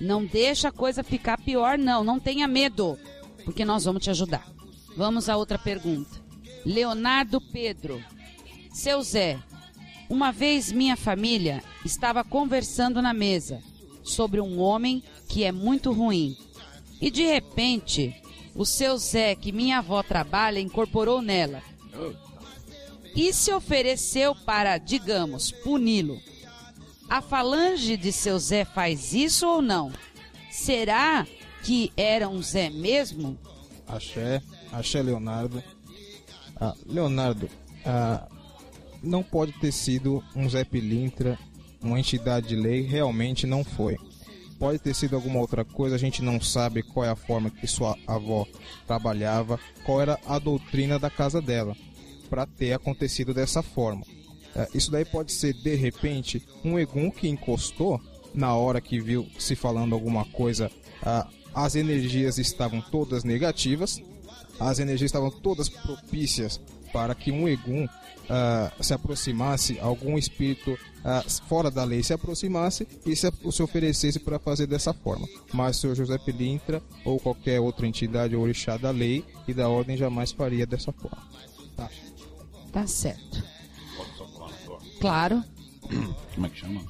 Não 0.00 0.24
deixa 0.24 0.68
a 0.68 0.72
coisa 0.72 1.04
ficar 1.04 1.38
pior, 1.38 1.76
não. 1.76 2.02
Não 2.02 2.18
tenha 2.18 2.48
medo, 2.48 2.98
porque 3.44 3.64
nós 3.64 3.84
vamos 3.84 4.02
te 4.02 4.08
ajudar. 4.08 4.46
Vamos 4.96 5.28
a 5.28 5.36
outra 5.36 5.58
pergunta. 5.58 6.22
Leonardo 6.64 7.40
Pedro. 7.40 8.02
Seu 8.72 9.02
Zé, 9.02 9.38
uma 10.08 10.32
vez 10.32 10.72
minha 10.72 10.96
família 10.96 11.62
estava 11.84 12.24
conversando 12.24 13.02
na 13.02 13.12
mesa 13.12 13.62
sobre 14.02 14.40
um 14.40 14.58
homem 14.58 15.02
que 15.28 15.44
é 15.44 15.52
muito 15.52 15.92
ruim. 15.92 16.36
E 17.00 17.10
de 17.10 17.22
repente, 17.22 18.14
o 18.54 18.64
seu 18.64 18.96
Zé, 18.96 19.34
que 19.34 19.52
minha 19.52 19.78
avó 19.78 20.02
trabalha, 20.02 20.60
incorporou 20.60 21.20
nela 21.20 21.62
e 23.14 23.32
se 23.32 23.52
ofereceu 23.52 24.34
para, 24.34 24.76
digamos, 24.76 25.50
puni-lo. 25.50 26.20
A 27.08 27.20
falange 27.22 27.96
de 27.96 28.10
seu 28.10 28.38
Zé 28.38 28.64
faz 28.64 29.14
isso 29.14 29.46
ou 29.46 29.62
não? 29.62 29.92
Será 30.50 31.26
que 31.62 31.92
era 31.96 32.28
um 32.28 32.42
Zé 32.42 32.70
mesmo? 32.70 33.38
Axé, 33.86 34.42
Axé 34.72 35.02
Leonardo. 35.02 35.62
Ah, 36.56 36.74
Leonardo, 36.86 37.48
ah, 37.84 38.26
não 39.02 39.22
pode 39.22 39.52
ter 39.54 39.72
sido 39.72 40.22
um 40.34 40.48
Zé 40.48 40.64
Pilintra, 40.64 41.38
uma 41.80 41.98
entidade 41.98 42.48
de 42.48 42.56
lei, 42.56 42.82
realmente 42.82 43.46
não 43.46 43.62
foi. 43.62 43.96
Pode 44.58 44.78
ter 44.78 44.94
sido 44.94 45.16
alguma 45.16 45.40
outra 45.40 45.64
coisa, 45.64 45.96
a 45.96 45.98
gente 45.98 46.22
não 46.22 46.40
sabe 46.40 46.82
qual 46.82 47.04
é 47.04 47.10
a 47.10 47.16
forma 47.16 47.50
que 47.50 47.66
sua 47.66 47.96
avó 48.06 48.46
trabalhava, 48.86 49.58
qual 49.84 50.00
era 50.00 50.18
a 50.26 50.38
doutrina 50.38 50.98
da 50.98 51.10
casa 51.10 51.42
dela, 51.42 51.76
para 52.30 52.46
ter 52.46 52.72
acontecido 52.72 53.34
dessa 53.34 53.62
forma. 53.62 54.04
É, 54.54 54.68
isso 54.74 54.90
daí 54.90 55.04
pode 55.04 55.32
ser, 55.32 55.52
de 55.52 55.74
repente, 55.74 56.42
um 56.64 56.78
Egum 56.78 57.10
que 57.10 57.28
encostou 57.28 58.00
na 58.32 58.54
hora 58.54 58.80
que 58.80 59.00
viu 59.00 59.28
se 59.38 59.54
falando 59.54 59.94
alguma 59.94 60.24
coisa, 60.24 60.70
as 61.54 61.74
energias 61.76 62.38
estavam 62.38 62.80
todas 62.80 63.22
negativas, 63.22 64.00
as 64.58 64.78
energias 64.78 65.08
estavam 65.08 65.30
todas 65.30 65.68
propícias 65.68 66.60
para 66.94 67.12
que 67.12 67.32
um 67.32 67.48
Egum 67.48 67.88
ah, 68.30 68.72
se 68.80 68.94
aproximasse, 68.94 69.80
algum 69.80 70.16
espírito 70.16 70.78
ah, 71.04 71.24
fora 71.48 71.72
da 71.72 71.82
lei 71.82 72.04
se 72.04 72.12
aproximasse 72.12 72.86
e 73.04 73.16
se, 73.16 73.28
se 73.50 73.62
oferecesse 73.64 74.20
para 74.20 74.38
fazer 74.38 74.68
dessa 74.68 74.94
forma. 74.94 75.26
Mas 75.52 75.76
o 75.76 75.80
senhor 75.80 75.96
José 75.96 76.16
Pilintra 76.18 76.80
ou 77.04 77.18
qualquer 77.18 77.58
outra 77.58 77.84
entidade 77.84 78.36
ou 78.36 78.44
orixá 78.44 78.76
da 78.76 78.92
lei 78.92 79.24
e 79.48 79.52
da 79.52 79.68
ordem 79.68 79.96
jamais 79.96 80.30
faria 80.30 80.64
dessa 80.64 80.92
forma. 80.92 81.18
Tá. 81.76 81.90
Tá 82.72 82.86
certo. 82.86 83.42
Claro. 85.00 85.42
Como 86.32 86.46
é 86.46 86.48
que 86.48 86.60
chama? 86.60 86.80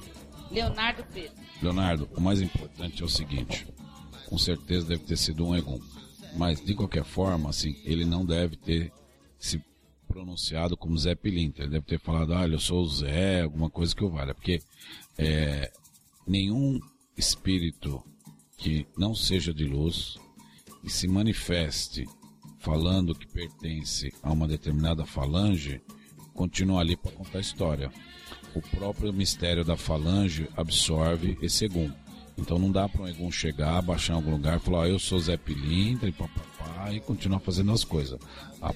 Leonardo 0.51 1.03
Pedro. 1.11 1.33
Leonardo, 1.63 2.07
o 2.15 2.21
mais 2.21 2.41
importante 2.41 3.01
é 3.01 3.05
o 3.05 3.09
seguinte: 3.09 3.67
com 4.29 4.37
certeza 4.37 4.85
deve 4.85 5.03
ter 5.03 5.17
sido 5.17 5.47
um 5.47 5.55
Egum. 5.55 5.79
Mas, 6.37 6.63
de 6.63 6.75
qualquer 6.75 7.03
forma, 7.03 7.49
assim, 7.49 7.75
ele 7.85 8.05
não 8.05 8.25
deve 8.25 8.55
ter 8.57 8.91
se 9.37 9.61
pronunciado 10.15 10.77
como 10.77 10.97
Zé 10.97 11.13
Pilintra. 11.13 11.65
Ele 11.65 11.73
deve 11.73 11.85
ter 11.85 11.99
falado, 11.99 12.33
ah, 12.33 12.47
eu 12.47 12.57
sou 12.57 12.83
o 12.83 12.87
Zé, 12.87 13.41
alguma 13.41 13.69
coisa 13.69 13.93
que 13.93 14.01
eu 14.01 14.09
valha. 14.09 14.33
Porque 14.33 14.61
é, 15.17 15.69
nenhum 16.25 16.79
espírito 17.17 18.01
que 18.57 18.87
não 18.97 19.13
seja 19.13 19.53
de 19.53 19.65
luz 19.65 20.17
e 20.81 20.89
se 20.89 21.05
manifeste 21.05 22.07
falando 22.59 23.13
que 23.13 23.27
pertence 23.27 24.13
a 24.23 24.31
uma 24.31 24.47
determinada 24.47 25.05
falange 25.05 25.81
continua 26.33 26.79
ali 26.79 26.95
para 26.95 27.11
contar 27.11 27.39
a 27.39 27.41
história. 27.41 27.91
O 28.55 28.61
próprio 28.61 29.11
mistério 29.11 29.65
da 29.65 29.75
falange 29.75 30.47
absorve 30.55 31.37
esse 31.41 31.65
egum. 31.65 31.91
Então 32.37 32.57
não 32.57 32.71
dá 32.71 32.87
para 32.87 33.01
um 33.01 33.07
egum 33.07 33.29
chegar, 33.29 33.81
baixar 33.81 34.13
em 34.13 34.15
algum 34.15 34.31
lugar 34.31 34.61
falar, 34.61 34.83
ah, 34.83 34.89
eu 34.89 34.97
sou 34.97 35.19
Zé 35.19 35.35
Pilintra 35.35 36.07
e 36.07 36.13
papapá, 36.13 36.93
e 36.93 37.01
continuar 37.01 37.41
fazendo 37.41 37.73
as 37.73 37.83
coisas. 37.83 38.17
A, 38.61 38.73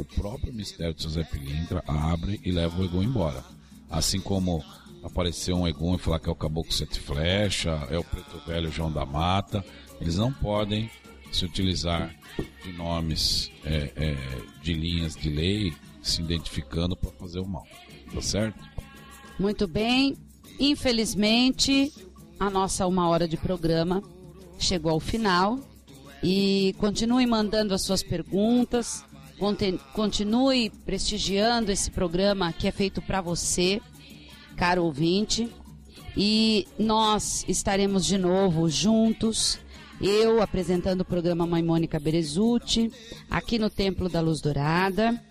o 0.00 0.04
próprio 0.04 0.52
mistério 0.52 0.94
do 0.94 1.02
seu 1.02 1.10
Zé 1.10 1.24
Pilintra 1.24 1.82
abre 1.86 2.40
e 2.44 2.50
leva 2.50 2.80
o 2.80 2.84
egum 2.84 3.02
embora. 3.02 3.44
Assim 3.88 4.20
como 4.20 4.64
aparecer 5.02 5.52
um 5.52 5.66
egum 5.66 5.94
e 5.94 5.98
falar 5.98 6.18
que 6.18 6.28
é 6.28 6.32
o 6.32 6.36
Caboclo 6.36 6.72
Sete 6.72 7.00
Flecha, 7.00 7.86
é 7.90 7.98
o 7.98 8.04
Preto 8.04 8.40
Velho 8.46 8.70
João 8.70 8.90
da 8.90 9.04
Mata, 9.04 9.64
eles 10.00 10.16
não 10.16 10.32
podem 10.32 10.90
se 11.30 11.44
utilizar 11.44 12.14
de 12.64 12.72
nomes 12.72 13.50
é, 13.64 13.92
é, 13.96 14.16
de 14.62 14.72
linhas 14.72 15.14
de 15.14 15.28
lei 15.28 15.74
se 16.02 16.22
identificando 16.22 16.96
para 16.96 17.10
fazer 17.10 17.40
o 17.40 17.46
mal. 17.46 17.66
Tá 18.12 18.22
certo? 18.22 18.58
Muito 19.38 19.68
bem. 19.68 20.16
Infelizmente, 20.58 21.92
a 22.38 22.50
nossa 22.50 22.86
uma 22.86 23.08
hora 23.08 23.28
de 23.28 23.36
programa 23.36 24.02
chegou 24.58 24.92
ao 24.92 25.00
final. 25.00 25.58
E 26.22 26.74
continue 26.78 27.26
mandando 27.26 27.72
as 27.72 27.82
suas 27.82 28.02
perguntas. 28.02 29.04
Continue 29.94 30.70
prestigiando 30.84 31.72
esse 31.72 31.90
programa 31.90 32.52
que 32.52 32.68
é 32.68 32.70
feito 32.70 33.00
para 33.00 33.20
você, 33.20 33.80
caro 34.56 34.84
ouvinte. 34.84 35.48
E 36.16 36.66
nós 36.78 37.44
estaremos 37.48 38.04
de 38.04 38.18
novo 38.18 38.68
juntos 38.68 39.58
eu 40.00 40.40
apresentando 40.40 41.02
o 41.02 41.04
programa 41.04 41.46
Mãe 41.46 41.62
Mônica 41.62 42.00
Berezuti, 42.00 42.90
aqui 43.30 43.58
no 43.58 43.68
Templo 43.68 44.08
da 44.08 44.20
Luz 44.20 44.40
Dourada. 44.40 45.22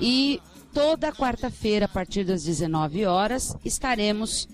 E 0.00 0.40
toda 0.72 1.12
quarta-feira, 1.12 1.86
a 1.86 1.88
partir 1.88 2.24
das 2.24 2.42
19 2.42 3.06
horas, 3.06 3.56
estaremos 3.64 4.48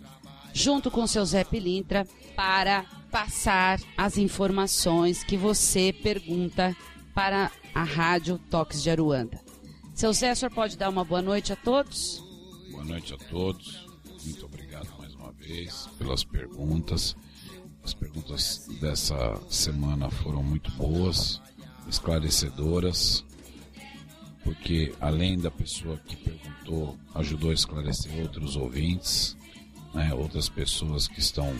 junto 0.53 0.91
com 0.91 1.07
seu 1.07 1.25
Zé 1.25 1.43
Pilintra 1.43 2.07
para 2.37 2.85
passar 3.11 3.81
as 3.97 4.19
informações 4.19 5.25
que 5.25 5.37
você 5.37 5.93
pergunta 5.93 6.77
para 7.15 7.51
a 7.75 7.83
Rádio 7.83 8.39
Toques 8.51 8.83
de 8.83 8.91
Aruanda. 8.91 9.41
Seu 9.95 10.14
senhor 10.14 10.37
pode 10.55 10.77
dar 10.77 10.89
uma 10.89 11.05
boa 11.05 11.20
noite 11.20 11.53
a 11.53 11.57
todos? 11.57 12.22
Boa 12.70 12.85
noite 12.85 13.12
a 13.12 13.16
todos. 13.16 13.87
Muito 14.25 14.47
obrigado 14.47 14.89
mais 14.97 15.14
uma 15.14 15.33
vez 15.33 15.89
pelas 15.99 16.22
perguntas. 16.22 17.16
As 17.83 17.93
perguntas 17.93 18.66
dessa 18.81 19.41
semana 19.51 20.09
foram 20.09 20.43
muito 20.43 20.70
boas, 20.72 21.43
esclarecedoras, 21.89 23.25
porque 24.43 24.95
além 25.01 25.39
da 25.39 25.51
pessoa 25.51 25.99
que 25.99 26.16
perguntou, 26.16 26.97
ajudou 27.14 27.51
a 27.51 27.55
esclarecer 27.55 28.22
outros 28.22 28.57
ouvintes, 28.57 29.37
né, 29.93 30.14
outras 30.14 30.49
pessoas 30.49 31.07
que 31.09 31.20
estão 31.20 31.55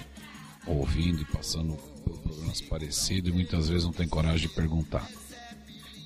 ouvindo 0.67 1.21
e 1.21 1.25
passando 1.27 1.77
por 2.05 2.19
problemas 2.19 2.61
parecidos 2.61 3.31
e 3.31 3.35
muitas 3.35 3.69
vezes 3.69 3.85
não 3.85 3.93
tem 3.93 4.09
coragem 4.09 4.49
de 4.49 4.55
perguntar. 4.55 5.07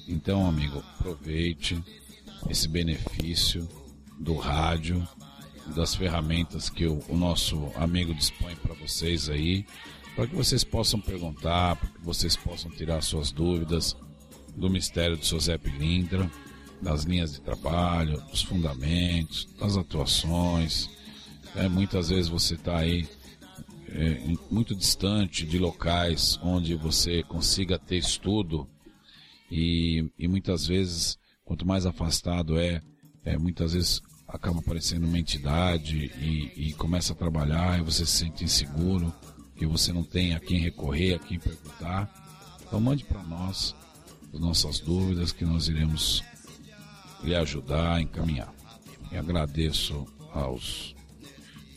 Então, 0.09 0.48
amigo, 0.48 0.78
aproveite 0.98 1.82
esse 2.48 2.66
benefício 2.66 3.68
do 4.18 4.34
rádio, 4.34 5.06
das 5.76 5.94
ferramentas 5.94 6.70
que 6.70 6.86
o, 6.86 7.00
o 7.09 7.16
nosso 7.16 7.70
amigo 7.76 8.14
dispõe 8.14 8.56
para 8.56 8.74
vocês 8.74 9.28
aí 9.28 9.66
para 10.18 10.26
que 10.26 10.34
vocês 10.34 10.64
possam 10.64 11.00
perguntar, 11.00 11.76
para 11.76 11.88
que 11.90 12.00
vocês 12.04 12.34
possam 12.34 12.68
tirar 12.72 13.00
suas 13.02 13.30
dúvidas 13.30 13.96
do 14.56 14.68
mistério 14.68 15.16
do 15.16 15.24
seu 15.24 15.38
Zé 15.38 15.56
Pilintra, 15.56 16.28
das 16.82 17.04
linhas 17.04 17.34
de 17.34 17.40
trabalho, 17.40 18.20
dos 18.22 18.42
fundamentos, 18.42 19.46
das 19.61 19.76
atuações. 19.76 20.90
É, 21.54 21.68
muitas 21.68 22.09
vezes 22.09 22.26
você 22.26 22.54
está 22.54 22.78
aí 22.78 23.09
é, 23.90 24.20
muito 24.50 24.74
distante 24.74 25.46
de 25.46 25.56
locais 25.56 26.36
onde 26.42 26.74
você 26.74 27.22
consiga 27.22 27.78
ter 27.78 27.98
estudo 27.98 28.68
e, 29.51 30.11
e 30.18 30.28
muitas 30.28 30.66
vezes, 30.66 31.18
quanto 31.44 31.66
mais 31.66 31.86
afastado 31.86 32.59
é, 32.59 32.82
é 33.24 33.38
muitas 33.38 33.72
vezes 33.72 34.03
acaba 34.26 34.59
aparecendo 34.61 35.07
uma 35.07 35.18
entidade 35.18 36.12
e, 36.20 36.68
e 36.68 36.72
começa 36.74 37.12
a 37.12 37.16
trabalhar 37.16 37.78
e 37.78 37.82
você 37.82 38.05
se 38.05 38.12
sente 38.12 38.44
inseguro 38.44 39.12
que 39.57 39.66
você 39.66 39.92
não 39.92 40.05
tem 40.05 40.34
a 40.34 40.40
quem 40.40 40.59
recorrer, 40.59 41.14
a 41.14 41.18
quem 41.18 41.38
perguntar, 41.38 42.09
então 42.64 42.80
mande 42.80 43.05
para 43.05 43.22
nós 43.22 43.74
as 44.32 44.38
nossas 44.38 44.78
dúvidas 44.78 45.32
que 45.32 45.44
nós 45.44 45.68
iremos 45.68 46.22
lhe 47.24 47.34
ajudar 47.34 47.94
a 47.94 48.03
encaminhar. 48.03 48.53
E 49.11 49.16
agradeço 49.16 50.07
aos 50.32 50.94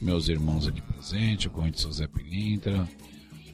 meus 0.01 0.27
irmãos 0.27 0.67
aqui 0.67 0.81
presentes, 0.81 1.47
ao 1.47 1.53
corrente 1.53 1.81
José 1.81 2.05
Pilintra, 2.07 2.87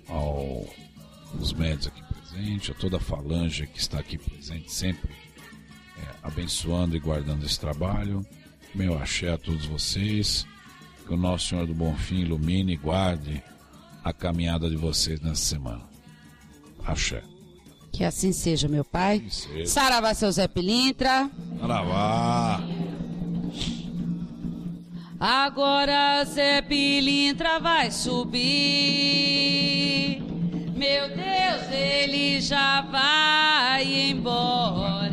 aos 0.09 1.53
médicos 1.53 1.87
aqui 1.87 2.06
presentes, 2.27 2.69
a 2.69 2.73
toda 2.73 2.97
a 2.97 2.99
falange 2.99 3.65
que 3.67 3.79
está 3.79 3.99
aqui 3.99 4.17
presente, 4.17 4.71
sempre 4.71 5.09
é, 5.97 6.01
abençoando 6.23 6.95
e 6.95 6.99
guardando 6.99 7.45
esse 7.45 7.59
trabalho. 7.59 8.25
Meu 8.75 8.97
axé 8.97 9.31
a 9.31 9.37
todos 9.37 9.65
vocês, 9.65 10.45
que 11.05 11.13
o 11.13 11.17
nosso 11.17 11.47
Senhor 11.49 11.65
do 11.65 11.73
Bom 11.73 11.95
Fim 11.95 12.19
ilumine 12.19 12.73
e 12.73 12.77
guarde 12.77 13.41
a 14.03 14.11
caminhada 14.13 14.69
de 14.69 14.75
vocês 14.75 15.19
nessa 15.21 15.43
semana. 15.43 15.83
Axé. 16.85 17.23
Que 17.91 18.03
assim 18.03 18.31
seja, 18.31 18.67
meu 18.67 18.85
pai. 18.85 19.25
Seja. 19.29 19.65
Saravá, 19.65 20.13
seu 20.13 20.31
Zé 20.31 20.47
Pilintra. 20.47 21.29
Saravá. 21.59 22.61
Agora 25.19 26.23
Zé 26.25 26.61
Pilintra 26.61 27.59
vai 27.59 27.89
subir. 27.89 29.47
Meu 30.77 31.09
Deus, 31.09 31.71
ele 31.71 32.39
já 32.39 32.81
vai 32.81 33.83
embora. 34.11 35.06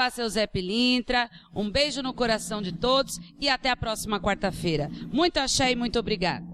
Saravá, 0.00 0.10
seu 0.10 0.28
Zé 0.28 0.46
Pilintra. 0.46 1.28
Um 1.54 1.70
beijo 1.70 2.02
no 2.02 2.12
coração 2.14 2.62
de 2.62 2.72
todos 2.72 3.20
e 3.38 3.46
até 3.48 3.68
a 3.68 3.76
próxima 3.76 4.18
quarta-feira. 4.18 4.90
Muito 5.12 5.36
axé 5.38 5.72
e 5.72 5.76
muito 5.76 5.98
obrigada. 5.98 6.46